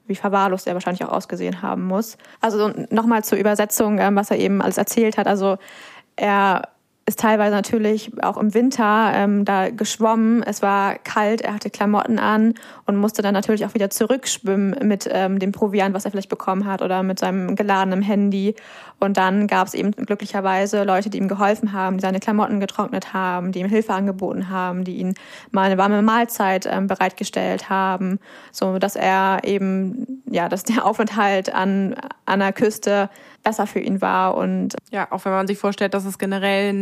wie 0.05 0.15
verwahrlost 0.15 0.67
er 0.67 0.73
wahrscheinlich 0.73 1.03
auch 1.05 1.11
ausgesehen 1.11 1.61
haben 1.61 1.85
muss. 1.85 2.17
Also 2.41 2.69
nochmal 2.89 3.23
zur 3.23 3.37
Übersetzung, 3.37 3.99
ähm, 3.99 4.15
was 4.15 4.31
er 4.31 4.37
eben 4.37 4.61
alles 4.61 4.77
erzählt 4.77 5.17
hat. 5.17 5.27
Also 5.27 5.57
er 6.15 6.69
ist 7.05 7.19
teilweise 7.19 7.53
natürlich 7.53 8.11
auch 8.23 8.37
im 8.37 8.53
Winter 8.53 9.11
ähm, 9.13 9.43
da 9.43 9.69
geschwommen. 9.69 10.41
Es 10.41 10.61
war 10.61 10.95
kalt, 10.95 11.41
er 11.41 11.53
hatte 11.53 11.69
Klamotten 11.69 12.17
an 12.17 12.53
und 12.85 12.95
musste 12.95 13.21
dann 13.21 13.33
natürlich 13.33 13.65
auch 13.65 13.73
wieder 13.73 13.89
zurückschwimmen 13.89 14.87
mit 14.87 15.09
ähm, 15.11 15.37
dem 15.37 15.51
Proviant, 15.51 15.93
was 15.93 16.05
er 16.05 16.11
vielleicht 16.11 16.29
bekommen 16.29 16.65
hat 16.65 16.81
oder 16.81 17.03
mit 17.03 17.19
seinem 17.19 17.57
geladenen 17.57 18.01
Handy. 18.01 18.55
Und 18.99 19.17
dann 19.17 19.47
gab 19.47 19.67
es 19.67 19.73
eben 19.73 19.91
glücklicherweise 19.91 20.85
Leute, 20.85 21.09
die 21.09 21.17
ihm 21.17 21.27
geholfen 21.27 21.73
haben, 21.73 21.97
die 21.97 22.01
seine 22.01 22.21
Klamotten 22.21 22.61
getrocknet 22.61 23.13
haben, 23.13 23.51
die 23.51 23.59
ihm 23.59 23.67
Hilfe 23.67 23.93
angeboten 23.93 24.49
haben, 24.49 24.85
die 24.85 24.95
ihm 24.95 25.13
mal 25.51 25.63
eine 25.63 25.77
warme 25.77 26.01
Mahlzeit 26.01 26.65
ähm, 26.71 26.87
bereitgestellt 26.87 27.69
haben, 27.69 28.19
so 28.53 28.79
dass 28.79 28.95
er 28.95 29.41
eben 29.43 30.23
ja, 30.29 30.47
dass 30.47 30.63
der 30.63 30.85
Aufenthalt 30.85 31.53
an 31.53 31.95
an 32.25 32.39
der 32.39 32.53
Küste 32.53 33.09
besser 33.43 33.67
für 33.67 33.79
ihn 33.79 34.01
war. 34.01 34.35
Und 34.35 34.75
ja, 34.91 35.07
auch 35.11 35.25
wenn 35.25 35.31
man 35.31 35.47
sich 35.47 35.57
vorstellt, 35.57 35.93
dass 35.93 36.05
es 36.05 36.17
generell 36.17 36.73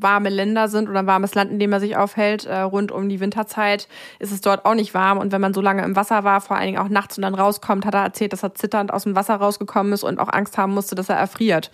warme 0.00 0.28
Länder 0.28 0.68
sind 0.68 0.88
oder 0.88 1.00
ein 1.00 1.06
warmes 1.06 1.34
Land, 1.34 1.50
in 1.50 1.58
dem 1.58 1.72
er 1.72 1.80
sich 1.80 1.96
aufhält, 1.96 2.46
äh, 2.46 2.60
rund 2.60 2.92
um 2.92 3.08
die 3.08 3.20
Winterzeit, 3.20 3.88
ist 4.18 4.32
es 4.32 4.40
dort 4.40 4.64
auch 4.64 4.74
nicht 4.74 4.94
warm. 4.94 5.18
Und 5.18 5.32
wenn 5.32 5.40
man 5.40 5.54
so 5.54 5.60
lange 5.60 5.82
im 5.82 5.96
Wasser 5.96 6.24
war, 6.24 6.40
vor 6.40 6.56
allen 6.56 6.66
Dingen 6.66 6.78
auch 6.78 6.88
nachts 6.88 7.16
und 7.16 7.22
dann 7.22 7.34
rauskommt, 7.34 7.86
hat 7.86 7.94
er 7.94 8.02
erzählt, 8.02 8.32
dass 8.32 8.42
er 8.42 8.54
zitternd 8.54 8.92
aus 8.92 9.04
dem 9.04 9.16
Wasser 9.16 9.36
rausgekommen 9.36 9.92
ist 9.92 10.04
und 10.04 10.18
auch 10.18 10.28
Angst 10.28 10.58
haben 10.58 10.74
musste, 10.74 10.94
dass 10.94 11.08
er 11.08 11.16
erfriert. 11.16 11.70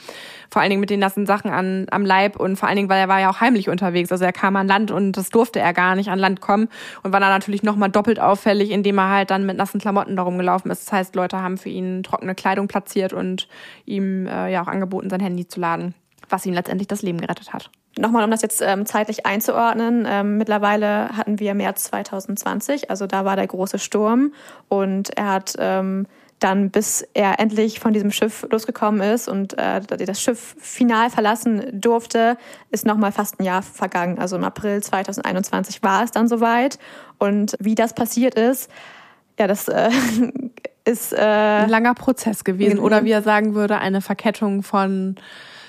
Vor 0.51 0.62
allen 0.62 0.70
Dingen 0.70 0.80
mit 0.80 0.90
den 0.90 1.01
nassen 1.01 1.26
Sachen 1.26 1.51
an, 1.51 1.86
am 1.90 2.05
Leib 2.05 2.36
und 2.36 2.57
vor 2.57 2.68
allen 2.68 2.76
Dingen, 2.76 2.88
weil 2.88 3.01
er 3.01 3.09
war 3.09 3.20
ja 3.20 3.30
auch 3.30 3.40
heimlich 3.40 3.68
unterwegs. 3.68 4.12
Also 4.12 4.24
er 4.24 4.32
kam 4.32 4.57
an 4.57 4.68
Land 4.68 4.90
und 4.90 5.12
das 5.12 5.30
durfte 5.30 5.59
er 5.59 5.72
gar 5.72 5.97
nicht 5.97 6.09
an 6.11 6.18
Land 6.18 6.40
kommen 6.40 6.68
und 7.03 7.12
war 7.12 7.20
dann 7.20 7.30
natürlich 7.30 7.62
nochmal 7.62 7.90
doppelt 7.90 8.20
auffällig, 8.20 8.70
indem 8.70 8.99
er 8.99 9.11
halt 9.11 9.30
dann 9.30 9.44
mit 9.44 9.57
nassen 9.57 9.80
Klamotten 9.80 10.16
darum 10.16 10.38
gelaufen 10.38 10.70
ist. 10.70 10.86
Das 10.86 10.92
heißt, 10.92 11.16
Leute 11.16 11.42
haben 11.42 11.59
für 11.59 11.68
ihn 11.68 12.03
trockene 12.03 12.34
Kleidung 12.34 12.68
platziert 12.68 13.12
und 13.12 13.49
ihm 13.87 14.26
äh, 14.26 14.53
ja 14.53 14.62
auch 14.62 14.68
angeboten, 14.68 15.11
sein 15.11 15.20
Handy 15.20 15.49
zu 15.49 15.61
laden, 15.61 15.95
was 16.28 16.45
ihm 16.47 16.55
letztendlich 16.55 16.89
das 16.89 17.03
Leben 17.03 17.20
gerettet 17.20 17.53
hat. 17.53 17.70
Nochmal, 17.99 18.24
um 18.24 18.30
das 18.30 18.43
jetzt 18.43 18.61
ähm, 18.61 18.84
zeitlich 18.84 19.24
einzuordnen. 19.24 20.07
Ähm, 20.07 20.37
mittlerweile 20.37 21.16
hatten 21.16 21.41
wir 21.41 21.55
März 21.55 21.84
2020, 21.84 22.91
also 22.91 23.07
da 23.07 23.24
war 23.24 23.37
der 23.37 23.47
große 23.47 23.78
Sturm 23.78 24.34
und 24.68 25.16
er 25.16 25.32
hat 25.32 25.55
ähm, 25.59 26.07
dann, 26.39 26.70
bis 26.70 27.07
er 27.14 27.41
endlich 27.41 27.80
von 27.80 27.95
diesem 27.95 28.11
Schiff 28.11 28.47
losgekommen 28.51 29.01
ist 29.01 29.28
und 29.28 29.59
äh, 29.59 29.80
das 29.80 30.20
Schiff 30.20 30.57
final 30.59 31.09
verlassen 31.09 31.80
durfte, 31.80 32.37
ist 32.70 32.84
nochmal 32.84 33.12
fast 33.12 33.41
ein 33.41 33.45
Jahr 33.45 33.62
vergangen. 33.62 34.18
Also 34.18 34.37
im 34.37 34.45
April 34.45 34.82
2021 34.82 35.82
war 35.82 36.05
es 36.05 36.11
dann 36.11 36.28
soweit. 36.28 36.78
Und 37.18 37.57
wie 37.59 37.74
das 37.74 37.95
passiert 37.95 38.34
ist, 38.34 38.70
ja, 39.39 39.47
das 39.47 39.68
äh, 39.68 39.91
ist 40.87 41.12
äh, 41.12 41.16
ein 41.18 41.68
langer 41.68 41.95
Prozess 41.95 42.45
gewesen. 42.45 42.78
Oder 42.78 43.05
wie 43.05 43.11
er 43.11 43.22
sagen 43.22 43.55
würde, 43.55 43.78
eine 43.78 44.01
Verkettung 44.01 44.62
von 44.62 45.16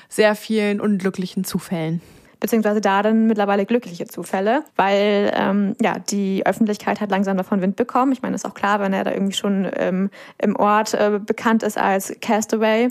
sehr 0.09 0.36
vielen 0.36 0.80
unglücklichen 0.80 1.43
Zufällen. 1.43 2.01
Beziehungsweise 2.39 2.82
da 2.82 3.01
dann 3.01 3.26
mittlerweile 3.26 3.65
glückliche 3.65 4.05
Zufälle, 4.05 4.63
weil 4.76 5.32
ähm, 5.36 5.76
ja 5.82 5.97
die 5.97 6.45
Öffentlichkeit 6.45 7.01
hat 7.01 7.09
langsam 7.09 7.36
davon 7.36 7.61
Wind 7.61 7.76
bekommen. 7.76 8.11
Ich 8.11 8.22
meine, 8.22 8.36
ist 8.36 8.45
auch 8.45 8.53
klar, 8.53 8.80
wenn 8.80 8.93
er 8.93 9.03
da 9.03 9.11
irgendwie 9.11 9.34
schon 9.34 9.68
ähm, 9.76 10.11
im 10.38 10.55
Ort 10.55 10.93
äh, 10.93 11.20
bekannt 11.20 11.63
ist 11.63 11.80
als 11.80 12.15
Castaway, 12.22 12.89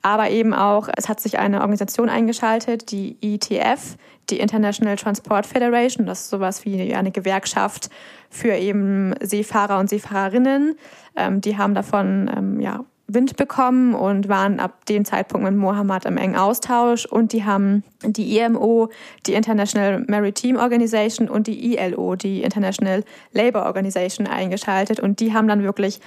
aber 0.00 0.30
eben 0.30 0.54
auch 0.54 0.88
es 0.96 1.10
hat 1.10 1.20
sich 1.20 1.38
eine 1.38 1.60
Organisation 1.60 2.08
eingeschaltet, 2.08 2.90
die 2.90 3.18
ETF, 3.20 3.98
die 4.30 4.38
International 4.40 4.96
Transport 4.96 5.46
Federation. 5.46 6.06
Das 6.06 6.22
ist 6.22 6.30
sowas 6.30 6.64
wie 6.64 6.94
eine 6.94 7.10
Gewerkschaft 7.10 7.90
für 8.30 8.54
eben 8.54 9.14
Seefahrer 9.20 9.78
und 9.78 9.88
Seefahrerinnen. 9.88 10.76
Ähm, 11.16 11.40
die 11.40 11.56
haben 11.56 11.74
davon 11.74 12.30
ähm, 12.34 12.60
ja, 12.60 12.84
Wind 13.08 13.36
bekommen 13.36 13.94
und 13.94 14.28
waren 14.28 14.58
ab 14.58 14.84
dem 14.86 15.04
Zeitpunkt 15.04 15.44
mit 15.44 15.56
Mohammed 15.56 16.04
im 16.06 16.16
engen 16.16 16.36
Austausch. 16.36 17.06
Und 17.06 17.32
die 17.32 17.44
haben 17.44 17.84
die 18.02 18.38
IMO, 18.38 18.90
die 19.26 19.34
International 19.34 20.04
Maritime 20.08 20.58
Organization 20.58 21.28
und 21.28 21.46
die 21.46 21.76
ILO, 21.76 22.16
die 22.16 22.42
International 22.42 23.04
Labour 23.32 23.64
Organization, 23.64 24.26
eingeschaltet. 24.26 24.98
Und 24.98 25.20
die 25.20 25.32
haben 25.32 25.46
dann 25.46 25.62
wirklich 25.62 26.00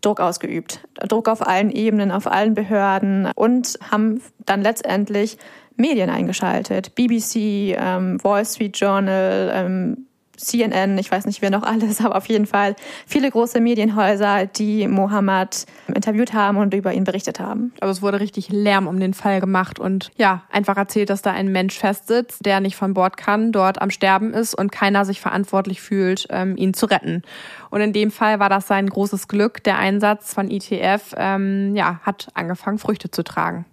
Druck 0.00 0.20
ausgeübt. 0.20 0.80
Druck 1.08 1.28
auf 1.28 1.46
allen 1.46 1.70
Ebenen, 1.70 2.10
auf 2.10 2.26
allen 2.26 2.54
Behörden 2.54 3.30
und 3.34 3.78
haben 3.90 4.22
dann 4.44 4.62
letztendlich 4.62 5.38
Medien 5.76 6.10
eingeschaltet. 6.10 6.94
BBC, 6.94 7.76
ähm, 7.78 8.18
Wall 8.22 8.44
Street 8.44 8.76
Journal, 8.78 9.50
ähm, 9.54 10.06
CNN, 10.36 10.98
ich 10.98 11.10
weiß 11.10 11.26
nicht, 11.26 11.42
wer 11.42 11.50
noch 11.50 11.62
alles, 11.62 12.00
aber 12.04 12.16
auf 12.16 12.26
jeden 12.26 12.46
Fall 12.46 12.76
viele 13.06 13.30
große 13.30 13.60
Medienhäuser, 13.60 14.46
die 14.46 14.86
Mohammed 14.86 15.66
interviewt 15.94 16.32
haben 16.32 16.58
und 16.58 16.74
über 16.74 16.92
ihn 16.92 17.04
berichtet 17.04 17.40
haben. 17.40 17.72
Also 17.80 17.92
es 17.92 18.02
wurde 18.02 18.20
richtig 18.20 18.48
Lärm 18.50 18.86
um 18.86 19.00
den 19.00 19.14
Fall 19.14 19.40
gemacht 19.40 19.78
und 19.78 20.10
ja, 20.16 20.42
einfach 20.50 20.76
erzählt, 20.76 21.10
dass 21.10 21.22
da 21.22 21.32
ein 21.32 21.50
Mensch 21.50 21.78
festsitzt, 21.78 22.44
der 22.44 22.60
nicht 22.60 22.76
von 22.76 22.94
Bord 22.94 23.16
kann, 23.16 23.52
dort 23.52 23.80
am 23.80 23.90
Sterben 23.90 24.32
ist 24.32 24.54
und 24.54 24.72
keiner 24.72 25.04
sich 25.04 25.20
verantwortlich 25.20 25.80
fühlt, 25.80 26.26
ähm, 26.30 26.56
ihn 26.56 26.74
zu 26.74 26.86
retten. 26.86 27.22
Und 27.70 27.80
in 27.80 27.92
dem 27.92 28.10
Fall 28.10 28.38
war 28.38 28.48
das 28.48 28.66
sein 28.66 28.88
großes 28.88 29.28
Glück. 29.28 29.62
Der 29.64 29.78
Einsatz 29.78 30.32
von 30.34 30.50
ITF 30.50 31.14
ähm, 31.16 31.74
ja, 31.74 32.00
hat 32.02 32.28
angefangen, 32.34 32.78
Früchte 32.78 33.10
zu 33.10 33.22
tragen. 33.22 33.64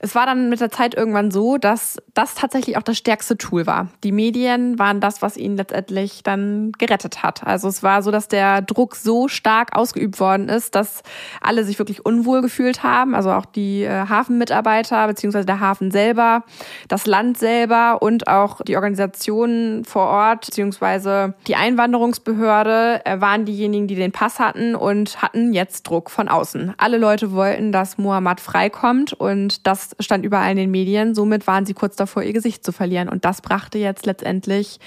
Es 0.00 0.14
war 0.14 0.26
dann 0.26 0.48
mit 0.48 0.60
der 0.60 0.70
Zeit 0.70 0.94
irgendwann 0.94 1.32
so, 1.32 1.58
dass 1.58 1.96
das 2.14 2.34
tatsächlich 2.36 2.76
auch 2.76 2.82
das 2.82 2.96
stärkste 2.96 3.36
Tool 3.36 3.66
war. 3.66 3.88
Die 4.04 4.12
Medien 4.12 4.78
waren 4.78 5.00
das, 5.00 5.22
was 5.22 5.36
ihn 5.36 5.56
letztendlich 5.56 6.22
dann 6.22 6.70
gerettet 6.78 7.24
hat. 7.24 7.44
Also 7.44 7.66
es 7.66 7.82
war 7.82 8.02
so, 8.02 8.12
dass 8.12 8.28
der 8.28 8.62
Druck 8.62 8.94
so 8.94 9.26
stark 9.26 9.74
ausgeübt 9.74 10.20
worden 10.20 10.48
ist, 10.48 10.76
dass 10.76 11.02
alle 11.40 11.64
sich 11.64 11.78
wirklich 11.80 12.06
unwohl 12.06 12.42
gefühlt 12.42 12.84
haben. 12.84 13.16
Also 13.16 13.32
auch 13.32 13.44
die 13.44 13.82
äh, 13.82 14.06
Hafenmitarbeiter 14.08 15.06
beziehungsweise 15.08 15.46
der 15.46 15.58
Hafen 15.58 15.90
selber, 15.90 16.44
das 16.86 17.06
Land 17.06 17.36
selber 17.36 18.00
und 18.00 18.28
auch 18.28 18.60
die 18.62 18.76
Organisationen 18.76 19.84
vor 19.84 20.06
Ort 20.06 20.46
beziehungsweise 20.46 21.34
die 21.48 21.56
Einwanderungsbehörde 21.56 23.04
äh, 23.04 23.20
waren 23.20 23.44
diejenigen, 23.44 23.88
die 23.88 23.96
den 23.96 24.12
Pass 24.12 24.38
hatten 24.38 24.76
und 24.76 25.20
hatten 25.22 25.52
jetzt 25.52 25.88
Druck 25.88 26.10
von 26.10 26.28
außen. 26.28 26.74
Alle 26.76 26.98
Leute 26.98 27.32
wollten, 27.32 27.72
dass 27.72 27.98
Mohammed 27.98 28.40
freikommt 28.40 29.12
und 29.12 29.66
dass 29.66 29.87
stand 30.00 30.24
überall 30.24 30.50
in 30.50 30.56
den 30.56 30.70
Medien. 30.70 31.14
Somit 31.14 31.46
waren 31.46 31.66
sie 31.66 31.74
kurz 31.74 31.96
davor, 31.96 32.22
ihr 32.22 32.32
Gesicht 32.32 32.64
zu 32.64 32.72
verlieren. 32.72 33.08
Und 33.08 33.24
das 33.24 33.40
brachte 33.40 33.78
jetzt 33.78 34.06
letztendlich 34.06 34.78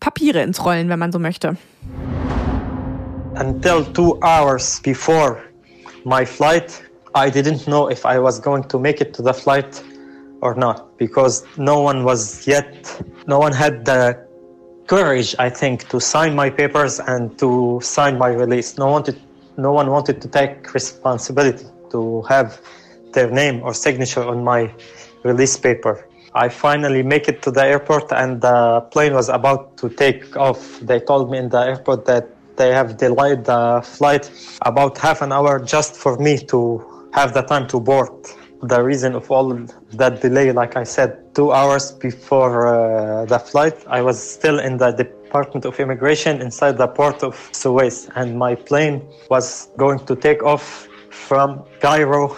Papiere 0.00 0.42
ins 0.42 0.64
Rollen, 0.64 0.88
wenn 0.88 0.98
man 0.98 1.12
so 1.12 1.18
möchte. 1.18 1.56
Until 3.34 3.84
two 3.92 4.18
hours 4.22 4.80
before 4.82 5.38
my 6.04 6.24
flight, 6.24 6.82
I 7.14 7.30
didn't 7.30 7.64
know 7.64 7.88
if 7.90 8.04
I 8.04 8.18
was 8.18 8.40
going 8.40 8.66
to 8.68 8.78
make 8.78 9.00
it 9.00 9.14
to 9.16 9.22
the 9.22 9.32
flight 9.32 9.82
or 10.40 10.54
not 10.54 10.96
because 10.98 11.44
no 11.56 11.80
one 11.80 12.04
was 12.04 12.46
yet, 12.46 13.02
no 13.26 13.38
one 13.38 13.52
had 13.52 13.84
the 13.84 14.16
courage, 14.86 15.36
I 15.38 15.50
think, 15.50 15.88
to 15.90 16.00
sign 16.00 16.34
my 16.34 16.50
papers 16.50 16.98
and 17.00 17.38
to 17.38 17.80
sign 17.82 18.18
my 18.18 18.30
release. 18.30 18.78
No 18.78 18.86
wanted, 18.86 19.20
no 19.56 19.72
one 19.72 19.90
wanted 19.90 20.20
to 20.22 20.28
take 20.28 20.72
responsibility 20.74 21.66
to 21.90 22.22
have 22.22 22.60
their 23.12 23.30
name 23.30 23.62
or 23.62 23.74
signature 23.74 24.22
on 24.22 24.44
my 24.44 24.72
release 25.22 25.56
paper. 25.56 26.06
I 26.34 26.48
finally 26.48 27.02
make 27.02 27.28
it 27.28 27.42
to 27.42 27.50
the 27.50 27.64
airport 27.64 28.12
and 28.12 28.40
the 28.40 28.86
plane 28.92 29.14
was 29.14 29.28
about 29.28 29.76
to 29.78 29.88
take 29.88 30.36
off. 30.36 30.78
They 30.80 31.00
told 31.00 31.30
me 31.30 31.38
in 31.38 31.48
the 31.48 31.58
airport 31.58 32.04
that 32.06 32.28
they 32.56 32.72
have 32.72 32.96
delayed 32.96 33.44
the 33.44 33.82
flight 33.84 34.30
about 34.62 34.96
half 34.98 35.22
an 35.22 35.32
hour 35.32 35.58
just 35.58 35.96
for 35.96 36.16
me 36.18 36.38
to 36.52 36.60
have 37.12 37.34
the 37.34 37.42
time 37.42 37.66
to 37.68 37.80
board. 37.80 38.12
The 38.62 38.82
reason 38.82 39.14
of 39.14 39.30
all 39.30 39.48
that 39.92 40.20
delay, 40.20 40.52
like 40.52 40.76
I 40.76 40.84
said, 40.84 41.34
two 41.34 41.50
hours 41.50 41.92
before 41.92 42.66
uh, 42.66 43.24
the 43.24 43.38
flight, 43.38 43.76
I 43.88 44.02
was 44.02 44.22
still 44.22 44.58
in 44.58 44.76
the 44.76 44.90
Department 44.92 45.64
of 45.64 45.80
Immigration 45.80 46.42
inside 46.42 46.76
the 46.76 46.88
port 46.88 47.22
of 47.22 47.34
Suez, 47.52 48.10
and 48.16 48.38
my 48.38 48.54
plane 48.54 49.02
was 49.30 49.70
going 49.78 50.00
to 50.00 50.14
take 50.14 50.42
off 50.42 50.86
from 51.10 51.64
Cairo 51.80 52.36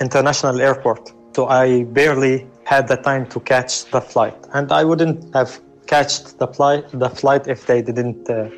international 0.00 0.60
airport. 0.60 1.12
So 1.34 1.46
I 1.46 1.84
barely 1.84 2.46
had 2.64 2.88
the 2.88 2.96
time 2.96 3.26
to 3.28 3.40
catch 3.40 3.84
the 3.90 4.00
flight. 4.00 4.36
And 4.52 4.72
I 4.72 4.84
wouldn't 4.84 5.34
have 5.34 5.60
catched 5.86 6.38
the 6.38 6.46
flight, 6.46 6.84
the 6.92 7.10
flight 7.10 7.46
if 7.46 7.66
they 7.66 7.82
didn't 7.82 8.28
uh, 8.28 8.48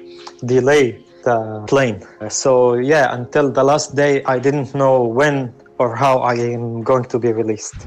delay 0.44 1.02
the 1.24 1.64
plane. 1.66 2.02
So 2.28 2.74
yeah, 2.74 3.14
until 3.14 3.50
the 3.50 3.64
last 3.64 3.94
day, 3.94 4.22
I 4.24 4.38
didn't 4.38 4.74
know 4.74 5.02
when 5.02 5.52
or 5.78 5.96
how 5.96 6.18
I 6.18 6.34
am 6.34 6.82
going 6.82 7.04
to 7.06 7.18
be 7.18 7.32
released. 7.32 7.86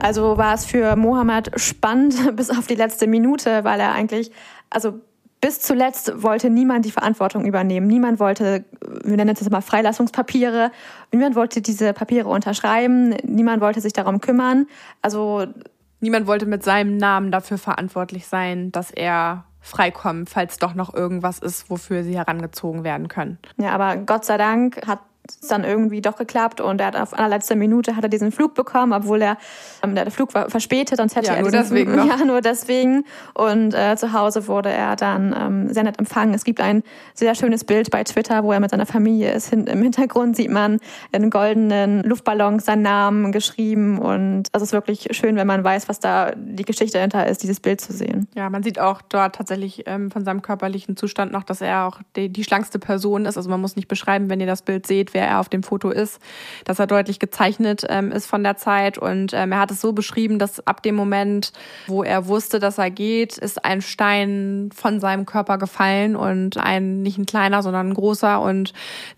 Also 0.00 0.38
war 0.38 0.54
es 0.54 0.64
für 0.64 0.94
Mohammed 0.96 1.50
spannend 1.56 2.36
bis 2.36 2.50
auf 2.50 2.66
die 2.66 2.76
letzte 2.76 3.06
Minute, 3.06 3.64
weil 3.64 3.80
er 3.80 3.92
eigentlich, 3.92 4.30
also 4.70 5.00
bis 5.40 5.60
zuletzt 5.60 6.22
wollte 6.22 6.50
niemand 6.50 6.84
die 6.84 6.90
Verantwortung 6.90 7.44
übernehmen. 7.44 7.86
Niemand 7.86 8.18
wollte, 8.18 8.64
wir 9.04 9.16
nennen 9.16 9.34
es 9.38 9.50
mal 9.50 9.60
Freilassungspapiere, 9.60 10.72
niemand 11.12 11.36
wollte 11.36 11.62
diese 11.62 11.92
Papiere 11.92 12.28
unterschreiben, 12.28 13.10
niemand 13.24 13.62
wollte 13.62 13.80
sich 13.80 13.92
darum 13.92 14.20
kümmern. 14.20 14.66
Also 15.02 15.46
niemand 16.00 16.26
wollte 16.26 16.46
mit 16.46 16.64
seinem 16.64 16.96
Namen 16.96 17.30
dafür 17.30 17.58
verantwortlich 17.58 18.26
sein, 18.26 18.72
dass 18.72 18.90
er 18.90 19.44
freikommen, 19.60 20.26
falls 20.26 20.58
doch 20.58 20.74
noch 20.74 20.94
irgendwas 20.94 21.38
ist, 21.38 21.70
wofür 21.70 22.02
sie 22.02 22.16
herangezogen 22.16 22.84
werden 22.84 23.08
können. 23.08 23.38
Ja, 23.58 23.70
aber 23.70 23.96
Gott 23.96 24.24
sei 24.24 24.38
Dank 24.38 24.86
hat 24.86 25.00
es 25.30 25.48
dann 25.48 25.64
irgendwie 25.64 26.00
doch 26.00 26.16
geklappt 26.16 26.60
und 26.60 26.80
er 26.80 26.88
hat 26.88 26.96
auf 26.96 27.16
allerletzter 27.16 27.56
Minute 27.56 27.96
hat 27.96 28.04
er 28.04 28.08
diesen 28.08 28.32
Flug 28.32 28.54
bekommen, 28.54 28.92
obwohl 28.92 29.22
er 29.22 29.36
ähm, 29.82 29.94
der 29.94 30.10
Flug 30.10 30.34
war 30.34 30.50
verspätet, 30.50 30.98
sonst 30.98 31.16
hätte 31.16 31.28
ja, 31.28 31.34
er 31.34 31.42
nur 31.42 31.50
diesen, 31.50 31.64
deswegen 31.64 31.96
noch. 31.96 32.06
ja 32.18 32.24
nur 32.24 32.40
deswegen 32.40 33.04
und 33.34 33.74
äh, 33.74 33.96
zu 33.96 34.12
Hause 34.12 34.46
wurde 34.48 34.70
er 34.70 34.96
dann 34.96 35.34
ähm, 35.38 35.72
sehr 35.72 35.84
nett 35.84 35.98
empfangen. 35.98 36.34
Es 36.34 36.44
gibt 36.44 36.60
ein 36.60 36.82
sehr 37.14 37.34
schönes 37.34 37.64
Bild 37.64 37.90
bei 37.90 38.04
Twitter, 38.04 38.44
wo 38.44 38.52
er 38.52 38.60
mit 38.60 38.70
seiner 38.70 38.86
Familie 38.86 39.32
ist. 39.32 39.50
Hin, 39.50 39.66
Im 39.66 39.82
Hintergrund 39.82 40.36
sieht 40.36 40.50
man 40.50 40.78
in 41.12 41.30
goldenen 41.30 42.02
Luftballons 42.02 42.64
seinen 42.64 42.82
Namen 42.82 43.32
geschrieben 43.32 43.98
und 43.98 44.44
das 44.52 44.62
ist 44.62 44.72
wirklich 44.72 45.08
schön, 45.12 45.36
wenn 45.36 45.46
man 45.46 45.64
weiß, 45.64 45.88
was 45.88 46.00
da 46.00 46.32
die 46.36 46.64
Geschichte 46.64 46.98
dahinter 46.98 47.26
ist, 47.26 47.42
dieses 47.42 47.60
Bild 47.60 47.80
zu 47.80 47.92
sehen. 47.92 48.28
Ja, 48.34 48.50
man 48.50 48.62
sieht 48.62 48.78
auch 48.78 49.02
dort 49.02 49.36
tatsächlich 49.36 49.84
ähm, 49.86 50.10
von 50.10 50.24
seinem 50.24 50.42
körperlichen 50.42 50.96
Zustand 50.96 51.32
noch, 51.32 51.44
dass 51.44 51.60
er 51.60 51.86
auch 51.86 52.00
die, 52.16 52.28
die 52.28 52.44
schlankste 52.44 52.78
Person 52.78 53.26
ist. 53.26 53.36
Also 53.36 53.50
man 53.50 53.60
muss 53.60 53.76
nicht 53.76 53.88
beschreiben, 53.88 54.30
wenn 54.30 54.40
ihr 54.40 54.46
das 54.46 54.62
Bild 54.62 54.86
seht, 54.86 55.14
wer 55.18 55.26
er 55.26 55.40
auf 55.40 55.48
dem 55.48 55.64
Foto 55.64 55.90
ist, 55.90 56.20
dass 56.64 56.78
er 56.78 56.86
deutlich 56.86 57.18
gezeichnet 57.18 57.84
ähm, 57.88 58.12
ist 58.12 58.26
von 58.26 58.44
der 58.44 58.56
Zeit. 58.56 58.98
Und 58.98 59.32
ähm, 59.32 59.50
er 59.50 59.58
hat 59.58 59.72
es 59.72 59.80
so 59.80 59.92
beschrieben, 59.92 60.38
dass 60.38 60.64
ab 60.64 60.80
dem 60.84 60.94
Moment, 60.94 61.52
wo 61.88 62.04
er 62.04 62.28
wusste, 62.28 62.60
dass 62.60 62.78
er 62.78 62.90
geht, 62.90 63.36
ist 63.36 63.64
ein 63.64 63.82
Stein 63.82 64.70
von 64.72 65.00
seinem 65.00 65.26
Körper 65.26 65.58
gefallen 65.58 66.14
und 66.14 66.56
ein, 66.56 67.02
nicht 67.02 67.18
ein 67.18 67.26
kleiner, 67.26 67.64
sondern 67.64 67.88
ein 67.88 67.94
großer 67.94 68.40
und 68.40 68.72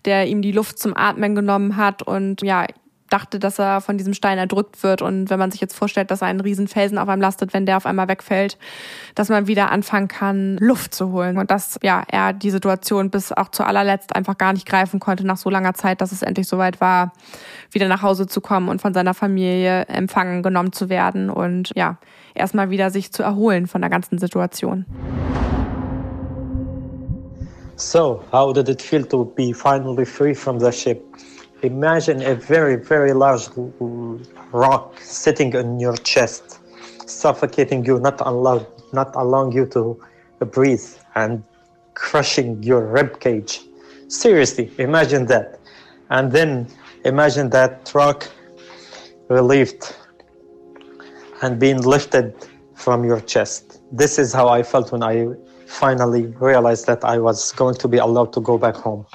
der 0.05 0.25
ihm 0.25 0.41
die 0.41 0.51
Luft 0.51 0.79
zum 0.79 0.97
Atmen 0.97 1.35
genommen 1.35 1.77
hat 1.77 2.01
und 2.01 2.41
ja, 2.41 2.65
dachte, 3.11 3.39
dass 3.39 3.59
er 3.59 3.81
von 3.81 3.97
diesem 3.97 4.13
Stein 4.13 4.37
erdrückt 4.37 4.81
wird. 4.83 5.01
Und 5.01 5.29
wenn 5.29 5.39
man 5.39 5.51
sich 5.51 5.61
jetzt 5.61 5.75
vorstellt, 5.75 6.11
dass 6.11 6.23
ein 6.23 6.39
Riesenfelsen 6.39 6.97
auf 6.97 7.09
einem 7.09 7.21
lastet, 7.21 7.53
wenn 7.53 7.65
der 7.65 7.77
auf 7.77 7.85
einmal 7.85 8.07
wegfällt, 8.07 8.57
dass 9.15 9.29
man 9.29 9.47
wieder 9.47 9.71
anfangen 9.71 10.07
kann, 10.07 10.57
Luft 10.57 10.95
zu 10.95 11.11
holen. 11.11 11.37
Und 11.37 11.51
dass 11.51 11.77
ja 11.83 12.03
er 12.07 12.33
die 12.33 12.51
Situation 12.51 13.09
bis 13.09 13.31
auch 13.31 13.49
zu 13.49 13.63
allerletzt 13.63 14.15
einfach 14.15 14.37
gar 14.37 14.53
nicht 14.53 14.65
greifen 14.65 14.99
konnte 14.99 15.25
nach 15.25 15.37
so 15.37 15.49
langer 15.49 15.73
Zeit, 15.73 16.01
dass 16.01 16.11
es 16.11 16.21
endlich 16.21 16.47
soweit 16.47 16.81
war, 16.81 17.13
wieder 17.71 17.87
nach 17.87 18.01
Hause 18.01 18.27
zu 18.27 18.41
kommen 18.41 18.69
und 18.69 18.81
von 18.81 18.93
seiner 18.93 19.13
Familie 19.13 19.85
empfangen 19.85 20.43
genommen 20.43 20.71
zu 20.71 20.89
werden 20.89 21.29
und 21.29 21.71
ja, 21.75 21.97
erstmal 22.33 22.69
wieder 22.69 22.89
sich 22.89 23.11
zu 23.11 23.23
erholen 23.23 23.67
von 23.67 23.81
der 23.81 23.89
ganzen 23.89 24.17
Situation. 24.17 24.85
So, 27.75 28.21
how 28.31 28.53
did 28.53 28.69
it 28.69 28.81
feel 28.81 29.03
to 29.05 29.25
be 29.25 29.53
finally 29.53 30.05
free 30.05 30.35
from 30.35 30.59
the 30.59 30.71
ship? 30.71 31.01
Imagine 31.63 32.23
a 32.23 32.33
very, 32.33 32.75
very 32.75 33.13
large 33.13 33.47
rock 34.51 34.99
sitting 34.99 35.55
on 35.55 35.79
your 35.79 35.95
chest, 35.97 36.59
suffocating 37.07 37.85
you, 37.85 37.99
not 37.99 38.19
allowing, 38.21 38.65
not 38.93 39.15
allowing 39.15 39.51
you 39.51 39.67
to 39.67 39.99
breathe, 40.45 40.83
and 41.13 41.43
crushing 41.93 42.63
your 42.63 42.87
rib 42.87 43.19
cage. 43.19 43.61
Seriously, 44.07 44.71
imagine 44.79 45.27
that. 45.27 45.59
And 46.09 46.31
then 46.31 46.67
imagine 47.05 47.51
that 47.51 47.91
rock 47.93 48.27
relieved 49.29 49.95
and 51.43 51.59
being 51.59 51.81
lifted 51.81 52.33
from 52.73 53.05
your 53.05 53.19
chest. 53.21 53.81
This 53.91 54.17
is 54.17 54.33
how 54.33 54.47
I 54.47 54.63
felt 54.63 54.91
when 54.91 55.03
I 55.03 55.27
finally 55.67 56.25
realized 56.39 56.87
that 56.87 57.05
I 57.05 57.19
was 57.19 57.51
going 57.51 57.75
to 57.75 57.87
be 57.87 57.97
allowed 57.97 58.33
to 58.33 58.41
go 58.41 58.57
back 58.57 58.75
home. 58.75 59.05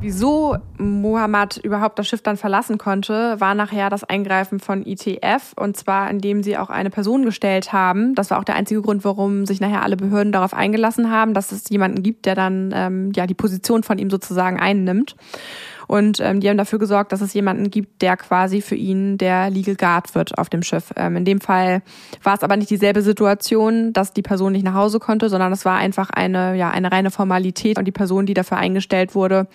Wieso 0.00 0.56
Mohammed 0.78 1.56
überhaupt 1.56 1.98
das 1.98 2.06
Schiff 2.06 2.22
dann 2.22 2.36
verlassen 2.36 2.78
konnte, 2.78 3.40
war 3.40 3.56
nachher 3.56 3.90
das 3.90 4.04
Eingreifen 4.04 4.60
von 4.60 4.86
ITF 4.86 5.54
und 5.56 5.76
zwar 5.76 6.08
indem 6.08 6.44
sie 6.44 6.56
auch 6.56 6.70
eine 6.70 6.90
Person 6.90 7.24
gestellt 7.24 7.72
haben. 7.72 8.14
Das 8.14 8.30
war 8.30 8.38
auch 8.38 8.44
der 8.44 8.54
einzige 8.54 8.80
Grund, 8.80 9.04
warum 9.04 9.44
sich 9.44 9.60
nachher 9.60 9.82
alle 9.82 9.96
Behörden 9.96 10.30
darauf 10.30 10.54
eingelassen 10.54 11.10
haben, 11.10 11.34
dass 11.34 11.50
es 11.50 11.68
jemanden 11.68 12.04
gibt, 12.04 12.26
der 12.26 12.36
dann 12.36 12.72
ähm, 12.72 13.12
ja 13.16 13.26
die 13.26 13.34
Position 13.34 13.82
von 13.82 13.98
ihm 13.98 14.08
sozusagen 14.08 14.60
einnimmt. 14.60 15.16
Und 15.88 16.20
ähm, 16.20 16.40
die 16.40 16.48
haben 16.48 16.58
dafür 16.58 16.78
gesorgt, 16.78 17.12
dass 17.12 17.22
es 17.22 17.34
jemanden 17.34 17.70
gibt, 17.70 18.02
der 18.02 18.16
quasi 18.16 18.60
für 18.60 18.76
ihn 18.76 19.18
der 19.18 19.50
Legal 19.50 19.74
Guard 19.74 20.14
wird 20.14 20.38
auf 20.38 20.50
dem 20.50 20.62
Schiff. 20.62 20.92
Ähm, 20.96 21.16
in 21.16 21.24
dem 21.24 21.40
Fall 21.40 21.82
war 22.22 22.34
es 22.34 22.42
aber 22.42 22.56
nicht 22.56 22.70
dieselbe 22.70 23.02
Situation, 23.02 23.92
dass 23.94 24.12
die 24.12 24.22
Person 24.22 24.52
nicht 24.52 24.64
nach 24.64 24.74
Hause 24.74 25.00
konnte, 25.00 25.30
sondern 25.30 25.50
es 25.50 25.64
war 25.64 25.78
einfach 25.78 26.10
eine, 26.10 26.54
ja, 26.56 26.70
eine 26.70 26.92
reine 26.92 27.10
Formalität 27.10 27.78
und 27.78 27.86
die 27.86 27.92
Person, 27.92 28.26
die 28.26 28.34
dafür 28.34 28.58
eingestellt 28.58 29.14
wurde, 29.14 29.48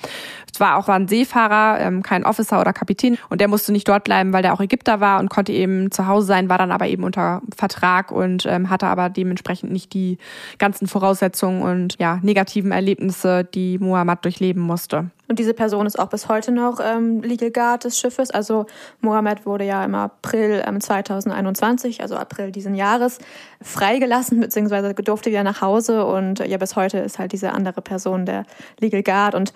es 0.51 0.59
war 0.59 0.77
auch 0.77 0.87
war 0.87 0.95
ein 0.95 1.07
Seefahrer, 1.07 1.79
ähm, 1.79 2.03
kein 2.03 2.25
Officer 2.25 2.59
oder 2.59 2.73
Kapitän 2.73 3.17
und 3.29 3.39
der 3.39 3.47
musste 3.47 3.71
nicht 3.71 3.87
dort 3.87 4.03
bleiben, 4.03 4.33
weil 4.33 4.41
der 4.41 4.53
auch 4.53 4.59
Ägypter 4.59 4.99
war 4.99 5.19
und 5.19 5.29
konnte 5.29 5.51
eben 5.51 5.91
zu 5.91 6.07
Hause 6.07 6.27
sein, 6.27 6.49
war 6.49 6.57
dann 6.57 6.71
aber 6.71 6.87
eben 6.87 7.03
unter 7.03 7.41
Vertrag 7.55 8.11
und 8.11 8.45
ähm, 8.47 8.69
hatte 8.69 8.87
aber 8.87 9.09
dementsprechend 9.09 9.71
nicht 9.71 9.93
die 9.93 10.17
ganzen 10.57 10.87
Voraussetzungen 10.87 11.61
und 11.61 11.95
ja, 11.99 12.19
negativen 12.21 12.71
Erlebnisse, 12.71 13.43
die 13.43 13.77
Mohammed 13.77 14.25
durchleben 14.25 14.61
musste. 14.61 15.11
Und 15.27 15.39
diese 15.39 15.53
Person 15.53 15.85
ist 15.85 15.97
auch 15.97 16.09
bis 16.09 16.27
heute 16.27 16.51
noch 16.51 16.79
ähm, 16.83 17.21
Legal 17.21 17.51
Guard 17.51 17.85
des 17.85 17.97
Schiffes. 17.97 18.29
Also 18.29 18.65
Mohammed 18.99 19.45
wurde 19.45 19.63
ja 19.63 19.83
im 19.83 19.95
April 19.95 20.61
ähm, 20.65 20.81
2021, 20.81 22.01
also 22.01 22.15
April 22.15 22.51
diesen 22.51 22.75
Jahres, 22.75 23.19
freigelassen, 23.61 24.41
beziehungsweise 24.41 24.93
durfte 24.93 25.29
wieder 25.29 25.43
nach 25.43 25.61
Hause. 25.61 26.05
Und 26.05 26.41
äh, 26.41 26.47
ja, 26.47 26.57
bis 26.57 26.75
heute 26.75 26.99
ist 26.99 27.19
halt 27.19 27.31
diese 27.31 27.53
andere 27.53 27.81
Person 27.81 28.25
der 28.25 28.45
Legal 28.79 29.03
Guard. 29.03 29.33
Und 29.33 29.53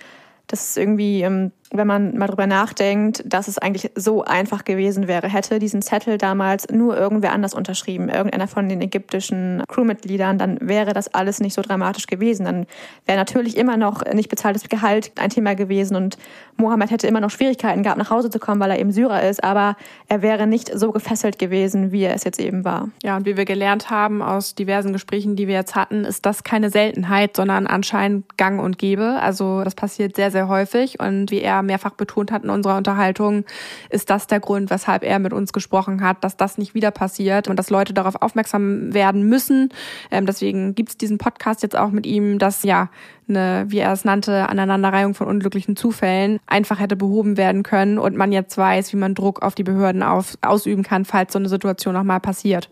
das 0.47 0.69
ist 0.69 0.77
irgendwie 0.77 1.21
ähm, 1.21 1.51
wenn 1.71 1.87
man 1.87 2.17
mal 2.17 2.27
drüber 2.27 2.47
nachdenkt, 2.47 3.23
dass 3.25 3.47
es 3.47 3.57
eigentlich 3.57 3.91
so 3.95 4.23
einfach 4.23 4.63
gewesen 4.63 5.07
wäre, 5.07 5.27
hätte 5.27 5.59
diesen 5.59 5.81
Zettel 5.81 6.17
damals 6.17 6.67
nur 6.69 6.97
irgendwer 6.97 7.33
anders 7.33 7.53
unterschrieben, 7.53 8.07
irgendeiner 8.09 8.47
von 8.47 8.69
den 8.69 8.81
ägyptischen 8.81 9.63
Crewmitgliedern, 9.67 10.37
dann 10.37 10.57
wäre 10.61 10.93
das 10.93 11.13
alles 11.13 11.39
nicht 11.39 11.53
so 11.53 11.61
dramatisch 11.61 12.07
gewesen. 12.07 12.45
Dann 12.45 12.67
wäre 13.05 13.17
natürlich 13.17 13.57
immer 13.57 13.75
noch 13.75 14.05
nicht 14.13 14.29
bezahltes 14.29 14.69
Gehalt 14.69 15.11
ein 15.17 15.29
Thema 15.29 15.55
gewesen 15.55 15.95
und 15.95 16.17
Mohammed 16.55 16.89
hätte 16.89 17.07
immer 17.07 17.19
noch 17.19 17.29
Schwierigkeiten 17.29 17.83
gehabt, 17.83 17.99
nach 17.99 18.09
Hause 18.09 18.29
zu 18.29 18.39
kommen, 18.39 18.61
weil 18.61 18.71
er 18.71 18.79
eben 18.79 18.91
Syrer 18.91 19.27
ist, 19.27 19.43
aber 19.43 19.75
er 20.07 20.21
wäre 20.21 20.47
nicht 20.47 20.71
so 20.73 20.91
gefesselt 20.91 21.37
gewesen, 21.37 21.91
wie 21.91 22.03
er 22.03 22.15
es 22.15 22.23
jetzt 22.23 22.39
eben 22.39 22.63
war. 22.63 22.89
Ja, 23.03 23.17
und 23.17 23.25
wie 23.25 23.35
wir 23.35 23.45
gelernt 23.45 23.89
haben 23.89 24.21
aus 24.21 24.55
diversen 24.55 24.93
Gesprächen, 24.93 25.35
die 25.35 25.47
wir 25.47 25.55
jetzt 25.55 25.75
hatten, 25.75 26.05
ist 26.05 26.25
das 26.25 26.43
keine 26.43 26.69
Seltenheit, 26.69 27.35
sondern 27.35 27.67
anscheinend 27.67 28.37
gang 28.37 28.61
und 28.61 28.79
gäbe. 28.79 29.19
Also 29.21 29.63
das 29.63 29.75
passiert 29.75 30.15
sehr, 30.15 30.31
sehr 30.31 30.47
häufig 30.47 30.99
und 30.99 31.29
wie 31.29 31.41
er 31.41 31.56
mehrfach 31.61 31.91
betont 31.91 32.31
hat 32.31 32.43
in 32.43 32.49
unserer 32.49 32.77
Unterhaltung, 32.77 33.45
ist 33.89 34.09
das 34.09 34.27
der 34.27 34.39
Grund, 34.39 34.69
weshalb 34.69 35.03
er 35.03 35.19
mit 35.19 35.33
uns 35.33 35.53
gesprochen 35.53 36.01
hat, 36.01 36.23
dass 36.23 36.37
das 36.37 36.57
nicht 36.57 36.73
wieder 36.73 36.91
passiert 36.91 37.47
und 37.47 37.57
dass 37.57 37.69
Leute 37.69 37.93
darauf 37.93 38.21
aufmerksam 38.21 38.93
werden 38.93 39.23
müssen. 39.23 39.69
Ähm, 40.11 40.25
deswegen 40.25 40.75
gibt's 40.75 40.97
diesen 40.97 41.17
Podcast 41.17 41.63
jetzt 41.63 41.77
auch 41.77 41.91
mit 41.91 42.05
ihm, 42.05 42.39
dass 42.39 42.63
ja 42.63 42.89
eine, 43.29 43.65
wie 43.67 43.79
er 43.79 43.91
es 43.91 44.05
nannte, 44.05 44.49
Aneinanderreihung 44.49 45.13
von 45.13 45.27
unglücklichen 45.27 45.75
Zufällen 45.75 46.39
einfach 46.47 46.79
hätte 46.79 46.95
behoben 46.95 47.37
werden 47.37 47.63
können 47.63 47.97
und 47.99 48.15
man 48.15 48.31
jetzt 48.31 48.57
weiß, 48.57 48.93
wie 48.93 48.97
man 48.97 49.15
Druck 49.15 49.41
auf 49.41 49.55
die 49.55 49.63
Behörden 49.63 50.03
auf, 50.03 50.37
ausüben 50.41 50.83
kann, 50.83 51.05
falls 51.05 51.33
so 51.33 51.39
eine 51.39 51.49
Situation 51.49 51.93
nochmal 51.93 52.19
passiert. 52.19 52.69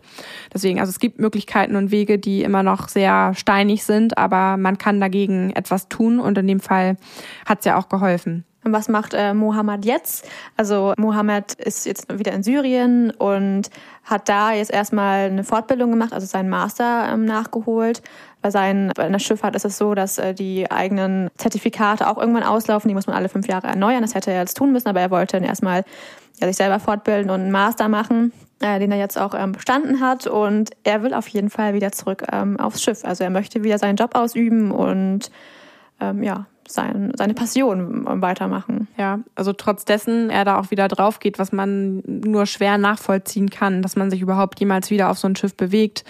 Deswegen, 0.52 0.80
also 0.80 0.90
es 0.90 0.98
gibt 0.98 1.18
Möglichkeiten 1.18 1.76
und 1.76 1.90
Wege, 1.90 2.18
die 2.18 2.42
immer 2.42 2.62
noch 2.62 2.88
sehr 2.88 3.34
steinig 3.34 3.84
sind, 3.84 4.16
aber 4.18 4.56
man 4.56 4.78
kann 4.78 5.00
dagegen 5.00 5.50
etwas 5.50 5.88
tun 5.88 6.18
und 6.20 6.38
in 6.38 6.46
dem 6.46 6.60
Fall 6.60 6.96
hat 7.44 7.60
es 7.60 7.64
ja 7.64 7.76
auch 7.76 7.88
geholfen. 7.88 8.44
Was 8.72 8.88
macht 8.88 9.14
äh, 9.14 9.34
Mohammed 9.34 9.84
jetzt? 9.84 10.28
Also 10.56 10.92
Mohammed 10.98 11.54
ist 11.54 11.86
jetzt 11.86 12.06
wieder 12.18 12.32
in 12.32 12.42
Syrien 12.42 13.10
und 13.12 13.70
hat 14.04 14.28
da 14.28 14.52
jetzt 14.52 14.70
erstmal 14.72 15.26
eine 15.26 15.44
Fortbildung 15.44 15.90
gemacht, 15.90 16.12
also 16.12 16.26
seinen 16.26 16.48
Master 16.48 17.08
ähm, 17.12 17.24
nachgeholt. 17.24 18.02
Bei, 18.42 18.50
seinen, 18.50 18.92
bei 18.94 19.04
einer 19.04 19.18
Schifffahrt 19.18 19.56
ist 19.56 19.64
es 19.64 19.78
so, 19.78 19.94
dass 19.94 20.18
äh, 20.18 20.34
die 20.34 20.70
eigenen 20.70 21.28
Zertifikate 21.36 22.08
auch 22.08 22.18
irgendwann 22.18 22.44
auslaufen. 22.44 22.88
Die 22.88 22.94
muss 22.94 23.06
man 23.06 23.16
alle 23.16 23.28
fünf 23.28 23.48
Jahre 23.48 23.66
erneuern. 23.66 24.02
Das 24.02 24.14
hätte 24.14 24.30
er 24.30 24.40
jetzt 24.40 24.56
tun 24.56 24.72
müssen, 24.72 24.88
aber 24.88 25.00
er 25.00 25.10
wollte 25.10 25.36
dann 25.36 25.48
erstmal 25.48 25.84
ja, 26.40 26.46
sich 26.46 26.56
selber 26.56 26.78
fortbilden 26.78 27.30
und 27.30 27.40
einen 27.40 27.50
Master 27.50 27.88
machen, 27.88 28.32
äh, 28.60 28.78
den 28.78 28.92
er 28.92 28.98
jetzt 28.98 29.18
auch 29.18 29.34
ähm, 29.34 29.52
bestanden 29.52 30.00
hat. 30.00 30.26
Und 30.26 30.70
er 30.84 31.02
will 31.02 31.14
auf 31.14 31.26
jeden 31.28 31.50
Fall 31.50 31.74
wieder 31.74 31.92
zurück 31.92 32.24
ähm, 32.30 32.60
aufs 32.60 32.82
Schiff. 32.82 33.04
Also 33.04 33.24
er 33.24 33.30
möchte 33.30 33.64
wieder 33.64 33.78
seinen 33.78 33.96
Job 33.96 34.14
ausüben 34.14 34.70
und 34.70 35.30
ähm, 36.00 36.22
ja, 36.22 36.46
sein, 36.68 37.12
seine 37.16 37.34
Passion 37.34 38.04
weitermachen. 38.22 38.88
Ja, 38.96 39.20
also 39.34 39.52
trotz 39.52 39.84
dessen 39.84 40.30
er 40.30 40.44
da 40.44 40.58
auch 40.58 40.70
wieder 40.70 40.88
drauf 40.88 41.18
geht, 41.18 41.38
was 41.38 41.52
man 41.52 42.02
nur 42.06 42.46
schwer 42.46 42.78
nachvollziehen 42.78 43.50
kann, 43.50 43.82
dass 43.82 43.96
man 43.96 44.10
sich 44.10 44.20
überhaupt 44.20 44.60
jemals 44.60 44.90
wieder 44.90 45.10
auf 45.10 45.18
so 45.18 45.28
ein 45.28 45.36
Schiff 45.36 45.56
bewegt, 45.56 46.04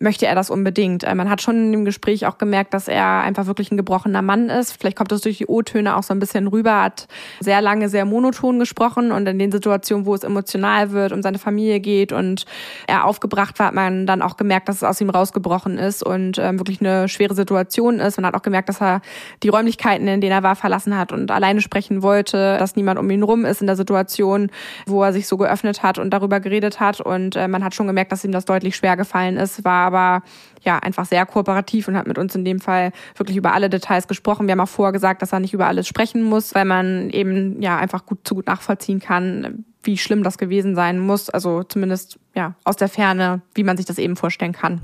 möchte 0.00 0.26
er 0.26 0.34
das 0.34 0.50
unbedingt. 0.50 1.04
Äh, 1.04 1.14
man 1.14 1.30
hat 1.30 1.42
schon 1.42 1.72
im 1.72 1.84
Gespräch 1.84 2.26
auch 2.26 2.38
gemerkt, 2.38 2.74
dass 2.74 2.88
er 2.88 3.20
einfach 3.20 3.46
wirklich 3.46 3.70
ein 3.70 3.76
gebrochener 3.76 4.22
Mann 4.22 4.50
ist. 4.50 4.72
Vielleicht 4.78 4.96
kommt 4.96 5.12
das 5.12 5.20
durch 5.20 5.38
die 5.38 5.46
O-Töne 5.46 5.96
auch 5.96 6.02
so 6.02 6.12
ein 6.12 6.18
bisschen 6.18 6.46
rüber, 6.48 6.82
hat 6.82 7.08
sehr 7.40 7.60
lange 7.60 7.88
sehr 7.88 8.04
monoton 8.04 8.58
gesprochen 8.58 9.12
und 9.12 9.26
in 9.26 9.38
den 9.38 9.52
Situationen, 9.52 10.06
wo 10.06 10.14
es 10.14 10.24
emotional 10.24 10.92
wird, 10.92 11.12
um 11.12 11.22
seine 11.22 11.38
Familie 11.38 11.80
geht 11.80 12.12
und 12.12 12.44
er 12.86 13.04
aufgebracht 13.04 13.58
war, 13.58 13.68
hat 13.68 13.74
man 13.74 14.06
dann 14.06 14.22
auch 14.22 14.36
gemerkt, 14.36 14.68
dass 14.68 14.76
es 14.76 14.84
aus 14.84 15.00
ihm 15.00 15.10
rausgebrochen 15.10 15.78
ist 15.78 16.02
und 16.02 16.38
ähm, 16.38 16.58
wirklich 16.58 16.80
eine 16.80 17.08
schwere 17.08 17.34
Situation 17.34 18.00
ist. 18.00 18.16
Man 18.16 18.26
hat 18.26 18.34
auch 18.34 18.42
gemerkt, 18.42 18.68
dass 18.68 18.80
er 18.80 19.00
die 19.42 19.48
Räumlichkeit 19.48 19.68
Räumlichkeiten, 19.78 20.08
in 20.08 20.20
denen 20.20 20.32
er 20.32 20.42
war, 20.42 20.56
verlassen 20.56 20.96
hat 20.96 21.12
und 21.12 21.30
alleine 21.30 21.60
sprechen 21.60 22.02
wollte, 22.02 22.56
dass 22.58 22.76
niemand 22.76 22.98
um 22.98 23.10
ihn 23.10 23.22
rum 23.22 23.44
ist 23.44 23.60
in 23.60 23.66
der 23.66 23.76
Situation, 23.76 24.50
wo 24.86 25.02
er 25.02 25.12
sich 25.12 25.26
so 25.26 25.36
geöffnet 25.36 25.82
hat 25.82 25.98
und 25.98 26.10
darüber 26.10 26.40
geredet 26.40 26.80
hat. 26.80 27.00
Und 27.00 27.36
äh, 27.36 27.48
man 27.48 27.64
hat 27.64 27.74
schon 27.74 27.86
gemerkt, 27.86 28.12
dass 28.12 28.24
ihm 28.24 28.32
das 28.32 28.44
deutlich 28.44 28.76
schwer 28.76 28.96
gefallen 28.96 29.36
ist, 29.36 29.64
war 29.64 29.87
aber 29.88 30.22
ja 30.62 30.78
einfach 30.78 31.04
sehr 31.04 31.26
kooperativ 31.26 31.88
und 31.88 31.96
hat 31.96 32.06
mit 32.06 32.18
uns 32.18 32.34
in 32.34 32.44
dem 32.44 32.60
Fall 32.60 32.92
wirklich 33.16 33.36
über 33.36 33.52
alle 33.52 33.68
Details 33.68 34.06
gesprochen. 34.06 34.46
Wir 34.46 34.52
haben 34.52 34.60
auch 34.60 34.68
vorher 34.68 34.92
gesagt, 34.92 35.22
dass 35.22 35.32
er 35.32 35.40
nicht 35.40 35.54
über 35.54 35.66
alles 35.66 35.88
sprechen 35.88 36.22
muss, 36.22 36.54
weil 36.54 36.64
man 36.64 37.10
eben 37.10 37.60
ja 37.60 37.76
einfach 37.76 38.06
gut 38.06 38.20
zu 38.22 38.36
gut 38.36 38.46
nachvollziehen 38.46 39.00
kann, 39.00 39.64
wie 39.82 39.98
schlimm 39.98 40.22
das 40.22 40.38
gewesen 40.38 40.74
sein 40.74 40.98
muss. 40.98 41.30
Also 41.30 41.64
zumindest 41.64 42.18
ja 42.34 42.54
aus 42.64 42.76
der 42.76 42.88
Ferne, 42.88 43.42
wie 43.54 43.64
man 43.64 43.76
sich 43.76 43.86
das 43.86 43.98
eben 43.98 44.14
vorstellen 44.14 44.52
kann. 44.52 44.80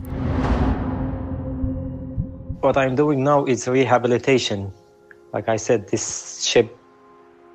What 2.60 2.76
I'm 2.76 2.96
doing 2.96 3.22
now 3.22 3.44
is 3.44 3.68
rehabilitation. 3.68 4.72
Like 5.32 5.48
I 5.48 5.58
said, 5.58 5.86
this 5.88 6.46
ship 6.46 6.70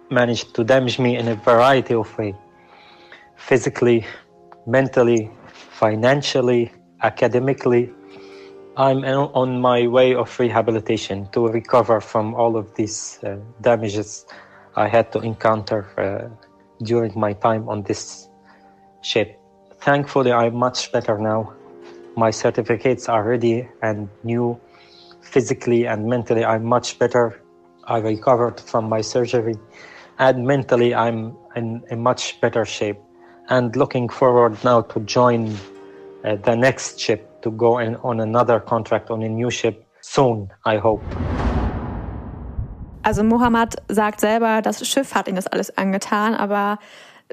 managed 0.10 0.54
to 0.54 0.64
damage 0.64 1.00
me 1.00 1.18
in 1.18 1.28
a 1.28 1.36
variety 1.36 1.95
of 1.95 2.08
ways. 2.18 2.36
Physically, 3.38 4.06
mentally, 4.68 5.32
financially, 5.80 6.72
academically. 7.02 7.93
I'm 8.78 9.04
on 9.04 9.60
my 9.60 9.88
way 9.88 10.16
of 10.16 10.39
rehabilitation 10.39 11.28
to 11.34 11.47
recover 11.47 12.00
from 12.00 12.34
all 12.34 12.56
of 12.56 12.74
these 12.76 13.20
uh, 13.24 13.38
damages 13.62 14.26
I 14.76 14.88
had 14.88 15.12
to 15.12 15.20
encounter 15.20 15.88
uh, 15.97 16.30
during 16.86 17.20
my 17.20 17.34
time 17.34 17.68
on 17.68 17.84
this 17.84 18.30
ship. 19.02 19.39
Thankfully, 19.82 20.32
I'm 20.32 20.56
much 20.56 20.91
better 20.91 21.18
now. 21.18 21.54
My 22.16 22.32
certificates 22.32 23.10
are 23.10 23.24
ready 23.24 23.68
and 23.82 24.10
new. 24.24 24.60
Physically 25.22 25.86
and 25.86 26.08
mentally, 26.08 26.45
I'm 26.45 26.66
much 26.66 26.97
better. 26.97 27.41
I 27.86 27.97
recovered 27.97 28.60
from 28.60 28.88
my 28.88 29.02
surgery, 29.02 29.56
and 30.18 30.45
mentally, 30.45 30.95
I'm 30.95 31.36
in 31.56 31.84
a 31.91 31.95
much 31.95 32.39
better 32.41 32.66
shape. 32.66 32.97
And 33.50 33.76
looking 33.76 34.10
forward 34.10 34.64
now 34.64 34.82
to 34.82 35.00
join 35.02 35.58
Uh, 36.24 36.36
the 36.43 36.55
next 36.55 36.99
ship 36.99 37.41
to 37.41 37.51
go 37.51 37.80
in 37.80 37.95
on 38.03 38.20
another 38.20 38.59
contract 38.59 39.09
on 39.09 39.24
a 39.24 39.30
new 39.30 39.49
ship 39.49 39.86
soon, 40.01 40.49
I 40.65 40.78
hope. 40.78 41.01
Also 43.03 43.24
Mohammed 43.24 43.76
sagt 43.88 44.20
selber, 44.20 44.61
das 44.61 44.86
Schiff 44.86 45.15
hat 45.15 45.30
ihm 45.30 45.36
das 45.36 45.47
alles 45.47 45.76
angetan, 45.78 46.36
aber 46.36 46.78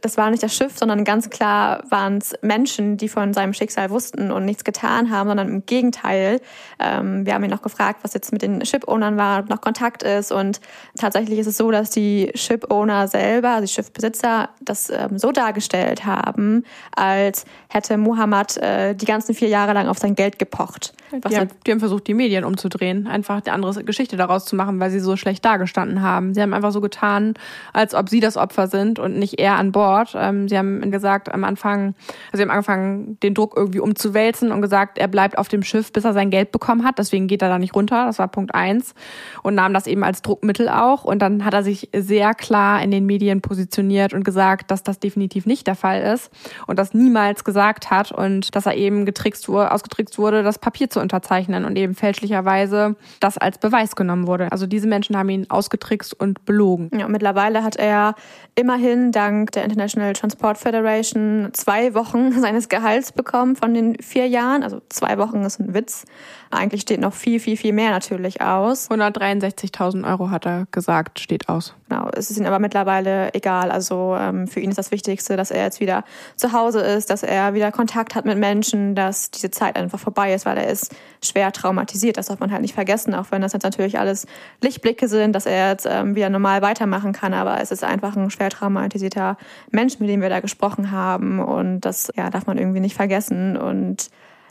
das 0.02 0.18
war 0.18 0.30
nicht 0.30 0.42
das 0.42 0.54
Schiff, 0.54 0.76
sondern 0.76 1.04
ganz 1.04 1.30
klar 1.30 1.82
waren 1.88 2.18
es 2.18 2.34
Menschen, 2.42 2.98
die 2.98 3.08
von 3.08 3.32
seinem 3.32 3.54
Schicksal 3.54 3.88
wussten 3.88 4.30
und 4.30 4.44
nichts 4.44 4.62
getan 4.62 5.10
haben, 5.10 5.28
sondern 5.28 5.48
im 5.48 5.66
Gegenteil. 5.66 6.40
Ähm, 6.78 7.24
wir 7.24 7.32
haben 7.32 7.44
ihn 7.44 7.50
noch 7.50 7.62
gefragt, 7.62 8.00
was 8.02 8.12
jetzt 8.12 8.30
mit 8.30 8.42
den 8.42 8.64
Ship-Ownern 8.64 9.16
war, 9.16 9.40
ob 9.40 9.48
noch 9.48 9.62
Kontakt 9.62 10.02
ist. 10.02 10.32
Und 10.32 10.60
tatsächlich 10.98 11.38
ist 11.38 11.46
es 11.46 11.56
so, 11.56 11.70
dass 11.70 11.88
die 11.88 12.30
Ship-Owner 12.34 13.08
selber, 13.08 13.50
also 13.50 13.62
die 13.62 13.72
Schiffbesitzer, 13.72 14.50
das 14.60 14.90
ähm, 14.90 15.18
so 15.18 15.32
dargestellt 15.32 16.04
haben, 16.04 16.64
als 16.94 17.46
hätte 17.68 17.96
Muhammad 17.96 18.58
äh, 18.58 18.94
die 18.94 19.06
ganzen 19.06 19.34
vier 19.34 19.48
Jahre 19.48 19.72
lang 19.72 19.88
auf 19.88 19.98
sein 19.98 20.14
Geld 20.14 20.38
gepocht. 20.38 20.92
Die 21.12 21.36
haben, 21.36 21.48
die 21.66 21.70
haben, 21.70 21.80
versucht, 21.80 22.06
die 22.06 22.14
Medien 22.14 22.44
umzudrehen, 22.44 23.06
einfach 23.06 23.40
eine 23.44 23.52
andere 23.52 23.84
Geschichte 23.84 24.16
daraus 24.16 24.44
zu 24.44 24.56
machen, 24.56 24.78
weil 24.78 24.90
sie 24.90 25.00
so 25.00 25.16
schlecht 25.16 25.44
dargestanden 25.44 26.02
haben. 26.02 26.34
Sie 26.34 26.42
haben 26.42 26.52
einfach 26.52 26.72
so 26.72 26.80
getan, 26.80 27.34
als 27.72 27.94
ob 27.94 28.08
sie 28.10 28.20
das 28.20 28.36
Opfer 28.36 28.66
sind 28.66 28.98
und 28.98 29.16
nicht 29.16 29.38
er 29.38 29.56
an 29.56 29.72
Bord. 29.72 29.85
Ähm, 30.14 30.48
sie 30.48 30.58
haben 30.58 30.90
gesagt 30.90 31.32
am 31.32 31.44
Anfang, 31.44 31.94
also 32.26 32.36
sie 32.36 32.42
haben 32.42 32.50
angefangen, 32.50 33.18
den 33.20 33.34
Druck 33.34 33.54
irgendwie 33.56 33.80
umzuwälzen 33.80 34.52
und 34.52 34.62
gesagt, 34.62 34.98
er 34.98 35.08
bleibt 35.08 35.38
auf 35.38 35.48
dem 35.48 35.62
Schiff, 35.62 35.92
bis 35.92 36.04
er 36.04 36.12
sein 36.12 36.30
Geld 36.30 36.52
bekommen 36.52 36.84
hat. 36.84 36.98
Deswegen 36.98 37.26
geht 37.26 37.42
er 37.42 37.48
da 37.48 37.58
nicht 37.58 37.74
runter. 37.74 38.06
Das 38.06 38.18
war 38.18 38.28
Punkt 38.28 38.54
eins. 38.54 38.94
Und 39.42 39.54
nahm 39.54 39.74
das 39.74 39.86
eben 39.86 40.04
als 40.04 40.22
Druckmittel 40.22 40.68
auch. 40.68 41.04
Und 41.04 41.20
dann 41.20 41.44
hat 41.44 41.54
er 41.54 41.62
sich 41.62 41.88
sehr 41.94 42.34
klar 42.34 42.82
in 42.82 42.90
den 42.90 43.06
Medien 43.06 43.40
positioniert 43.40 44.12
und 44.12 44.24
gesagt, 44.24 44.70
dass 44.70 44.82
das 44.82 44.98
definitiv 44.98 45.46
nicht 45.46 45.66
der 45.66 45.74
Fall 45.74 46.02
ist 46.02 46.30
und 46.66 46.78
das 46.78 46.94
niemals 46.94 47.44
gesagt 47.44 47.90
hat 47.90 48.12
und 48.12 48.54
dass 48.54 48.66
er 48.66 48.74
eben 48.74 49.06
getrickst 49.06 49.48
wurde, 49.48 49.72
ausgetrickst 49.72 50.18
wurde, 50.18 50.42
das 50.42 50.58
Papier 50.58 50.90
zu 50.90 51.00
unterzeichnen 51.00 51.64
und 51.64 51.76
eben 51.76 51.94
fälschlicherweise 51.94 52.96
das 53.20 53.38
als 53.38 53.58
Beweis 53.58 53.96
genommen 53.96 54.26
wurde. 54.26 54.50
Also 54.52 54.66
diese 54.66 54.88
Menschen 54.88 55.16
haben 55.16 55.28
ihn 55.28 55.46
ausgetrickst 55.48 56.18
und 56.18 56.44
belogen. 56.44 56.90
Ja, 56.98 57.08
mittlerweile 57.08 57.62
hat 57.62 57.76
er 57.76 58.14
immerhin 58.54 59.12
dank 59.12 59.52
der 59.52 59.64
International 59.76 60.14
Transport 60.14 60.56
Federation 60.56 61.50
zwei 61.52 61.92
Wochen 61.92 62.32
seines 62.40 62.70
Gehalts 62.70 63.12
bekommen 63.12 63.56
von 63.56 63.74
den 63.74 64.00
vier 64.00 64.26
Jahren. 64.26 64.62
Also 64.62 64.80
zwei 64.88 65.18
Wochen 65.18 65.42
ist 65.42 65.60
ein 65.60 65.74
Witz. 65.74 66.06
Eigentlich 66.50 66.80
steht 66.80 67.00
noch 67.00 67.12
viel, 67.12 67.40
viel, 67.40 67.58
viel 67.58 67.74
mehr 67.74 67.90
natürlich 67.90 68.40
aus. 68.40 68.90
163.000 68.90 70.08
Euro 70.08 70.30
hat 70.30 70.46
er 70.46 70.66
gesagt, 70.70 71.20
steht 71.20 71.50
aus. 71.50 71.74
Genau, 71.88 72.08
es 72.14 72.30
ist 72.30 72.38
ihm 72.38 72.46
aber 72.46 72.58
mittlerweile 72.58 73.34
egal. 73.34 73.70
Also 73.70 74.16
ähm, 74.18 74.48
für 74.48 74.60
ihn 74.60 74.70
ist 74.70 74.78
das 74.78 74.90
Wichtigste, 74.92 75.36
dass 75.36 75.50
er 75.50 75.64
jetzt 75.64 75.80
wieder 75.80 76.04
zu 76.36 76.52
Hause 76.52 76.80
ist, 76.80 77.10
dass 77.10 77.22
er 77.22 77.52
wieder 77.52 77.70
Kontakt 77.70 78.14
hat 78.14 78.24
mit 78.24 78.38
Menschen, 78.38 78.94
dass 78.94 79.30
diese 79.30 79.50
Zeit 79.50 79.76
einfach 79.76 79.98
vorbei 79.98 80.32
ist, 80.32 80.46
weil 80.46 80.56
er 80.56 80.68
ist 80.68 80.94
schwer 81.22 81.52
traumatisiert. 81.52 82.16
Das 82.16 82.26
darf 82.26 82.40
man 82.40 82.50
halt 82.50 82.62
nicht 82.62 82.74
vergessen, 82.74 83.14
auch 83.14 83.26
wenn 83.30 83.42
das 83.42 83.52
jetzt 83.52 83.64
natürlich 83.64 83.98
alles 83.98 84.26
Lichtblicke 84.62 85.08
sind, 85.08 85.32
dass 85.32 85.44
er 85.44 85.70
jetzt 85.70 85.86
ähm, 85.88 86.14
wieder 86.14 86.30
normal 86.30 86.62
weitermachen 86.62 87.12
kann. 87.12 87.34
Aber 87.34 87.60
es 87.60 87.70
ist 87.70 87.84
einfach 87.84 88.16
ein 88.16 88.30
schwer 88.30 88.50
traumatisierter 88.50 89.36
Mensch, 89.70 89.98
mit 89.98 90.08
dem 90.08 90.20
wir 90.20 90.28
da 90.28 90.40
gesprochen 90.40 90.90
haben. 90.90 91.40
Und 91.40 91.80
das 91.80 92.12
ja, 92.16 92.30
darf 92.30 92.46
man 92.46 92.58
irgendwie 92.58 92.80
nicht 92.80 92.94
vergessen. 92.94 93.56
Und 93.56 94.10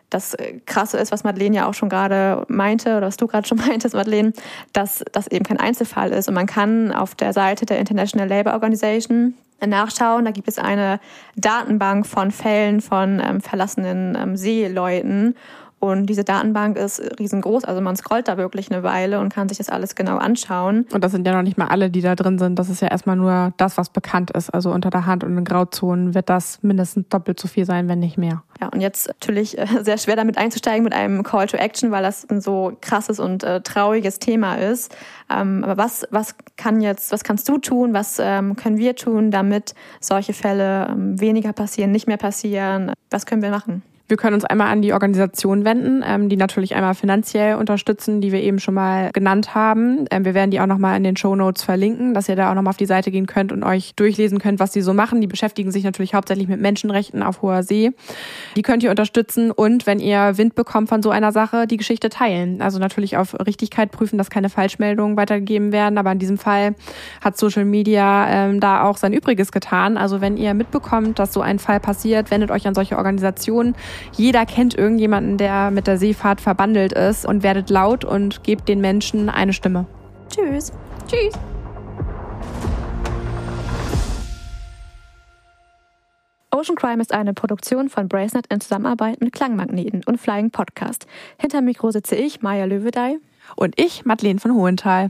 das 0.09 0.33
äh, 0.35 0.59
Krasse 0.65 0.97
ist, 0.97 1.11
was 1.11 1.23
Madeleine 1.23 1.55
ja 1.55 1.65
auch 1.67 1.73
schon 1.73 1.89
gerade 1.89 2.45
meinte, 2.47 2.97
oder 2.97 3.07
was 3.07 3.17
du 3.17 3.27
gerade 3.27 3.47
schon 3.47 3.57
meintest, 3.67 3.95
Madeleine, 3.95 4.33
dass 4.73 5.03
das 5.11 5.27
eben 5.27 5.45
kein 5.45 5.59
Einzelfall 5.59 6.11
ist. 6.11 6.27
Und 6.27 6.33
man 6.33 6.47
kann 6.47 6.91
auf 6.91 7.15
der 7.15 7.33
Seite 7.33 7.65
der 7.65 7.79
International 7.79 8.27
Labour 8.27 8.53
Organization 8.53 9.35
nachschauen. 9.65 10.25
Da 10.25 10.31
gibt 10.31 10.47
es 10.47 10.59
eine 10.59 10.99
Datenbank 11.35 12.05
von 12.05 12.31
Fällen 12.31 12.81
von 12.81 13.21
ähm, 13.23 13.41
verlassenen 13.41 14.17
ähm, 14.19 14.37
Seeleuten. 14.37 15.35
Und 15.85 16.07
diese 16.07 16.23
Datenbank 16.23 16.77
ist 16.77 17.01
riesengroß, 17.19 17.65
also 17.65 17.81
man 17.81 17.95
scrollt 17.95 18.27
da 18.27 18.37
wirklich 18.37 18.71
eine 18.71 18.83
Weile 18.83 19.19
und 19.19 19.33
kann 19.33 19.49
sich 19.49 19.57
das 19.57 19.69
alles 19.69 19.95
genau 19.95 20.17
anschauen. 20.17 20.85
Und 20.91 21.03
das 21.03 21.11
sind 21.11 21.25
ja 21.25 21.33
noch 21.33 21.41
nicht 21.41 21.57
mal 21.57 21.67
alle, 21.67 21.89
die 21.89 22.01
da 22.01 22.15
drin 22.15 22.37
sind. 22.37 22.57
Das 22.59 22.69
ist 22.69 22.81
ja 22.81 22.87
erstmal 22.89 23.15
nur 23.15 23.53
das, 23.57 23.77
was 23.77 23.89
bekannt 23.89 24.31
ist. 24.31 24.49
Also 24.49 24.71
unter 24.71 24.89
der 24.89 25.05
Hand 25.05 25.23
und 25.23 25.37
in 25.37 25.43
Grauzonen 25.43 26.13
wird 26.13 26.29
das 26.29 26.61
mindestens 26.63 27.07
doppelt 27.09 27.39
so 27.39 27.47
viel 27.47 27.65
sein, 27.65 27.87
wenn 27.87 27.99
nicht 27.99 28.17
mehr. 28.17 28.43
Ja, 28.61 28.69
und 28.69 28.81
jetzt 28.81 29.07
natürlich 29.07 29.57
äh, 29.57 29.67
sehr 29.83 29.97
schwer 29.97 30.15
damit 30.15 30.37
einzusteigen 30.37 30.83
mit 30.83 30.93
einem 30.93 31.23
Call 31.23 31.47
to 31.47 31.57
Action, 31.57 31.91
weil 31.91 32.03
das 32.03 32.29
ein 32.29 32.41
so 32.41 32.73
krasses 32.81 33.19
und 33.19 33.43
äh, 33.43 33.61
trauriges 33.61 34.19
Thema 34.19 34.55
ist. 34.55 34.95
Ähm, 35.29 35.63
aber 35.63 35.77
was, 35.77 36.07
was 36.11 36.35
kann 36.57 36.81
jetzt, 36.81 37.11
was 37.11 37.23
kannst 37.23 37.49
du 37.49 37.57
tun? 37.57 37.93
Was 37.93 38.17
ähm, 38.19 38.55
können 38.55 38.77
wir 38.77 38.95
tun, 38.95 39.31
damit 39.31 39.73
solche 39.99 40.33
Fälle 40.33 40.87
ähm, 40.89 41.19
weniger 41.19 41.53
passieren, 41.53 41.91
nicht 41.91 42.07
mehr 42.07 42.17
passieren? 42.17 42.93
Was 43.09 43.25
können 43.25 43.41
wir 43.41 43.51
machen? 43.51 43.81
Wir 44.07 44.17
können 44.17 44.35
uns 44.35 44.45
einmal 44.45 44.67
an 44.67 44.83
die 44.83 44.93
Organisation 44.93 45.65
wenden, 45.65 46.03
ähm, 46.05 46.29
die 46.29 46.37
natürlich 46.37 46.75
einmal 46.75 46.93
finanziell 46.93 47.55
unterstützen, 47.55 48.21
die 48.21 48.31
wir 48.31 48.41
eben 48.41 48.59
schon 48.59 48.75
mal 48.75 49.09
genannt 49.11 49.55
haben. 49.55 50.05
Ähm, 50.11 50.25
wir 50.25 50.35
werden 50.35 50.51
die 50.51 50.59
auch 50.59 50.67
nochmal 50.67 50.95
in 50.95 51.03
den 51.03 51.17
Show 51.17 51.35
Notes 51.35 51.63
verlinken, 51.63 52.13
dass 52.13 52.29
ihr 52.29 52.35
da 52.35 52.51
auch 52.51 52.55
nochmal 52.55 52.69
auf 52.69 52.77
die 52.77 52.85
Seite 52.85 53.09
gehen 53.09 53.25
könnt 53.25 53.51
und 53.51 53.63
euch 53.63 53.95
durchlesen 53.95 54.37
könnt, 54.37 54.59
was 54.59 54.69
die 54.69 54.81
so 54.81 54.93
machen. 54.93 55.21
Die 55.21 55.27
beschäftigen 55.27 55.71
sich 55.71 55.83
natürlich 55.83 56.13
hauptsächlich 56.13 56.47
mit 56.47 56.61
Menschenrechten 56.61 57.23
auf 57.23 57.41
hoher 57.41 57.63
See. 57.63 57.93
Die 58.55 58.61
könnt 58.61 58.83
ihr 58.83 58.91
unterstützen 58.91 59.49
und 59.49 59.87
wenn 59.87 59.99
ihr 59.99 60.37
Wind 60.37 60.53
bekommt 60.53 60.87
von 60.89 61.01
so 61.01 61.09
einer 61.09 61.31
Sache, 61.31 61.65
die 61.65 61.77
Geschichte 61.77 62.09
teilen. 62.09 62.61
Also 62.61 62.77
natürlich 62.77 63.17
auf 63.17 63.35
Richtigkeit 63.43 63.91
prüfen, 63.91 64.19
dass 64.19 64.29
keine 64.29 64.49
Falschmeldungen 64.49 65.17
weitergegeben 65.17 65.71
werden. 65.71 65.97
Aber 65.97 66.11
in 66.11 66.19
diesem 66.19 66.37
Fall 66.37 66.75
hat 67.21 67.37
Social 67.39 67.65
Media 67.65 68.27
ähm, 68.29 68.59
da 68.59 68.83
auch 68.83 68.97
sein 68.97 69.13
Übriges 69.13 69.51
getan. 69.51 69.97
Also 69.97 70.21
wenn 70.21 70.37
ihr 70.37 70.53
mitbekommt, 70.53 71.17
dass 71.17 71.33
so 71.33 71.41
ein 71.41 71.57
Fall 71.57 71.79
passiert, 71.79 72.29
wendet 72.29 72.51
euch 72.51 72.67
an 72.67 72.75
solche 72.75 72.97
Organisationen. 72.97 73.73
Jeder 74.13 74.45
kennt 74.45 74.75
irgendjemanden, 74.77 75.37
der 75.37 75.71
mit 75.71 75.87
der 75.87 75.97
Seefahrt 75.97 76.41
verbandelt 76.41 76.93
ist 76.93 77.25
und 77.25 77.43
werdet 77.43 77.69
laut 77.69 78.05
und 78.05 78.43
gebt 78.43 78.67
den 78.67 78.81
Menschen 78.81 79.29
eine 79.29 79.53
Stimme. 79.53 79.85
Tschüss. 80.29 80.71
Tschüss. 81.07 81.33
Ocean 86.51 86.77
Crime 86.77 87.01
ist 87.01 87.13
eine 87.13 87.33
Produktion 87.33 87.89
von 87.89 88.07
Bracenet 88.07 88.47
in 88.47 88.61
Zusammenarbeit 88.61 89.19
mit 89.19 89.33
Klangmagneten 89.33 90.03
und 90.05 90.19
Flying 90.19 90.51
Podcast. 90.51 91.05
Hinter 91.37 91.61
Mikro 91.61 91.91
sitze 91.91 92.15
ich, 92.15 92.41
Maja 92.41 92.65
Löwedey. 92.65 93.19
Und 93.55 93.79
ich, 93.79 94.05
Madeleine 94.05 94.39
von 94.39 94.53
Hohenthal. 94.55 95.09